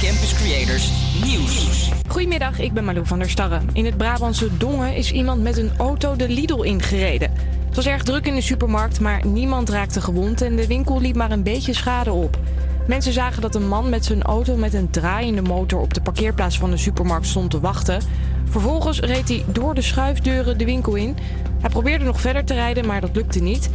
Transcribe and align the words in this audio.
Campus 0.00 0.34
Creators 0.34 0.92
Nieuws. 1.24 1.90
Goedemiddag, 2.08 2.58
ik 2.58 2.72
ben 2.72 2.84
Malou 2.84 3.06
van 3.06 3.18
der 3.18 3.30
Starre. 3.30 3.60
In 3.72 3.84
het 3.84 3.96
Brabantse 3.96 4.56
Dongen 4.56 4.94
is 4.94 5.12
iemand 5.12 5.42
met 5.42 5.56
een 5.56 5.70
auto 5.78 6.16
de 6.16 6.28
Lidl 6.28 6.62
ingereden. 6.62 7.32
Het 7.66 7.76
was 7.76 7.86
erg 7.86 8.02
druk 8.02 8.26
in 8.26 8.34
de 8.34 8.40
supermarkt, 8.40 9.00
maar 9.00 9.26
niemand 9.26 9.68
raakte 9.68 10.00
gewond 10.00 10.42
en 10.42 10.56
de 10.56 10.66
winkel 10.66 11.00
liep 11.00 11.16
maar 11.16 11.30
een 11.30 11.42
beetje 11.42 11.74
schade 11.74 12.12
op. 12.12 12.38
Mensen 12.86 13.12
zagen 13.12 13.42
dat 13.42 13.54
een 13.54 13.68
man 13.68 13.88
met 13.88 14.04
zijn 14.04 14.22
auto 14.22 14.56
met 14.56 14.74
een 14.74 14.90
draaiende 14.90 15.42
motor 15.42 15.80
op 15.80 15.94
de 15.94 16.00
parkeerplaats 16.00 16.58
van 16.58 16.70
de 16.70 16.76
supermarkt 16.76 17.26
stond 17.26 17.50
te 17.50 17.60
wachten. 17.60 18.02
Vervolgens 18.44 19.00
reed 19.00 19.28
hij 19.28 19.44
door 19.46 19.74
de 19.74 19.82
schuifdeuren 19.82 20.58
de 20.58 20.64
winkel 20.64 20.94
in. 20.94 21.16
Hij 21.60 21.70
probeerde 21.70 22.04
nog 22.04 22.20
verder 22.20 22.44
te 22.44 22.54
rijden, 22.54 22.86
maar 22.86 23.00
dat 23.00 23.16
lukte 23.16 23.42
niet. 23.42 23.70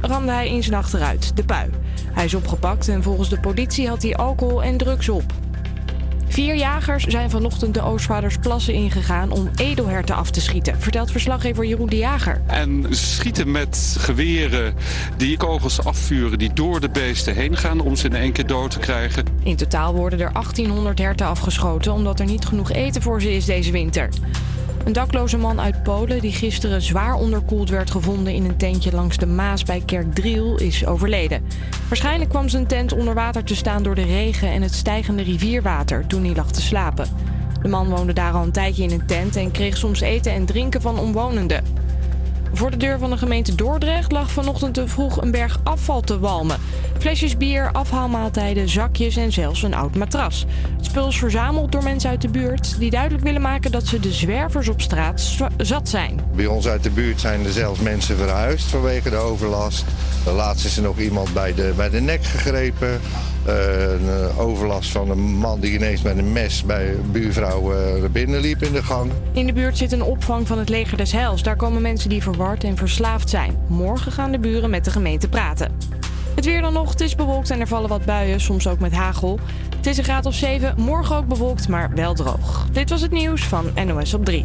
Toen 0.00 0.10
ramde 0.10 0.32
hij 0.32 0.48
in 0.48 0.62
zijn 0.62 0.76
achteruit, 0.76 1.36
de 1.36 1.44
pui. 1.44 1.70
Hij 2.12 2.24
is 2.24 2.34
opgepakt 2.34 2.88
en 2.88 3.02
volgens 3.02 3.28
de 3.28 3.40
politie 3.40 3.88
had 3.88 4.02
hij 4.02 4.16
alcohol 4.16 4.62
en 4.62 4.76
drugs 4.76 5.08
op. 5.08 5.32
Vier 6.28 6.56
jagers 6.56 7.04
zijn 7.04 7.30
vanochtend 7.30 7.74
de 7.74 7.82
Oostvaardersplassen 7.82 8.74
ingegaan 8.74 9.30
om 9.30 9.50
edelherten 9.56 10.14
af 10.14 10.30
te 10.30 10.40
schieten, 10.40 10.80
vertelt 10.80 11.10
verslaggever 11.10 11.64
Jeroen 11.64 11.88
de 11.88 11.96
Jager. 11.96 12.40
En 12.46 12.86
schieten 12.90 13.50
met 13.50 13.96
geweren 13.98 14.74
die 15.16 15.36
kogels 15.36 15.84
afvuren 15.84 16.38
die 16.38 16.52
door 16.52 16.80
de 16.80 16.88
beesten 16.88 17.34
heen 17.34 17.56
gaan 17.56 17.80
om 17.80 17.96
ze 17.96 18.06
in 18.06 18.14
één 18.14 18.32
keer 18.32 18.46
dood 18.46 18.70
te 18.70 18.78
krijgen. 18.78 19.24
In 19.42 19.56
totaal 19.56 19.94
worden 19.94 20.20
er 20.20 20.32
1800 20.32 20.98
herten 20.98 21.26
afgeschoten 21.26 21.92
omdat 21.92 22.20
er 22.20 22.26
niet 22.26 22.46
genoeg 22.46 22.72
eten 22.72 23.02
voor 23.02 23.20
ze 23.20 23.36
is 23.36 23.44
deze 23.44 23.70
winter. 23.70 24.08
Een 24.84 24.92
dakloze 24.92 25.36
man 25.38 25.60
uit 25.60 25.82
Polen 25.82 26.20
die 26.20 26.32
gisteren 26.32 26.82
zwaar 26.82 27.14
onderkoeld 27.14 27.70
werd 27.70 27.90
gevonden 27.90 28.32
in 28.32 28.44
een 28.44 28.56
tentje 28.56 28.92
langs 28.92 29.16
de 29.16 29.26
Maas 29.26 29.62
bij 29.62 29.82
Kerkdriel 29.86 30.56
is 30.56 30.86
overleden. 30.86 31.44
Waarschijnlijk 31.88 32.30
kwam 32.30 32.48
zijn 32.48 32.66
tent 32.66 32.92
onder 32.92 33.14
water 33.14 33.44
te 33.44 33.56
staan 33.56 33.82
door 33.82 33.94
de 33.94 34.04
regen 34.04 34.48
en 34.48 34.62
het 34.62 34.74
stijgende 34.74 35.22
rivierwater 35.22 36.06
toen 36.06 36.24
hij 36.24 36.34
lag 36.34 36.50
te 36.50 36.60
slapen. 36.60 37.08
De 37.62 37.68
man 37.68 37.88
woonde 37.88 38.12
daar 38.12 38.32
al 38.32 38.42
een 38.42 38.52
tijdje 38.52 38.82
in 38.82 38.90
een 38.90 39.06
tent 39.06 39.36
en 39.36 39.50
kreeg 39.50 39.76
soms 39.76 40.00
eten 40.00 40.32
en 40.32 40.46
drinken 40.46 40.80
van 40.80 40.98
omwonenden. 40.98 41.64
Voor 42.52 42.70
de 42.70 42.76
deur 42.76 42.98
van 42.98 43.10
de 43.10 43.16
gemeente 43.16 43.54
Dordrecht 43.54 44.12
lag 44.12 44.30
vanochtend 44.30 44.74
te 44.74 44.88
vroeg 44.88 45.22
een 45.22 45.30
berg 45.30 45.60
afval 45.62 46.00
te 46.00 46.18
walmen. 46.18 46.58
Flesjes 46.98 47.36
bier, 47.36 47.72
afhaalmaaltijden, 47.72 48.68
zakjes 48.68 49.16
en 49.16 49.32
zelfs 49.32 49.62
een 49.62 49.74
oud 49.74 49.96
matras. 49.96 50.46
Het 50.76 50.84
spul 50.84 51.08
is 51.08 51.18
verzameld 51.18 51.72
door 51.72 51.82
mensen 51.82 52.10
uit 52.10 52.22
de 52.22 52.28
buurt 52.28 52.78
die 52.78 52.90
duidelijk 52.90 53.24
willen 53.24 53.40
maken 53.40 53.70
dat 53.70 53.86
ze 53.86 54.00
de 54.00 54.12
zwervers 54.12 54.68
op 54.68 54.80
straat 54.80 55.36
zat 55.56 55.88
zijn. 55.88 56.20
Bij 56.34 56.46
ons 56.46 56.68
uit 56.68 56.82
de 56.82 56.90
buurt 56.90 57.20
zijn 57.20 57.44
er 57.44 57.52
zelfs 57.52 57.80
mensen 57.80 58.16
verhuisd 58.16 58.66
vanwege 58.66 59.10
de 59.10 59.16
overlast. 59.16 59.84
Laatst 60.34 60.64
is 60.64 60.76
er 60.76 60.82
nog 60.82 60.98
iemand 60.98 61.32
bij 61.32 61.54
de, 61.54 61.72
bij 61.76 61.90
de 61.90 62.00
nek 62.00 62.24
gegrepen. 62.24 63.00
Een 63.48 64.08
eh, 64.08 64.40
overlast 64.40 64.90
van 64.90 65.10
een 65.10 65.36
man 65.36 65.60
die 65.60 65.72
ineens 65.72 66.02
met 66.02 66.18
een 66.18 66.32
mes 66.32 66.64
bij 66.64 66.88
een 66.88 67.10
buurvrouw 67.12 67.72
naar 68.00 68.10
binnen 68.10 68.40
liep 68.40 68.62
in 68.62 68.72
de 68.72 68.82
gang. 68.82 69.10
In 69.32 69.46
de 69.46 69.52
buurt 69.52 69.78
zit 69.78 69.92
een 69.92 70.02
opvang 70.02 70.46
van 70.46 70.58
het 70.58 70.68
leger 70.68 70.96
des 70.96 71.12
Heils. 71.12 71.42
Daar 71.42 71.56
komen 71.56 71.82
mensen 71.82 72.08
die 72.08 72.22
verward 72.22 72.64
en 72.64 72.76
verslaafd 72.76 73.30
zijn. 73.30 73.58
Morgen 73.66 74.12
gaan 74.12 74.32
de 74.32 74.38
buren 74.38 74.70
met 74.70 74.84
de 74.84 74.90
gemeente 74.90 75.28
praten. 75.28 75.72
Het 76.34 76.44
weer 76.44 76.60
dan 76.60 76.72
nog, 76.72 76.90
het 76.90 77.00
is 77.00 77.14
bewolkt 77.14 77.50
en 77.50 77.60
er 77.60 77.66
vallen 77.66 77.88
wat 77.88 78.04
buien, 78.04 78.40
soms 78.40 78.66
ook 78.66 78.78
met 78.78 78.92
hagel. 78.92 79.38
Het 79.76 79.86
is 79.86 79.98
een 79.98 80.04
graad 80.04 80.26
of 80.26 80.34
7, 80.34 80.74
morgen 80.76 81.16
ook 81.16 81.26
bewolkt, 81.26 81.68
maar 81.68 81.90
wel 81.94 82.14
droog. 82.14 82.66
Dit 82.72 82.90
was 82.90 83.00
het 83.00 83.10
nieuws 83.10 83.42
van 83.42 83.70
NOS 83.86 84.14
op 84.14 84.24
3. 84.24 84.44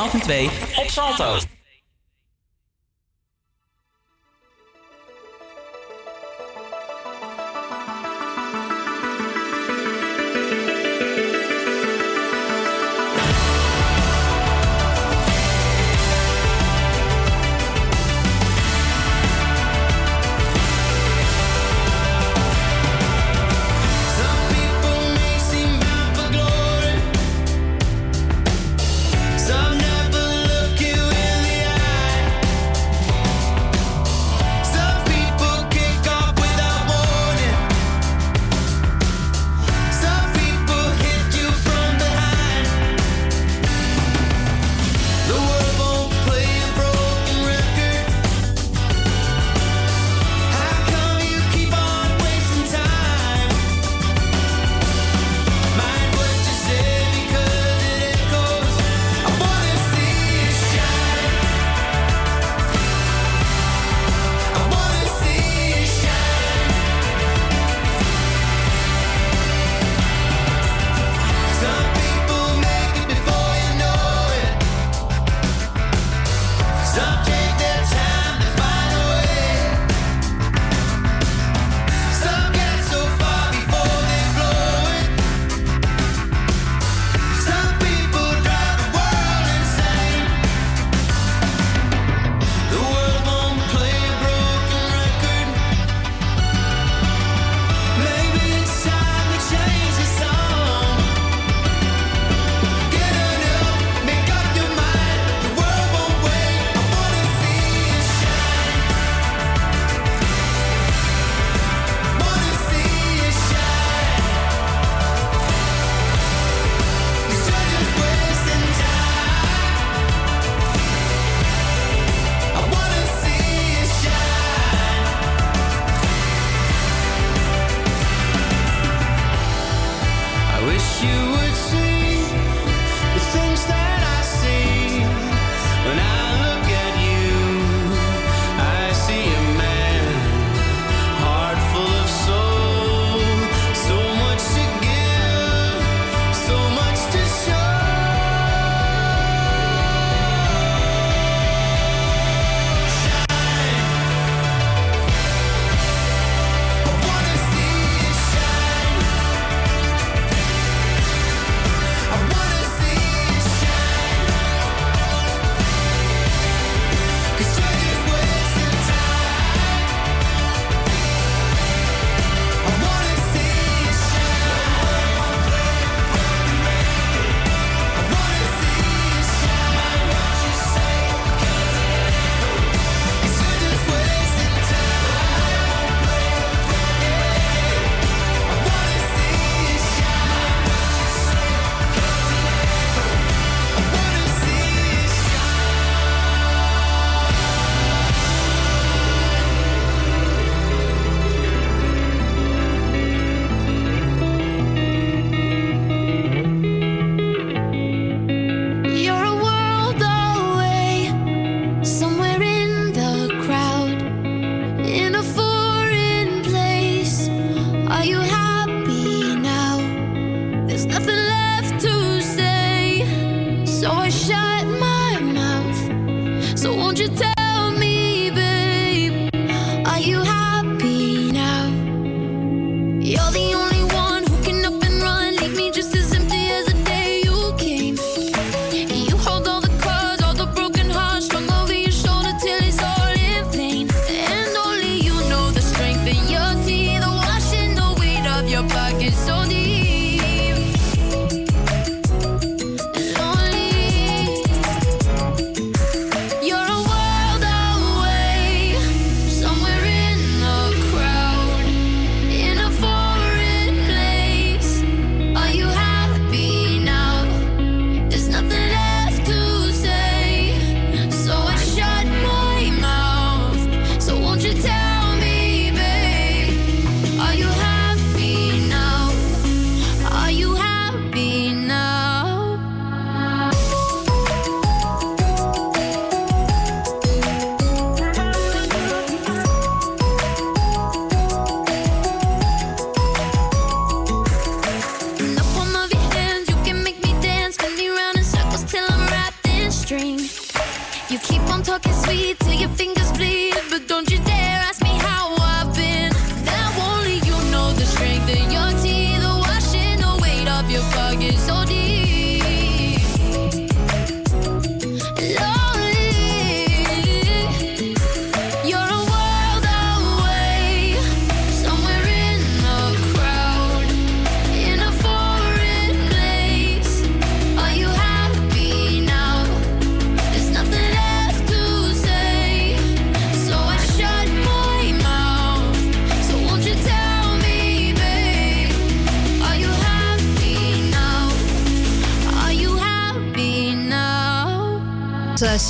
12 0.00 0.14
en 0.14 0.20
2 0.20 0.50
op 0.76 0.88
Salto. 0.88 1.59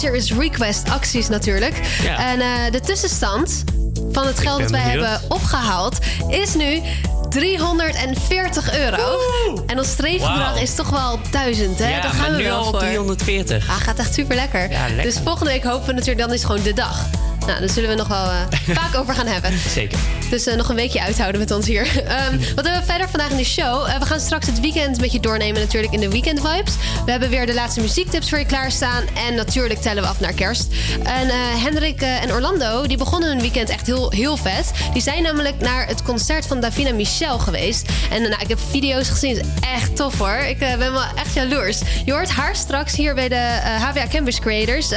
Serious 0.01 0.33
Request 0.33 0.91
acties 0.91 1.29
natuurlijk. 1.29 1.81
Ja. 2.03 2.31
En 2.33 2.41
eh, 2.41 2.73
de 2.73 2.81
tussenstand 2.81 3.65
van 4.13 4.27
het 4.27 4.39
geld 4.39 4.61
dat 4.61 4.71
wij 4.71 4.83
benieuwd. 4.83 5.09
hebben 5.09 5.31
opgehaald 5.31 5.99
is 6.29 6.55
nu 6.55 6.81
340 7.29 8.79
euro. 8.79 9.19
En 9.67 9.79
ons 9.79 9.89
streefbedrag 9.91 10.61
is 10.61 10.75
toch 10.75 10.91
wel 10.91 11.21
1000, 11.31 11.79
hè? 11.79 11.89
ja, 11.89 12.01
Daar 12.01 12.11
gaan 12.11 12.21
maar 12.21 12.31
we 12.31 12.37
nu 12.37 12.45
wel 12.45 12.65
voor. 12.65 12.79
340. 12.79 13.69
Ah, 13.69 13.77
gaat 13.77 13.99
echt 13.99 14.15
super 14.15 14.37
lekker. 14.37 14.71
Ja, 14.71 14.87
lekker. 14.87 15.03
Dus 15.03 15.19
volgende 15.25 15.51
week 15.51 15.65
hopen 15.65 15.87
we 15.87 15.93
natuurlijk, 15.93 16.19
dan 16.27 16.33
is 16.33 16.45
gewoon 16.45 16.63
de 16.63 16.73
dag. 16.73 17.07
Nou, 17.47 17.61
daar 17.61 17.69
zullen 17.69 17.89
we 17.91 17.97
nog 17.97 18.09
wel 18.09 18.25
eh, 18.25 18.41
vaak 18.79 18.95
over 18.97 19.15
gaan 19.15 19.27
hebben. 19.27 19.59
Zeker. 19.69 19.99
Dus 20.31 20.47
eh, 20.47 20.57
nog 20.57 20.69
een 20.69 20.75
weekje 20.75 21.03
uithouden 21.03 21.41
met 21.41 21.51
ons 21.51 21.67
hier. 21.67 21.87
Ehm, 22.07 22.39
wat 22.55 22.65
hebben 22.65 22.81
we 22.81 22.83
verder 22.85 23.09
vandaag 23.09 23.31
in 23.31 23.37
de 23.37 23.45
show? 23.45 23.87
Eh, 23.87 23.99
we 23.99 24.07
gaan 24.07 24.21
straks 24.21 24.47
het 24.47 24.61
weekend 24.61 25.01
met 25.01 25.13
je 25.13 25.21
doornemen 25.21 25.61
natuurlijk 25.61 25.93
in 25.93 26.01
de 26.01 26.09
weekend 26.09 26.41
vibes. 26.41 26.75
We 27.05 27.11
hebben 27.11 27.31
weer 27.31 27.47
de 27.47 27.55
laatste 27.55 27.81
muziektips 27.81 28.29
voor 28.29 28.39
je 28.39 28.45
klaarstaan. 28.45 29.05
En 29.29 29.35
natuurlijk 29.35 29.81
tellen 29.81 30.03
we 30.03 30.09
af 30.09 30.21
naar 30.21 30.33
kerst. 30.33 30.67
En 31.03 31.29
eh, 31.29 31.37
Hendrik 31.63 32.01
en 32.01 32.33
Orlando, 32.33 32.87
die 32.87 32.97
begonnen 32.97 33.29
hun 33.29 33.41
weekend 33.41 33.69
echt 33.69 33.87
heel, 33.87 34.11
heel 34.11 34.37
vet. 34.37 34.71
Die 34.93 35.03
zijn 35.03 35.23
namelijk 35.23 35.61
naar 35.61 35.87
het 35.87 36.03
concert 36.03 36.47
van 36.47 36.61
Davina 36.61 36.93
Michel 36.93 37.39
geweest. 37.39 37.89
En 38.11 38.23
nou, 38.23 38.43
ik 38.43 38.49
heb 38.49 38.59
video's 38.71 39.09
gezien. 39.09 39.37
Is 39.37 39.45
echt 39.75 39.97
tof 39.97 40.19
hoor. 40.19 40.39
Ik 40.39 40.59
ben 40.59 40.79
wel 40.79 41.03
echt 41.15 41.35
jaloers. 41.35 41.81
Je 42.05 42.13
hoort 42.13 42.31
haar 42.31 42.57
straks 42.57 42.97
hier 42.97 43.15
bij 43.15 43.29
de 43.29 43.61
HVA 43.63 44.07
Campus 44.09 44.41
Creators. 44.41 44.93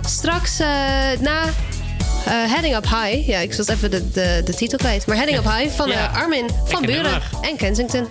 Straks 0.00 0.58
na... 1.20 1.42
Eh, 2.28 2.34
Heading 2.52 2.76
Up 2.76 2.84
High. 2.84 3.28
Ja, 3.28 3.38
ik 3.38 3.54
was 3.54 3.68
even 3.68 3.90
de, 3.90 4.10
de, 4.10 4.42
de 4.44 4.54
titel 4.54 4.78
kwijt. 4.78 5.06
Maar 5.06 5.16
Heading 5.16 5.38
Up 5.38 5.44
High 5.44 5.74
van 5.76 5.90
eh, 5.90 6.16
Armin 6.16 6.50
van 6.64 6.82
Buren 6.82 7.22
en 7.42 7.56
Kensington. 7.56 8.08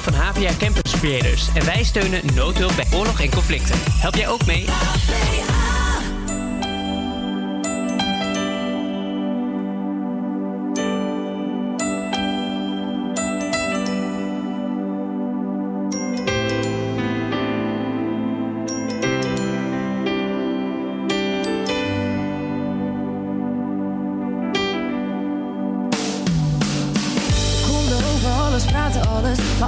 Van 0.00 0.14
HVA 0.14 0.50
Campus 0.58 0.92
Creators 0.92 1.48
en 1.54 1.64
wij 1.64 1.84
steunen 1.84 2.20
noodhulp 2.34 2.76
bij 2.76 2.86
oorlog 2.94 3.20
en 3.20 3.30
conflicten. 3.30 3.76
Help 4.00 4.14
jij 4.14 4.28
ook 4.28 4.46
mee? 4.46 4.64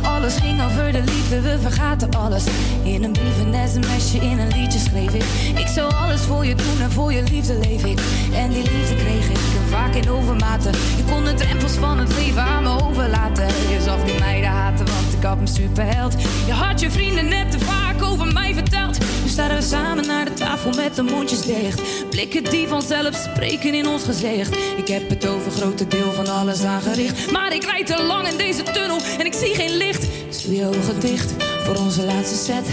Alles. 0.04 0.36
Ging 0.36 0.62
over 0.62 0.92
de 0.92 1.02
liefde, 1.02 1.40
we 1.40 1.58
vergaten 1.60 2.10
alles. 2.10 2.44
In 2.82 3.04
een 3.04 3.12
brief, 3.12 3.38
een 3.40 3.68
sms'je, 3.68 4.18
in 4.18 4.38
een 4.38 4.48
liedje 4.48 4.78
schreef 4.78 5.14
ik. 5.14 5.24
Ik 5.58 5.66
zou 5.66 5.94
alles 5.94 6.20
voor 6.20 6.46
je 6.46 6.54
doen 6.54 6.80
en 6.80 6.90
voor 6.90 7.12
je 7.12 7.22
liefde 7.22 7.54
leef 7.58 7.84
ik. 7.84 7.98
En 8.34 8.50
die 8.50 8.62
liefde 8.62 8.94
kreeg 8.94 9.30
ik 9.30 9.53
vaak 9.74 9.94
in 9.94 10.10
overmaten. 10.10 10.72
Je 10.96 11.04
kon 11.10 11.24
de 11.24 11.34
drempels 11.34 11.72
van 11.72 11.98
het 11.98 12.14
leven 12.14 12.42
aan 12.42 12.62
me 12.62 12.82
overlaten. 12.82 13.46
Je 13.46 13.80
zag 13.80 14.04
die 14.04 14.18
meiden 14.18 14.50
haten, 14.50 14.86
want 14.86 15.12
ik 15.12 15.22
had 15.22 15.40
me 15.40 15.46
superheld. 15.46 16.14
Je 16.46 16.52
had 16.52 16.80
je 16.80 16.90
vrienden 16.90 17.28
net 17.28 17.50
te 17.50 17.58
vaak 17.58 18.02
over 18.02 18.32
mij 18.32 18.54
verteld. 18.54 18.98
Nu 18.98 19.28
staan 19.28 19.54
we 19.54 19.62
samen 19.62 20.06
naar 20.06 20.24
de 20.24 20.32
tafel 20.32 20.70
met 20.72 20.94
de 20.94 21.02
mondjes 21.02 21.42
dicht. 21.42 21.82
Blikken 22.10 22.44
die 22.44 22.68
vanzelf 22.68 23.14
spreken 23.14 23.74
in 23.74 23.88
ons 23.88 24.04
gezicht. 24.04 24.56
Ik 24.76 24.88
heb 24.88 25.08
het 25.08 25.26
over 25.26 25.50
grote 25.50 25.86
deel 25.86 26.12
van 26.12 26.28
alles 26.28 26.64
aangericht. 26.64 27.32
Maar 27.32 27.54
ik 27.54 27.64
rijd 27.64 27.86
te 27.86 28.02
lang 28.02 28.28
in 28.28 28.36
deze 28.36 28.62
tunnel 28.62 29.00
en 29.18 29.26
ik 29.26 29.32
zie 29.32 29.54
geen 29.54 29.76
licht. 29.76 30.06
Dus 30.26 30.42
doe 30.42 30.54
je 30.54 30.66
ogen 30.66 31.00
dicht 31.00 31.34
voor 31.64 31.76
onze 31.76 32.04
laatste 32.04 32.36
set. 32.36 32.66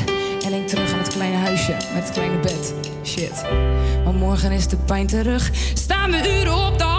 En 0.46 0.52
denk 0.52 0.68
terug 0.68 0.94
aan 0.94 1.00
het 1.00 1.14
kleine 1.14 1.38
huisje 1.38 1.72
met 1.94 2.04
het 2.04 2.12
kleine 2.12 2.40
bed. 2.40 2.74
Shit. 3.04 3.44
Maar 4.04 4.14
morgen 4.14 4.52
is 4.52 4.68
de 4.68 4.78
pijn 4.78 5.08
terug. 5.08 5.52
Staan 5.74 6.12
we 6.12 6.40
uren 6.40 6.68
op 6.68 6.78
de 6.78 6.91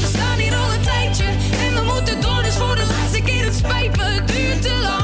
We 0.00 0.06
staan 0.06 0.38
hier 0.38 0.54
al 0.54 0.72
een 0.72 0.80
tijdje. 0.80 1.24
En 1.64 1.74
we 1.74 1.82
moeten 1.92 2.20
door, 2.20 2.42
dus 2.42 2.54
voor 2.54 2.76
de 2.76 2.86
laatste 2.86 3.22
keer. 3.22 3.44
Het 3.44 3.54
het 3.96 4.28
duurt 4.28 4.62
te 4.62 4.80
lang. 4.82 5.03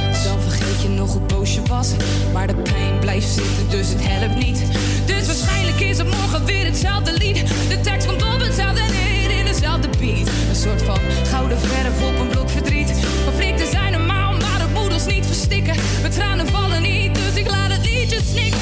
Je 0.81 0.89
nog 0.89 1.11
hoe 1.11 1.21
boos 1.21 1.53
je 1.53 1.61
was. 1.67 1.91
Maar 2.33 2.47
de 2.47 2.55
pijn 2.55 2.99
blijft 2.99 3.27
zitten, 3.27 3.69
dus 3.69 3.89
het 3.89 4.07
helpt 4.07 4.35
niet. 4.35 4.63
Dus 5.05 5.25
waarschijnlijk 5.25 5.79
is 5.79 5.97
het 5.97 6.07
morgen 6.07 6.45
weer 6.45 6.65
hetzelfde 6.65 7.13
lied. 7.13 7.37
De 7.69 7.79
tekst 7.81 8.07
komt 8.07 8.21
op 8.21 8.39
hetzelfde 8.39 8.81
neer 8.81 9.37
in 9.37 9.45
dezelfde 9.45 9.89
beat. 9.99 10.27
Een 10.49 10.55
soort 10.55 10.81
van 10.81 10.99
gouden 11.23 11.59
verf 11.59 12.01
op 12.09 12.19
een 12.19 12.27
blok 12.27 12.49
verdriet. 12.49 12.93
Conflicten 13.25 13.67
zijn 13.67 13.91
normaal, 13.91 14.31
maar 14.31 14.59
het 14.59 14.73
moet 14.73 14.93
ons 14.93 15.05
niet 15.05 15.25
verstikken. 15.25 15.75
Mijn 16.01 16.13
tranen 16.13 16.47
vallen 16.47 16.81
niet, 16.81 17.15
dus 17.15 17.35
ik 17.35 17.49
laat 17.49 17.71
het 17.71 17.85
liedje 17.85 18.19
snikken. 18.25 18.59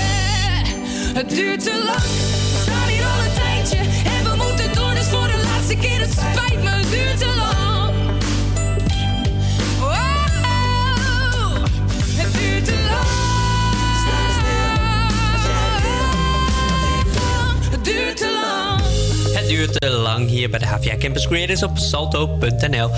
Het 1.13 1.29
duurt 1.29 1.63
te 1.63 1.83
lang, 1.85 2.09
we 2.53 2.59
staan 2.61 2.87
hier 2.87 3.05
al 3.05 3.19
een 3.25 3.33
tijdje. 3.33 3.77
En 4.15 4.23
we 4.23 4.43
moeten 4.43 4.73
door, 4.75 4.93
dus 4.93 5.07
voor 5.07 5.27
de 5.27 5.41
laatste 5.43 5.75
keer. 5.75 5.99
Het 5.99 6.11
spijt 6.11 6.63
me, 6.63 6.69
het 6.69 6.89
duurt 6.91 7.17
te 7.17 7.33
lang. 7.37 7.78
Te 19.79 19.89
lang 19.89 20.29
hier 20.29 20.49
bij 20.49 20.59
de 20.59 20.65
HVA 20.65 20.97
Campus 20.97 21.27
Creators 21.27 21.63
op 21.63 21.77
salto.nl. 21.77 22.89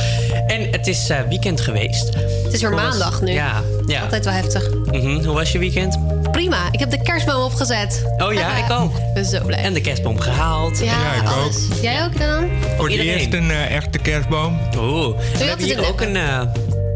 En 0.47 0.67
het 0.71 0.88
is 0.88 1.10
eh, 1.10 1.17
weekend 1.30 1.62
geweest. 1.62 2.13
Het 2.43 2.54
is 2.54 2.62
weer 2.62 2.71
was- 2.71 2.82
maandag 2.82 3.21
nu. 3.21 3.32
Ja, 3.32 3.62
ja. 3.86 4.01
Altijd 4.01 4.25
wel 4.25 4.34
heftig. 4.34 4.69
Mhm, 4.86 5.23
Hoe 5.25 5.34
was 5.34 5.51
je 5.51 5.60
weekend? 5.60 5.97
Prima, 6.32 6.67
ik 6.71 6.80
heb 6.80 6.89
de 6.91 7.01
kerstboom 7.01 7.43
opgezet. 7.43 8.06
Oh 8.17 8.34
ja, 8.34 8.58
ik 8.65 8.71
ook. 8.82 8.95
Ik 8.97 9.13
ben 9.13 9.25
zo 9.25 9.45
blij. 9.45 9.60
En 9.60 9.73
de 9.73 9.82
kerstboom 9.82 10.19
gehaald. 10.19 10.80
Ja, 10.80 11.13
ik 11.13 11.30
ook. 11.30 11.51
Jij 11.82 12.04
ook 12.04 12.19
dan? 12.19 12.47
Voor 12.75 12.84
het 12.86 12.91
iedereen. 12.91 13.13
eerst 13.19 13.34
een 13.34 13.51
eh, 13.51 13.75
echte 13.75 13.97
kerstboom. 13.97 14.60
Oeh. 14.77 15.17
We 15.38 15.43
hebben 15.43 15.65
hier 15.65 15.88
ook 15.88 16.01
een 16.01 16.15
eh, 16.15 16.41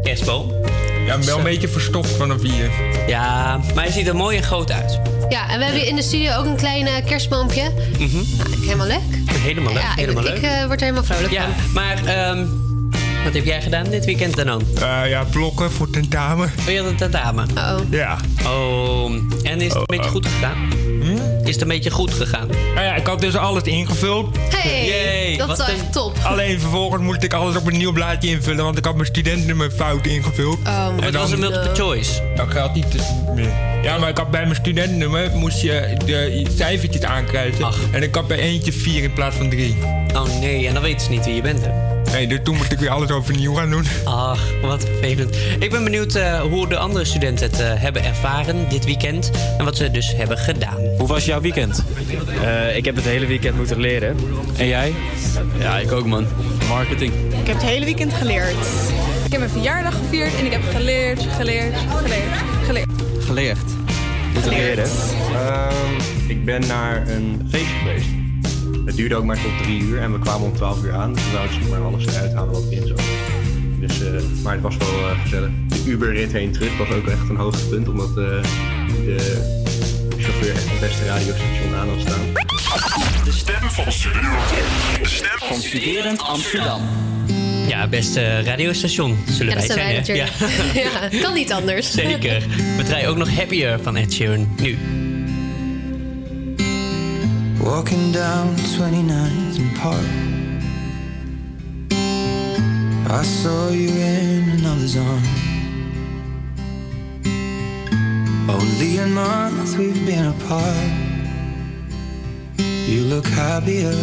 kerstboom. 0.02 0.52
Ja, 1.06 1.18
wel 1.20 1.38
een 1.38 1.44
beetje 1.44 1.68
verstopt 1.68 2.08
vanaf 2.08 2.42
hier. 2.42 2.70
Ja, 3.06 3.56
maar 3.74 3.84
hij 3.84 3.92
ziet 3.92 4.06
er 4.06 4.16
mooi 4.16 4.36
en 4.36 4.42
groot 4.42 4.72
uit. 4.72 5.00
Ja, 5.28 5.48
en 5.50 5.58
we 5.58 5.64
hebben 5.64 5.80
hier 5.80 5.90
in 5.90 5.96
de 5.96 6.02
studio 6.02 6.32
ook 6.36 6.44
een 6.44 6.56
klein 6.56 6.86
eh, 6.86 6.92
kerstboompje. 7.06 7.70
Mhm. 7.98 8.14
Nou, 8.36 8.64
helemaal 8.64 8.86
leuk. 8.86 9.00
Helemaal 9.32 9.72
leuk. 9.72 9.82
Ja, 9.82 9.90
ik, 9.90 9.96
helemaal 9.98 10.24
ik 10.26 10.28
leuk. 10.40 10.42
eh, 10.42 10.64
word 10.66 10.80
er 10.80 10.86
helemaal 10.86 11.04
vrolijk 11.04 11.32
ja, 11.32 11.42
van. 11.42 11.72
maar 11.72 12.04
ehm, 12.04 12.44
wat 13.24 13.34
heb 13.34 13.44
jij 13.44 13.62
gedaan 13.62 13.84
dit 13.90 14.04
weekend 14.04 14.36
dan? 14.36 14.48
ook? 14.50 14.62
Eh, 14.80 15.08
ja, 15.08 15.24
blokken 15.24 15.72
voor 15.72 15.90
tentamen. 15.90 16.52
Oh, 16.58 16.72
je 16.72 16.78
had 16.80 16.90
een 16.90 16.96
tentamen. 16.96 17.48
Oh. 17.56 17.78
Ja. 17.90 18.16
Oh, 18.46 19.10
en 19.42 19.60
is 19.60 19.68
het 19.68 19.74
een 19.74 19.84
beetje 19.86 20.04
oh. 20.04 20.10
goed 20.10 20.26
gegaan? 20.26 20.56
Is 21.46 21.52
het 21.52 21.62
een 21.62 21.68
beetje 21.68 21.90
goed 21.90 22.14
gegaan? 22.14 22.46
Nou 22.48 22.86
ja, 22.86 22.94
ik 22.94 23.06
had 23.06 23.20
dus 23.20 23.36
alles 23.36 23.62
ingevuld. 23.62 24.36
Hey, 24.50 24.86
Yay, 24.86 25.36
dat 25.36 25.50
is 25.50 25.58
een- 25.58 25.74
echt 25.74 25.92
top. 25.92 26.12
Alleen 26.22 26.60
vervolgens 26.60 27.02
moest 27.02 27.22
ik 27.22 27.32
alles 27.32 27.56
op 27.56 27.66
een 27.66 27.76
nieuw 27.76 27.92
blaadje 27.92 28.28
invullen, 28.28 28.64
want 28.64 28.78
ik 28.78 28.84
had 28.84 28.94
mijn 28.94 29.06
studentennummer 29.06 29.70
fout 29.70 30.06
ingevuld. 30.06 30.58
Oh, 30.66 30.88
Het 31.00 31.14
was 31.14 31.30
een 31.30 31.38
multiple 31.38 31.74
choice. 31.74 32.22
Dat 32.36 32.50
geldt 32.50 32.74
niet 32.74 32.86
meer. 33.34 33.50
Ja, 33.82 33.98
maar 33.98 34.08
ik 34.08 34.16
had 34.18 34.30
bij 34.30 34.42
mijn 34.42 34.54
studentennummer 34.56 35.30
moest 35.34 35.60
je 35.60 35.96
de 36.04 36.44
cijfertjes 36.56 37.02
aankruisen. 37.02 37.64
Ach. 37.64 37.78
En 37.92 38.02
ik 38.02 38.14
had 38.14 38.26
bij 38.26 38.38
eentje 38.38 38.72
vier 38.72 39.02
in 39.02 39.12
plaats 39.12 39.36
van 39.36 39.48
drie. 39.50 39.76
Oh 40.14 40.38
nee, 40.40 40.66
en 40.66 40.74
dan 40.74 40.82
weten 40.82 41.00
ze 41.00 41.10
niet 41.10 41.24
wie 41.24 41.34
je 41.34 41.40
bent. 41.42 41.60
Hè? 41.64 41.85
Nee, 42.12 42.26
dus 42.26 42.38
toen 42.42 42.56
moest 42.56 42.72
ik 42.72 42.78
weer 42.78 42.90
alles 42.90 43.10
overnieuw 43.10 43.54
gaan 43.54 43.70
doen. 43.70 43.84
Ach, 44.04 44.40
wat 44.62 44.84
vervelend. 44.84 45.36
Ik 45.58 45.70
ben 45.70 45.84
benieuwd 45.84 46.14
eh, 46.14 46.40
hoe 46.40 46.68
de 46.68 46.76
andere 46.76 47.04
studenten 47.04 47.50
het 47.50 47.60
eh, 47.60 47.72
hebben 47.74 48.04
ervaren 48.04 48.68
dit 48.68 48.84
weekend. 48.84 49.30
En 49.58 49.64
wat 49.64 49.76
ze 49.76 49.90
dus 49.90 50.16
hebben 50.16 50.38
gedaan. 50.38 50.80
Hoe 50.98 51.06
was 51.06 51.24
jouw 51.24 51.40
weekend? 51.40 51.84
ik 52.74 52.84
heb 52.84 52.94
het 52.94 53.04
hele 53.04 53.26
weekend 53.26 53.56
moeten 53.56 53.80
leren. 53.80 54.16
En 54.56 54.66
jij? 54.66 54.94
Ja, 55.58 55.78
ik 55.78 55.92
ook 55.92 56.06
man. 56.06 56.26
Marketing. 56.68 57.12
Ik 57.40 57.46
heb 57.46 57.56
het 57.56 57.64
hele 57.64 57.84
weekend 57.84 58.12
geleerd. 58.12 58.66
Ik 59.24 59.30
heb 59.30 59.40
mijn 59.40 59.52
verjaardag 59.52 59.94
gevierd 59.94 60.34
en 60.38 60.44
ik 60.44 60.52
heb 60.52 60.62
geleerd, 60.70 61.26
geleerd, 61.36 61.74
geleerd, 62.04 62.28
geleerd. 62.64 62.88
Geleerd. 63.20 63.58
Moeten 64.32 64.52
leren. 64.52 64.88
Ehm, 65.34 66.28
ik 66.28 66.44
ben 66.44 66.66
naar 66.66 67.08
een 67.08 67.48
feest 67.50 67.70
geweest. 67.82 68.15
Het 68.86 68.96
duurde 68.96 69.14
ook 69.14 69.24
maar 69.24 69.42
tot 69.42 69.62
drie 69.62 69.80
uur 69.80 70.00
en 70.00 70.12
we 70.12 70.18
kwamen 70.18 70.46
om 70.46 70.54
12 70.56 70.82
uur 70.84 70.92
aan. 70.94 71.12
Dus 71.12 71.24
we 71.24 71.30
zouden 71.30 71.54
zeg 71.54 71.68
maar 71.68 71.80
alles 71.80 72.06
eruit 72.06 72.32
halen 72.34 72.52
wat 72.52 72.64
in 72.70 72.86
zat. 72.86 73.00
Dus, 73.80 74.02
eh, 74.02 74.12
maar 74.42 74.52
het 74.52 74.62
was 74.62 74.76
wel 74.76 74.88
eh, 74.88 75.20
gezellig. 75.22 75.50
De 75.68 75.82
Uberrit 75.90 76.32
heen 76.32 76.52
terug 76.52 76.76
was 76.76 76.88
ook 76.88 77.06
echt 77.06 77.28
een 77.28 77.36
hoogtepunt, 77.36 77.88
omdat 77.88 78.08
eh, 78.08 78.14
de 79.04 79.16
chauffeur 80.18 80.54
echt 80.54 80.70
het 80.70 80.80
beste 80.80 81.04
radiostation 81.04 81.74
aan 81.74 81.88
had 81.88 82.00
staan. 82.00 82.32
De 83.24 83.32
stem 83.32 83.70
van 83.70 83.92
Studerend. 83.92 84.48
De 85.02 85.08
stem 85.08 85.38
van 85.38 85.56
Studerend 85.60 86.22
Amsterdam. 86.22 86.80
Ja, 87.68 87.88
beste 87.88 88.40
radiostation 88.42 89.18
zullen 89.30 89.52
Ja, 89.52 89.58
wij 89.58 89.66
zijn 89.66 89.78
wij 89.78 90.04
zijn. 90.04 90.18
hè? 90.22 90.28
natuurlijk. 90.34 91.12
Ja, 91.12 91.20
kan 91.20 91.34
niet 91.34 91.52
anders. 91.52 91.92
Zeker. 91.92 92.42
We 92.76 92.82
draaien 92.82 93.08
ook 93.08 93.16
nog 93.16 93.30
Happier 93.36 93.78
van 93.82 93.96
Ed 93.96 94.12
Sheeran 94.12 94.48
nu. 94.56 94.78
Walking 97.66 98.12
down 98.12 98.54
29th 98.78 99.58
and 99.58 99.76
Park. 99.76 100.10
I 103.10 103.22
saw 103.24 103.70
you 103.70 103.88
in 103.88 104.50
another's 104.50 104.96
arm. 104.96 105.24
Only 108.48 108.98
a 108.98 109.06
month 109.08 109.76
we've 109.76 110.06
been 110.06 110.26
apart. 110.26 110.90
You 112.86 113.00
look 113.12 113.26
happier. 113.26 113.98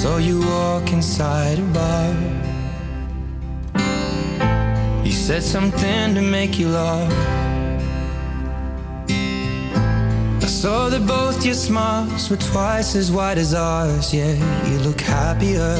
Saw 0.00 0.16
you 0.16 0.40
walk 0.40 0.92
inside 0.92 1.60
a 1.60 1.68
bar. 1.78 2.14
You 5.04 5.12
said 5.12 5.44
something 5.44 6.16
to 6.16 6.20
make 6.20 6.58
you 6.58 6.68
laugh. 6.68 7.37
Saw 10.62 10.88
that 10.88 11.06
both 11.06 11.44
your 11.46 11.54
smiles 11.54 12.28
were 12.28 12.36
twice 12.36 12.96
as 12.96 13.12
wide 13.12 13.38
as 13.38 13.54
ours. 13.54 14.12
Yeah, 14.12 14.34
you 14.68 14.80
look 14.80 15.00
happier. 15.00 15.78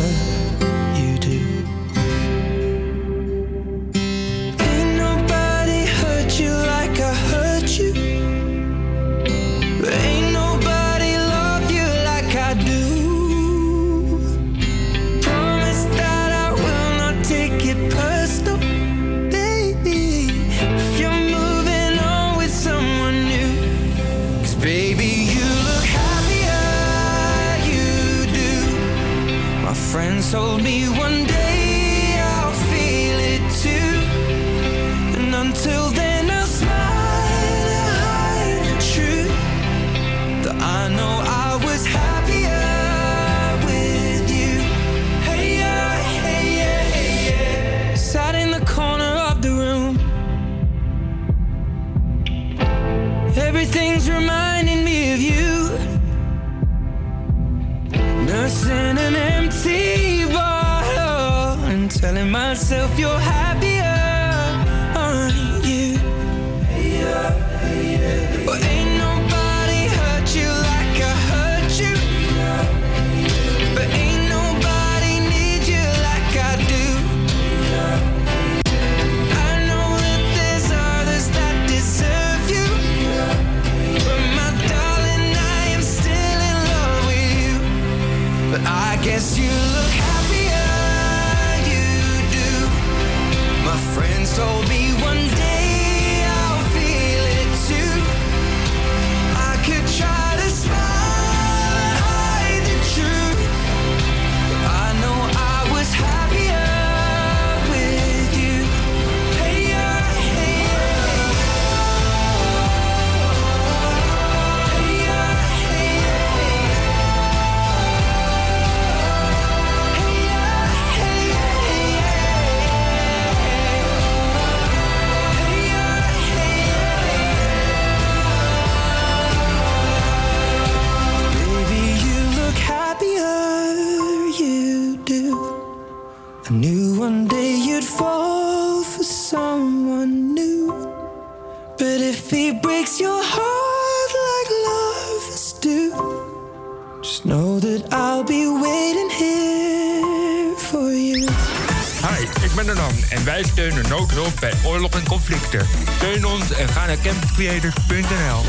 Bij 154.41 154.53
oorlog 154.65 154.91
en 154.91 155.09
conflicten. 155.09 155.67
Steun 155.97 156.25
ons 156.25 156.53
en 156.53 156.69
ga 156.69 156.87
naar 156.87 156.99
campuscreators.nl. 157.03 158.43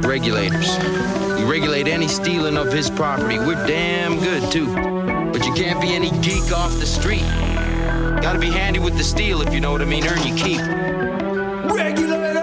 Regulators. 0.00 0.76
You 1.38 1.46
regulate 1.46 1.92
any 1.92 2.08
stealing 2.08 2.58
of 2.58 2.72
his 2.72 2.90
property. 2.90 3.38
We're 3.38 3.66
damn 3.66 4.18
good, 4.18 4.50
too. 4.50 4.66
But 5.32 5.44
you 5.44 5.52
can't 5.54 5.80
be 5.80 5.94
any 5.94 6.10
geek 6.20 6.52
off 6.52 6.78
the 6.78 6.86
street. 6.86 7.24
Gotta 8.20 8.38
be 8.38 8.50
handy 8.50 8.80
with 8.80 8.96
the 8.96 9.04
steel, 9.04 9.40
if 9.40 9.52
you 9.54 9.60
know 9.60 9.72
what 9.72 9.80
I 9.80 9.84
mean. 9.84 10.04
Earn 10.06 10.22
your 10.26 10.36
keep. 10.36 10.60
Regulators! 11.72 12.40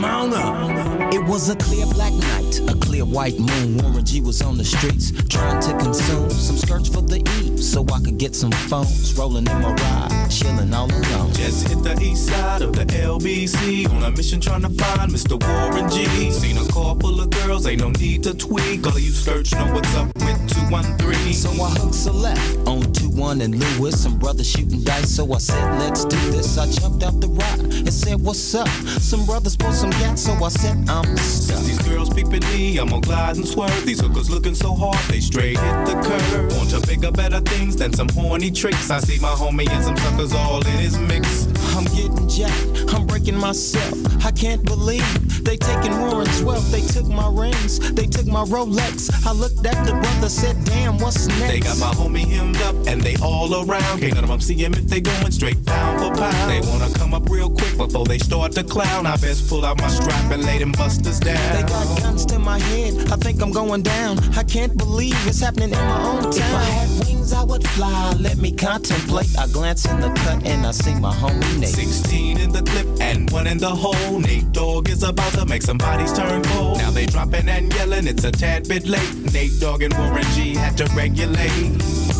Mount 0.00 0.34
up! 0.34 1.12
It 1.12 1.22
was 1.24 1.48
a 1.50 1.56
clear 1.56 1.86
black 1.86 2.12
night, 2.12 2.60
a 2.68 2.83
clear 2.94 3.04
white 3.04 3.38
moon. 3.38 3.76
Warren 3.78 4.04
G 4.04 4.20
was 4.20 4.40
on 4.40 4.56
the 4.56 4.64
streets 4.64 5.10
trying 5.28 5.60
to 5.62 5.72
consume 5.84 6.30
some 6.30 6.56
skirts 6.56 6.88
for 6.88 7.02
the 7.02 7.18
E 7.18 7.56
so 7.60 7.84
I 7.92 7.98
could 8.00 8.18
get 8.18 8.36
some 8.36 8.52
phones. 8.70 9.18
Rolling 9.18 9.46
in 9.46 9.60
my 9.60 9.72
ride, 9.72 10.28
chilling 10.30 10.72
all 10.72 10.86
alone. 10.86 11.32
Just 11.32 11.66
hit 11.66 11.82
the 11.82 11.98
east 12.00 12.28
side 12.28 12.62
of 12.62 12.72
the 12.72 12.84
LBC 12.84 13.90
on 13.90 14.04
a 14.04 14.10
mission 14.12 14.40
trying 14.40 14.62
to 14.62 14.70
find 14.70 15.10
Mr. 15.10 15.34
Warren 15.42 15.90
G. 15.90 16.30
Seen 16.30 16.56
a 16.56 16.72
car 16.72 16.94
full 17.00 17.20
of 17.20 17.30
girls, 17.30 17.66
ain't 17.66 17.80
no 17.80 17.90
need 17.90 18.22
to 18.24 18.34
tweak. 18.34 18.86
All 18.86 18.96
of 18.96 19.00
you 19.00 19.10
search 19.10 19.52
know 19.54 19.72
what's 19.74 19.94
up 19.96 20.06
with 20.14 20.54
213. 20.82 21.32
So 21.34 21.50
I 21.62 21.70
hooked 21.70 22.06
a 22.06 22.12
left 22.12 22.56
on 22.66 22.82
2-1 22.82 23.42
and 23.44 23.54
Lewis. 23.54 24.02
Some 24.02 24.18
brothers 24.18 24.50
shooting 24.50 24.82
dice, 24.82 25.08
so 25.08 25.32
I 25.32 25.38
said, 25.38 25.78
let's 25.78 26.04
do 26.04 26.16
this. 26.30 26.58
I 26.58 26.66
jumped 26.70 27.04
out 27.04 27.20
the 27.20 27.28
ride 27.28 27.60
and 27.60 27.92
said, 27.92 28.20
what's 28.20 28.54
up? 28.54 28.68
Some 28.98 29.24
brothers 29.24 29.56
pulled 29.56 29.74
some 29.74 29.90
gas, 29.90 30.22
so 30.22 30.32
I 30.32 30.48
said, 30.48 30.88
I'm 30.88 31.16
stuck. 31.18 31.62
These 31.64 31.78
girls 31.86 32.10
peeping 32.10 32.44
me, 32.52 32.78
I'm 32.78 32.88
gonna 32.88 33.00
glide 33.02 33.36
and 33.36 33.46
swerve. 33.46 33.86
These 33.86 34.00
hookers 34.00 34.30
looking 34.30 34.54
so 34.54 34.74
hard, 34.74 34.98
they 35.08 35.20
straight 35.20 35.58
hit 35.58 35.86
the 35.86 35.94
curve. 36.02 36.56
Want 36.56 36.70
to 36.70 36.80
bigger, 36.86 37.12
better 37.12 37.40
things 37.40 37.76
than 37.76 37.92
some 37.92 38.08
horny 38.08 38.50
tricks. 38.50 38.90
I 38.90 38.98
see 38.98 39.20
my 39.20 39.30
homie 39.30 39.70
and 39.70 39.84
some 39.84 39.96
suckers 39.96 40.32
all 40.32 40.66
in 40.66 40.78
his 40.78 40.98
mix. 40.98 41.53
I'm 41.74 41.84
getting 41.86 42.28
jacked, 42.28 42.94
I'm 42.94 43.06
breaking 43.06 43.36
myself. 43.36 44.24
I 44.24 44.30
can't 44.30 44.64
believe 44.64 45.04
they 45.44 45.56
taking 45.56 45.92
more 45.92 46.14
Warren's 46.14 46.42
wealth. 46.42 46.70
They 46.70 46.80
took 46.80 47.06
my 47.06 47.28
rings, 47.28 47.78
they 47.92 48.06
took 48.06 48.26
my 48.26 48.44
Rolex. 48.44 49.10
I 49.26 49.32
looked 49.32 49.66
at 49.66 49.84
the 49.84 49.92
brother, 49.92 50.28
said, 50.28 50.56
damn, 50.64 50.98
what's 50.98 51.26
next? 51.26 51.48
They 51.48 51.60
got 51.60 51.78
my 51.78 51.92
homie 51.92 52.26
hemmed 52.26 52.60
up 52.62 52.76
and 52.86 53.00
they 53.00 53.16
all 53.16 53.52
around. 53.52 54.00
Can't 54.00 54.18
of 54.18 54.28
them 54.28 54.40
see 54.40 54.54
him 54.54 54.72
if 54.74 54.86
they 54.86 55.00
going 55.00 55.32
straight 55.32 55.62
down 55.64 55.98
for 55.98 56.14
pound. 56.14 56.50
They 56.50 56.60
wanna 56.68 56.92
come 56.94 57.12
up 57.14 57.28
real 57.28 57.50
quick 57.50 57.76
before 57.76 58.04
they 58.04 58.18
start 58.18 58.52
to 58.52 58.64
clown. 58.64 59.06
I 59.06 59.16
best 59.16 59.48
pull 59.48 59.64
out 59.64 59.80
my 59.80 59.88
strap 59.88 60.30
and 60.30 60.44
lay 60.44 60.58
them 60.58 60.72
busters 60.72 61.20
down. 61.20 61.56
They 61.56 61.62
got 61.62 61.98
guns 61.98 62.24
to 62.26 62.38
my 62.38 62.58
head, 62.58 63.12
I 63.12 63.16
think 63.16 63.42
I'm 63.42 63.52
going 63.52 63.82
down. 63.82 64.18
I 64.36 64.44
can't 64.44 64.76
believe 64.76 65.16
it's 65.26 65.40
happening 65.40 65.70
in 65.70 65.78
my 65.78 66.02
own 66.04 66.22
town. 66.22 66.34
If 66.34 66.54
I 66.54 66.64
had 66.64 67.06
wings, 67.06 67.32
I 67.32 67.42
would 67.42 67.66
fly. 67.68 68.14
Let 68.20 68.38
me 68.38 68.52
contemplate. 68.52 69.36
I 69.38 69.46
glance 69.48 69.84
in 69.86 70.00
the 70.00 70.10
cut 70.10 70.46
and 70.46 70.66
I 70.66 70.70
see 70.70 70.94
my 70.94 71.12
homie 71.14 71.60
Nate. 71.64 71.74
16 71.74 72.40
in 72.40 72.52
the 72.52 72.62
clip 72.62 72.86
and 73.00 73.30
one 73.30 73.46
in 73.46 73.56
the 73.56 73.70
hole. 73.70 74.18
Nate 74.18 74.52
Dogg 74.52 74.90
is 74.90 75.02
about 75.02 75.32
to 75.32 75.46
make 75.46 75.62
some 75.62 75.78
bodies 75.78 76.12
turn 76.12 76.42
cold. 76.44 76.78
Now 76.78 76.90
they 76.90 77.06
dropping 77.06 77.48
and 77.48 77.72
yelling, 77.74 78.06
it's 78.06 78.24
a 78.24 78.30
tad 78.30 78.68
bit 78.68 78.86
late. 78.86 79.14
Nate 79.32 79.58
Dogg 79.60 79.82
and 79.82 79.94
Warren 79.94 80.24
G 80.34 80.54
had 80.54 80.76
to 80.78 80.84
regulate. 80.94 82.13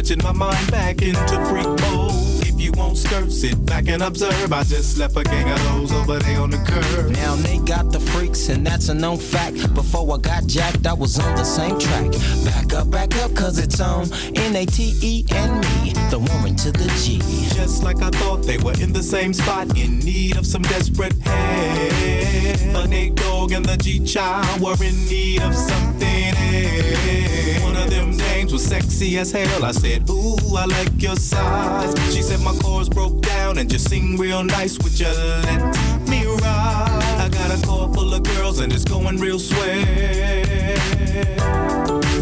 Switching 0.00 0.24
my 0.24 0.32
mind 0.32 0.70
back 0.70 1.02
into 1.02 1.44
freak 1.46 1.79
skirt. 3.10 3.32
Sit 3.32 3.66
back 3.66 3.88
and 3.88 4.02
observe. 4.02 4.52
I 4.52 4.62
just 4.62 4.98
left 4.98 5.16
a 5.16 5.24
gang 5.24 5.50
of 5.50 5.62
those 5.64 5.92
over 5.92 6.18
there 6.18 6.40
on 6.40 6.50
the 6.50 6.58
curb. 6.58 7.10
Now 7.12 7.34
they 7.36 7.58
got 7.58 7.92
the 7.92 8.00
freaks, 8.00 8.48
and 8.48 8.66
that's 8.66 8.88
a 8.88 8.94
known 8.94 9.18
fact. 9.18 9.74
Before 9.74 10.14
I 10.14 10.18
got 10.18 10.46
jacked, 10.46 10.86
I 10.86 10.92
was 10.92 11.18
on 11.18 11.34
the 11.36 11.44
same 11.44 11.78
track. 11.78 12.10
Back 12.44 12.74
up, 12.74 12.90
back 12.90 13.16
up, 13.22 13.34
cause 13.34 13.58
it's 13.58 13.80
on 13.80 14.12
N 14.36 14.56
A 14.56 14.66
T 14.66 14.94
E 15.02 15.24
and 15.32 15.60
me, 15.60 15.92
the 16.10 16.18
woman 16.18 16.56
to 16.56 16.70
the 16.70 16.88
G. 17.02 17.18
Just 17.54 17.82
like 17.82 18.02
I 18.02 18.10
thought 18.10 18.42
they 18.42 18.58
were 18.58 18.78
in 18.80 18.92
the 18.92 19.02
same 19.02 19.32
spot, 19.32 19.76
in 19.78 19.98
need 19.98 20.36
of 20.36 20.46
some 20.46 20.62
desperate 20.62 21.16
help. 21.22 21.90
The 22.72 22.86
Nate 22.88 23.16
Dogg 23.16 23.52
and 23.52 23.64
the 23.64 23.76
G 23.76 24.04
Child 24.04 24.60
were 24.60 24.82
in 24.84 24.96
need 25.06 25.42
of 25.42 25.54
something 25.54 26.34
else. 26.34 27.62
One 27.62 27.76
of 27.76 27.90
them 27.90 28.16
names 28.16 28.52
was 28.52 28.64
sexy 28.64 29.18
as 29.18 29.32
hell. 29.32 29.64
I 29.64 29.72
said, 29.72 30.08
Ooh, 30.10 30.36
I 30.56 30.64
like 30.66 31.02
your 31.02 31.16
size. 31.16 31.94
She 32.14 32.22
said 32.22 32.40
my 32.40 32.54
chords 32.62 32.88
broke 33.00 33.22
down 33.22 33.56
and 33.56 33.70
just 33.70 33.88
sing 33.88 34.18
real 34.18 34.42
nice. 34.42 34.78
Would 34.82 35.00
you 35.00 35.06
let 35.06 36.08
me 36.08 36.26
ride? 36.26 37.24
I 37.24 37.28
got 37.30 37.50
a 37.50 37.66
car 37.66 37.88
full 37.94 38.12
of 38.12 38.22
girls 38.22 38.60
and 38.60 38.70
it's 38.72 38.84
going 38.84 39.16
real 39.16 39.38
swell. 39.38 39.84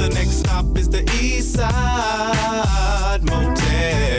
The 0.02 0.08
next 0.14 0.36
stop 0.42 0.78
is 0.78 0.88
the 0.88 1.02
East 1.20 1.54
Side 1.54 3.22
Motel. 3.24 4.17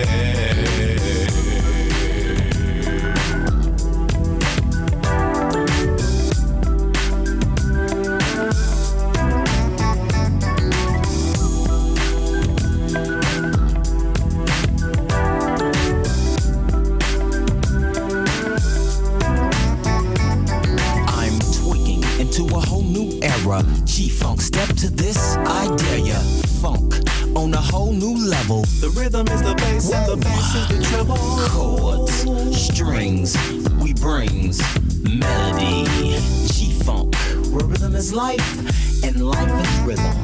New. 23.50 23.64
G-Funk, 23.86 24.42
step 24.42 24.70
to 24.78 24.90
this, 24.90 25.36
I 25.38 25.76
dare 25.76 25.98
ya. 25.98 26.20
Funk 26.62 26.94
on 27.36 27.54
a 27.54 27.58
whole 27.58 27.92
new 27.92 28.16
level. 28.28 28.62
The 28.80 28.90
rhythm 28.96 29.28
is 29.28 29.42
the 29.42 29.56
bass 29.56 29.92
and 29.92 30.06
the 30.08 30.18
bass 30.18 30.56
is 30.56 30.68
the 30.68 30.84
treble. 30.86 31.18
Chords, 31.50 32.14
strings, 32.56 33.36
we 33.82 33.94
brings 33.94 34.62
melody. 35.04 35.86
G-Funk, 36.54 37.16
where 37.52 37.66
rhythm 37.66 37.96
is 37.96 38.14
life 38.14 39.04
and 39.04 39.26
life 39.26 39.52
is 39.66 39.80
rhythm. 39.82 40.16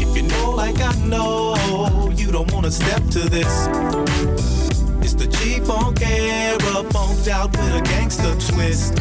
If 0.00 0.16
you 0.16 0.22
know 0.28 0.50
like 0.50 0.80
I 0.80 0.94
know, 1.06 2.12
you 2.14 2.30
don't 2.30 2.52
wanna 2.52 2.70
step 2.70 3.02
to 3.10 3.20
this. 3.20 3.68
It's 5.00 5.14
the 5.14 5.26
G-Funk 5.26 6.02
era, 6.02 6.84
funked 6.90 7.28
out 7.28 7.50
with 7.52 7.74
a 7.74 7.82
gangster 7.82 8.34
twist. 8.52 9.00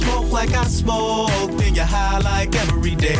You 0.00 0.06
smoke 0.06 0.32
like 0.32 0.52
I 0.54 0.64
smoke, 0.64 1.58
then 1.58 1.74
you're 1.74 1.84
high 1.84 2.18
like 2.20 2.54
every 2.56 2.94
day. 2.94 3.14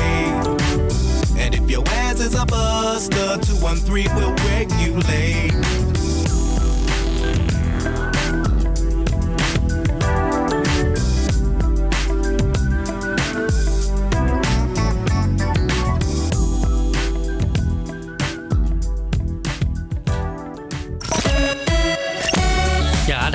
And 1.36 1.54
if 1.54 1.68
your 1.70 1.84
ass 1.88 2.20
is 2.20 2.34
a 2.34 2.46
buster, 2.46 3.38
213 3.38 4.14
will 4.14 4.34
regulate. 4.48 5.90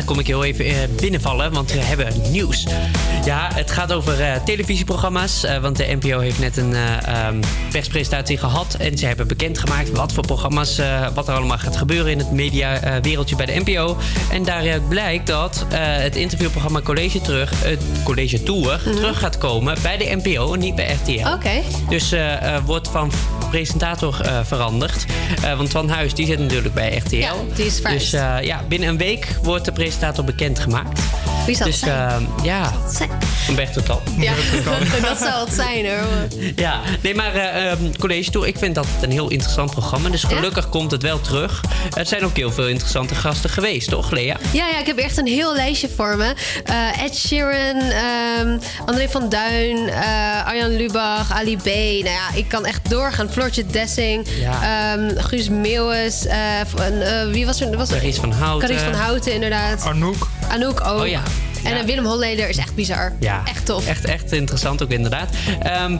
Kom 0.05 0.19
ik 0.19 0.27
heel 0.27 0.43
even 0.43 0.65
eh, 0.65 0.89
binnenvallen, 0.95 1.51
want 1.53 1.71
we 1.71 1.79
hebben 1.79 2.31
nieuws. 2.31 2.67
Ja, 3.25 3.49
het 3.53 3.71
gaat 3.71 3.93
over 3.93 4.21
eh, 4.21 4.35
televisieprogramma's. 4.43 5.43
eh, 5.43 5.57
want 5.57 5.77
de 5.77 5.97
NPO 6.01 6.19
heeft 6.19 6.39
net 6.39 6.57
een 6.57 6.73
eh, 6.73 7.07
ehm, 7.07 7.41
perspresentatie 7.71 8.37
gehad. 8.37 8.73
En 8.73 8.97
ze 8.97 9.05
hebben 9.05 9.27
bekendgemaakt 9.27 9.91
wat 9.91 10.13
voor 10.13 10.25
programma's, 10.25 10.81
wat 11.13 11.27
er 11.27 11.35
allemaal 11.35 11.57
gaat 11.57 11.77
gebeuren 11.77 12.11
in 12.11 12.17
het 12.17 12.31
mediawereldje 12.31 13.35
bij 13.35 13.45
de 13.45 13.61
NPO. 13.65 13.97
En 14.31 14.43
daaruit 14.43 14.89
blijkt 14.89 15.27
dat 15.27 15.65
het 15.69 16.15
interviewprogramma 16.15 16.81
College 16.81 17.21
Terug, 17.21 17.63
het 17.63 17.81
College 18.03 18.43
Tour, 18.43 18.79
terug 18.83 19.19
gaat 19.19 19.37
komen 19.37 19.77
bij 19.81 19.97
de 19.97 20.19
NPO 20.23 20.53
en 20.53 20.59
niet 20.59 20.75
bij 20.75 20.97
RTL. 21.03 21.27
Oké. 21.27 21.61
Dus 21.89 22.15
wordt 22.65 22.87
van 22.87 23.11
presentator 23.49 24.21
veranderd. 24.43 25.05
Want 25.57 25.71
Van 25.71 25.89
Huis 25.89 26.13
die 26.13 26.25
zit 26.25 26.39
natuurlijk 26.39 26.73
bij 26.73 26.97
RTL. 26.97 27.15
Ja, 27.15 27.33
die 27.55 27.65
is. 27.65 27.81
Dus 27.81 28.09
ja, 28.41 28.63
binnen 28.67 28.89
een 28.89 28.97
week 28.97 29.35
wordt 29.41 29.65
de 29.65 29.71
presentator 29.71 30.23
bekendgemaakt. 30.23 30.99
Wie 31.45 31.55
zal 31.55 31.65
dus, 31.65 31.81
het 31.81 31.89
zijn? 31.89 32.27
eh, 32.37 32.43
ja? 32.43 32.71
Humberto 33.47 33.73
Total. 33.81 34.01
Ja, 34.17 34.33
dat 35.09 35.17
zou 35.17 35.45
het 35.45 35.53
zijn 35.53 35.85
hoor. 35.85 36.05
Ja, 36.55 36.79
nee, 37.01 37.15
maar 37.15 37.33
eh, 37.35 37.71
ehm, 37.71 37.91
College 37.99 38.31
Tour, 38.31 38.47
ik 38.47 38.57
vind 38.57 38.75
dat 38.75 38.85
een 39.01 39.11
heel 39.11 39.29
interessant 39.29 39.71
programma. 39.71 40.09
Dus 40.09 40.23
gelukkig 40.23 40.69
komt 40.69 40.91
het 40.91 41.01
wel 41.01 41.21
terug. 41.21 41.61
Er 41.93 42.05
zijn 42.05 42.25
ook 42.25 42.35
heel 42.35 42.51
veel 42.51 42.67
interessante 42.67 43.15
gasten 43.15 43.49
geweest, 43.49 43.89
toch, 43.89 44.11
Lea? 44.11 44.37
Ja, 44.51 44.67
ja, 44.67 44.79
ik 44.79 44.85
heb 44.85 44.97
echt 44.97 45.17
een 45.17 45.27
heel 45.27 45.55
lijstje 45.55 45.89
voor 45.95 46.17
me. 46.17 46.33
Eh, 46.65 47.03
Ed 47.03 47.15
Sheeran, 47.17 47.81
ehm, 47.81 48.57
André 48.85 49.09
van 49.09 49.29
Duin, 49.29 49.89
eh, 49.89 50.45
Arjan 50.45 50.75
Lubach, 50.75 51.31
Ali 51.31 51.57
B. 51.57 51.65
Nou 51.65 52.03
ja, 52.05 52.27
ik 52.33 52.47
kan 52.47 52.65
echt 52.65 52.89
doorgaan. 52.89 53.29
Floortje 53.29 53.65
Dessing, 53.65 54.27
Ja. 54.39 54.93
ehm, 54.93 55.17
Guus 55.17 55.49
Meeuwis. 55.49 56.25
eh, 56.25 56.59
eh, 56.61 57.29
wie 57.31 57.45
was 57.45 57.61
er? 57.61 57.77
Was 57.77 57.89
er? 57.89 57.97
Carice 57.99 58.19
van 58.19 58.31
Houten. 58.31 58.67
Carice 58.69 58.85
van 58.85 58.93
Houten, 58.99 59.33
inderdaad. 59.33 59.83
Anouk. 59.85 60.27
Anouk 60.55 60.81
ook. 60.87 60.99
Oh 61.01 61.07
ja. 61.07 61.21
En 61.63 61.71
Ja. 61.73 61.79
eh, 61.79 61.85
Willem 61.85 62.05
Holleder 62.05 62.49
is 62.49 62.57
echt 62.57 62.75
bizar. 62.75 63.13
Ja, 63.19 63.41
Echt 63.45 63.65
tof. 63.65 63.87
Echt, 63.87 64.05
echt 64.05 64.31
interessant 64.31 64.83
ook 64.83 64.89
inderdaad. 64.89 65.29
Ehm, 65.61 65.97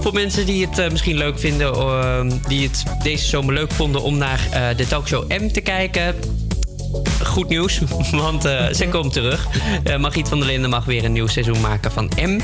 voor 0.00 0.12
mensen 0.12 0.46
die 0.46 0.66
het 0.66 0.78
eh, 0.78 0.90
misschien 0.90 1.16
leuk 1.16 1.38
vinden, 1.38 1.74
ehm, 1.74 2.30
die 2.48 2.68
het 2.68 2.82
deze 3.02 3.26
zomer 3.26 3.54
leuk 3.54 3.72
vonden 3.72 4.02
om 4.02 4.18
naar 4.18 4.40
eh, 4.50 4.76
de 4.76 4.86
talkshow 4.86 5.28
M 5.32 5.48
te 5.48 5.60
kijken. 5.60 6.14
Goed 7.24 7.48
nieuws, 7.48 7.80
want 8.10 8.44
eh, 8.44 8.72
ze 8.72 8.88
komt 8.88 9.12
terug. 9.12 9.46
Eh 9.84 9.96
Margriet 9.96 10.28
van 10.28 10.38
der 10.38 10.46
Linden 10.46 10.70
mag 10.70 10.84
weer 10.84 11.04
een 11.04 11.12
nieuw 11.12 11.26
seizoen 11.26 11.60
maken 11.60 11.92
van 11.92 12.10
M. 12.16 12.40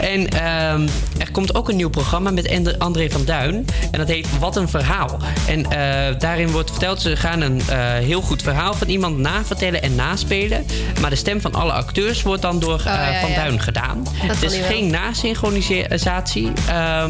En 0.00 0.28
ehm, 0.28 0.88
er 1.18 1.30
komt 1.32 1.54
ook 1.54 1.68
een 1.68 1.76
nieuw 1.76 1.88
programma 1.90 2.30
met 2.30 2.78
André 2.78 3.10
van 3.10 3.24
Duin. 3.24 3.66
En 3.90 3.98
dat 3.98 4.08
heet 4.08 4.38
Wat 4.38 4.56
een 4.56 4.68
Verhaal. 4.68 5.18
En 5.46 5.64
eh, 5.70 6.18
daarin 6.18 6.50
wordt 6.50 6.70
verteld, 6.70 7.00
ze 7.00 7.16
gaan 7.16 7.40
een 7.40 7.60
heel 8.02 8.20
goed 8.20 8.42
verhaal 8.42 8.74
van 8.74 8.88
iemand 8.88 9.18
navertellen 9.18 9.82
en 9.82 9.94
naspelen. 9.94 10.66
Maar 11.00 11.10
de 11.10 11.16
stem 11.16 11.40
van 11.40 11.54
alle 11.54 11.72
acteurs 11.72 12.22
wordt 12.22 12.42
dan 12.42 12.58
door 12.58 12.80
ja, 12.84 13.20
Van 13.20 13.30
ja. 13.30 13.36
Duin 13.36 13.60
gedaan. 13.60 14.04
Dat 14.04 14.12
Het 14.36 14.42
is 14.42 14.58
wel. 14.58 14.68
geen 14.68 14.90
nasynchronisatie. 14.90 16.52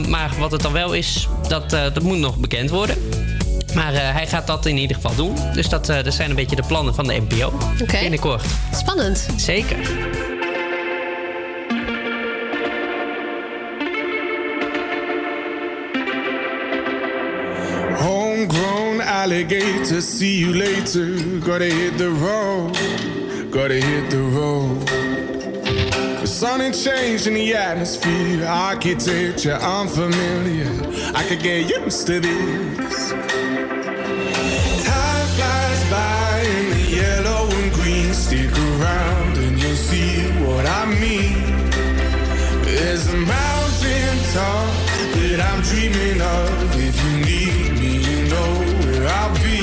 maar 0.09 0.31
wat 0.38 0.50
het 0.50 0.62
dan 0.62 0.72
wel 0.72 0.92
is, 0.92 1.29
dat, 1.48 1.70
dat 1.70 2.03
moet 2.03 2.18
nog 2.18 2.37
bekend 2.37 2.70
worden. 2.70 2.96
Maar 3.75 3.95
eh, 3.95 4.13
hij 4.13 4.27
gaat 4.27 4.47
dat 4.47 4.67
in 4.67 4.77
ieder 4.77 4.97
geval 4.97 5.15
doen. 5.15 5.35
Dus 5.53 5.69
dat, 5.69 5.89
eh, 5.89 6.03
dat 6.03 6.15
zijn 6.15 6.31
een 6.31 6.37
beetje 6.37 6.57
de 6.57 6.65
plannen 6.67 6.95
van 6.95 7.07
de 7.07 7.23
NPO. 7.29 7.53
Oké. 7.83 7.99
Binnenkort. 8.01 8.45
Spannend. 8.75 9.27
Zeker. 9.37 9.77
Homegrown 17.97 19.01
alligator, 19.01 20.01
see 20.01 20.39
you 20.39 20.57
later. 20.57 21.07
Gotta 21.41 21.65
hit 21.65 21.99
the 21.99 22.09
road, 22.09 22.77
gotta 23.51 23.75
hit 23.75 24.11
the 24.11 24.23
road. 24.35 24.87
The 26.21 26.27
sun 26.27 26.61
ain't 26.61 26.75
changing 26.75 27.35
the 27.35 27.55
atmosphere, 27.55 28.47
architecture 28.47 29.59
unfamiliar. 29.63 30.71
I 31.15 31.25
could 31.29 31.43
get 31.43 31.69
used 31.69 32.07
to 32.07 32.21
this. 32.21 33.39
Around 38.90 39.37
and 39.38 39.61
you'll 39.61 39.83
see 39.90 40.11
what 40.44 40.66
I 40.66 40.83
mean. 41.05 41.35
There's 42.64 43.07
a 43.12 43.16
mountain 43.16 44.16
top 44.35 44.70
that 45.16 45.40
I'm 45.48 45.61
dreaming 45.70 46.20
of. 46.20 46.50
If 46.88 46.96
you 47.05 47.12
need 47.31 47.66
me, 47.81 47.92
you 48.09 48.18
know 48.33 48.50
where 48.83 49.07
I'll 49.18 49.35
be. 49.46 49.61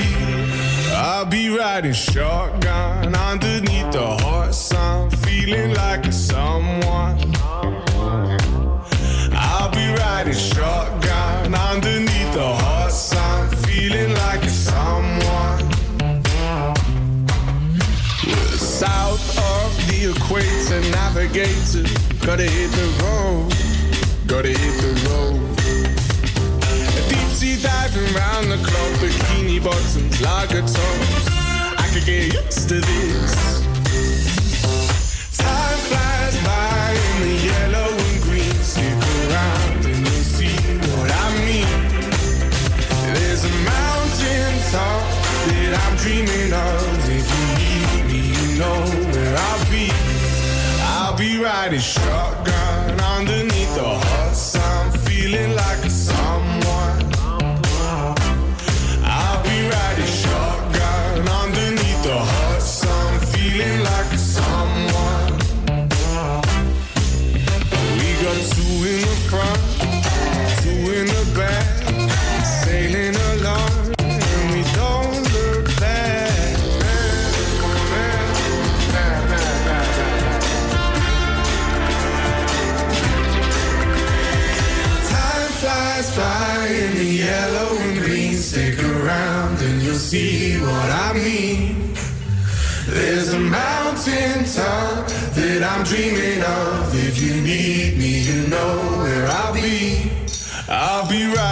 I'll 0.93 1.25
be 1.25 1.49
riding 1.49 1.93
shotgun 1.93 3.15
underneath 3.15 3.91
the 3.91 4.07
hot 4.23 4.53
sun, 4.53 5.09
feeling 5.25 5.73
like 5.73 6.05
a 6.07 6.11
someone. 6.11 7.17
I'll 9.49 9.71
be 9.71 9.87
riding 10.03 10.33
shotgun 10.33 11.53
underneath 11.53 12.16
equator, 20.27 20.81
navigator. 20.91 21.87
Gotta 22.25 22.43
hit 22.43 22.71
the 22.71 22.87
road, 23.03 23.47
gotta 24.27 24.49
hit 24.49 24.75
the 24.83 24.91
road. 25.07 25.39
Deep 27.07 27.29
sea 27.31 27.55
diving 27.63 28.13
round 28.13 28.51
the 28.51 28.57
clock, 28.57 28.91
bikini 28.99 29.63
bottoms, 29.63 30.21
lager 30.21 30.61
tops. 30.61 31.27
I 31.79 31.87
could 31.93 32.05
get 32.05 32.33
used 32.33 32.67
to 32.69 32.75
this. 32.75 33.33
Time 35.37 35.79
flies 35.87 36.35
by 36.43 36.91
in 37.07 37.17
the 37.23 37.35
yellow 37.47 37.89
and 37.95 38.21
green. 38.23 38.57
Stick 38.67 38.99
around 39.23 39.85
and 39.85 39.97
you'll 39.97 40.27
see 40.35 40.57
what 40.91 41.09
I 41.09 41.27
mean. 41.47 41.71
There's 43.15 43.45
a 43.45 43.53
mountain 43.63 44.53
top 44.75 45.07
that 45.47 45.71
I'm 45.83 45.95
dreaming 45.95 46.51
of. 46.51 46.83
If 47.17 47.27
you 47.31 47.43
need 47.59 48.03
me, 48.11 48.19
you 48.35 48.59
know 48.59 48.79
where 49.13 49.37
I'll 49.37 49.71
be. 49.71 50.06
Be 51.17 51.39
riding 51.39 51.79
shotgun 51.79 53.01
underneath 53.01 53.73
the 53.73 53.83
hot 53.83 54.35
sun, 54.35 54.91
feeling 54.99 55.55
like 55.55 55.83
a 55.83 55.89
someone. 55.89 57.11
I'll 59.03 59.41
be 59.43 59.67
riding 59.67 60.05
shotgun 60.05 61.27
underneath 61.27 62.03
the 62.03 62.19
hot 62.19 62.61
sun, 62.61 63.19
feeling 63.31 63.79
like 63.79 64.13
a 64.13 64.17
someone. 64.17 65.33
We 67.97 68.07
got 68.21 68.37
two 68.53 68.85
in 68.85 69.01
the 69.01 69.15
front, 69.27 69.66
mountain 94.07 94.45
top 94.45 95.07
that 95.35 95.63
I'm 95.63 95.83
dreaming 95.83 96.41
of. 96.43 96.93
If 97.07 97.21
you 97.21 97.41
need 97.41 97.97
me, 97.97 98.21
you 98.21 98.47
know 98.47 98.77
where 99.01 99.27
I'll 99.27 99.53
be. 99.53 100.11
I'll 100.69 101.07
be 101.09 101.25
riding 101.25 101.46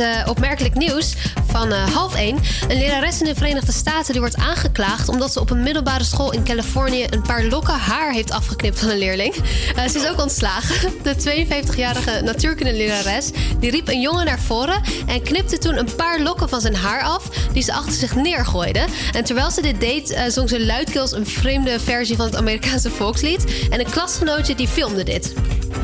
Eh, 0.00 0.28
opmerkelijk 0.28 0.74
nieuws 0.74 1.14
van 1.46 1.72
eh, 1.72 1.94
half 1.94 2.14
1. 2.14 2.38
Een 2.68 2.78
lerares 2.78 3.20
in 3.20 3.26
de 3.26 3.34
Verenigde 3.34 3.72
Staten 3.72 4.12
die 4.12 4.20
wordt 4.20 4.36
aangeklaagd 4.36 5.08
omdat 5.08 5.32
ze 5.32 5.40
op 5.40 5.50
een 5.50 5.62
middelbare 5.62 6.04
school 6.04 6.32
in 6.32 6.44
Californië 6.44 7.06
een 7.10 7.22
paar 7.22 7.44
lokken 7.44 7.74
haar 7.74 8.12
heeft 8.12 8.30
afgeknipt 8.30 8.78
van 8.80 8.88
een 8.88 8.98
leerling. 8.98 9.34
Eh, 9.76 9.88
ze 9.88 9.98
is 9.98 10.08
ook 10.08 10.20
ontslagen. 10.20 10.92
De 11.02 11.14
52-jarige 11.14 12.20
natuurkundelerares 12.24 13.30
die 13.58 13.70
riep 13.70 13.88
een 13.88 14.00
jongen 14.00 14.24
naar 14.24 14.40
voren 14.40 14.82
en 15.06 15.22
knipte 15.22 15.58
toen 15.58 15.78
een 15.78 15.94
paar 15.96 16.20
lokken 16.20 16.48
van 16.48 16.60
zijn 16.60 16.74
haar 16.74 17.02
af 17.02 17.28
die 17.52 17.62
ze 17.62 17.72
achter 17.72 17.92
zich 17.92 18.14
neergooide. 18.14 18.84
En 19.12 19.24
terwijl 19.24 19.50
ze 19.50 19.62
dit 19.62 19.80
deed, 19.80 20.10
eh, 20.10 20.22
zong 20.28 20.48
ze 20.48 20.64
luidkeels 20.64 21.12
een 21.12 21.26
vreemde 21.26 21.80
versie 21.80 22.16
van 22.16 22.26
het 22.26 22.36
Amerikaanse 22.36 22.90
volkslied. 22.90 23.68
En 23.70 23.80
een 23.80 23.90
klasgenootje 23.90 24.54
die 24.54 24.68
filmde 24.68 25.02
dit. 25.02 25.34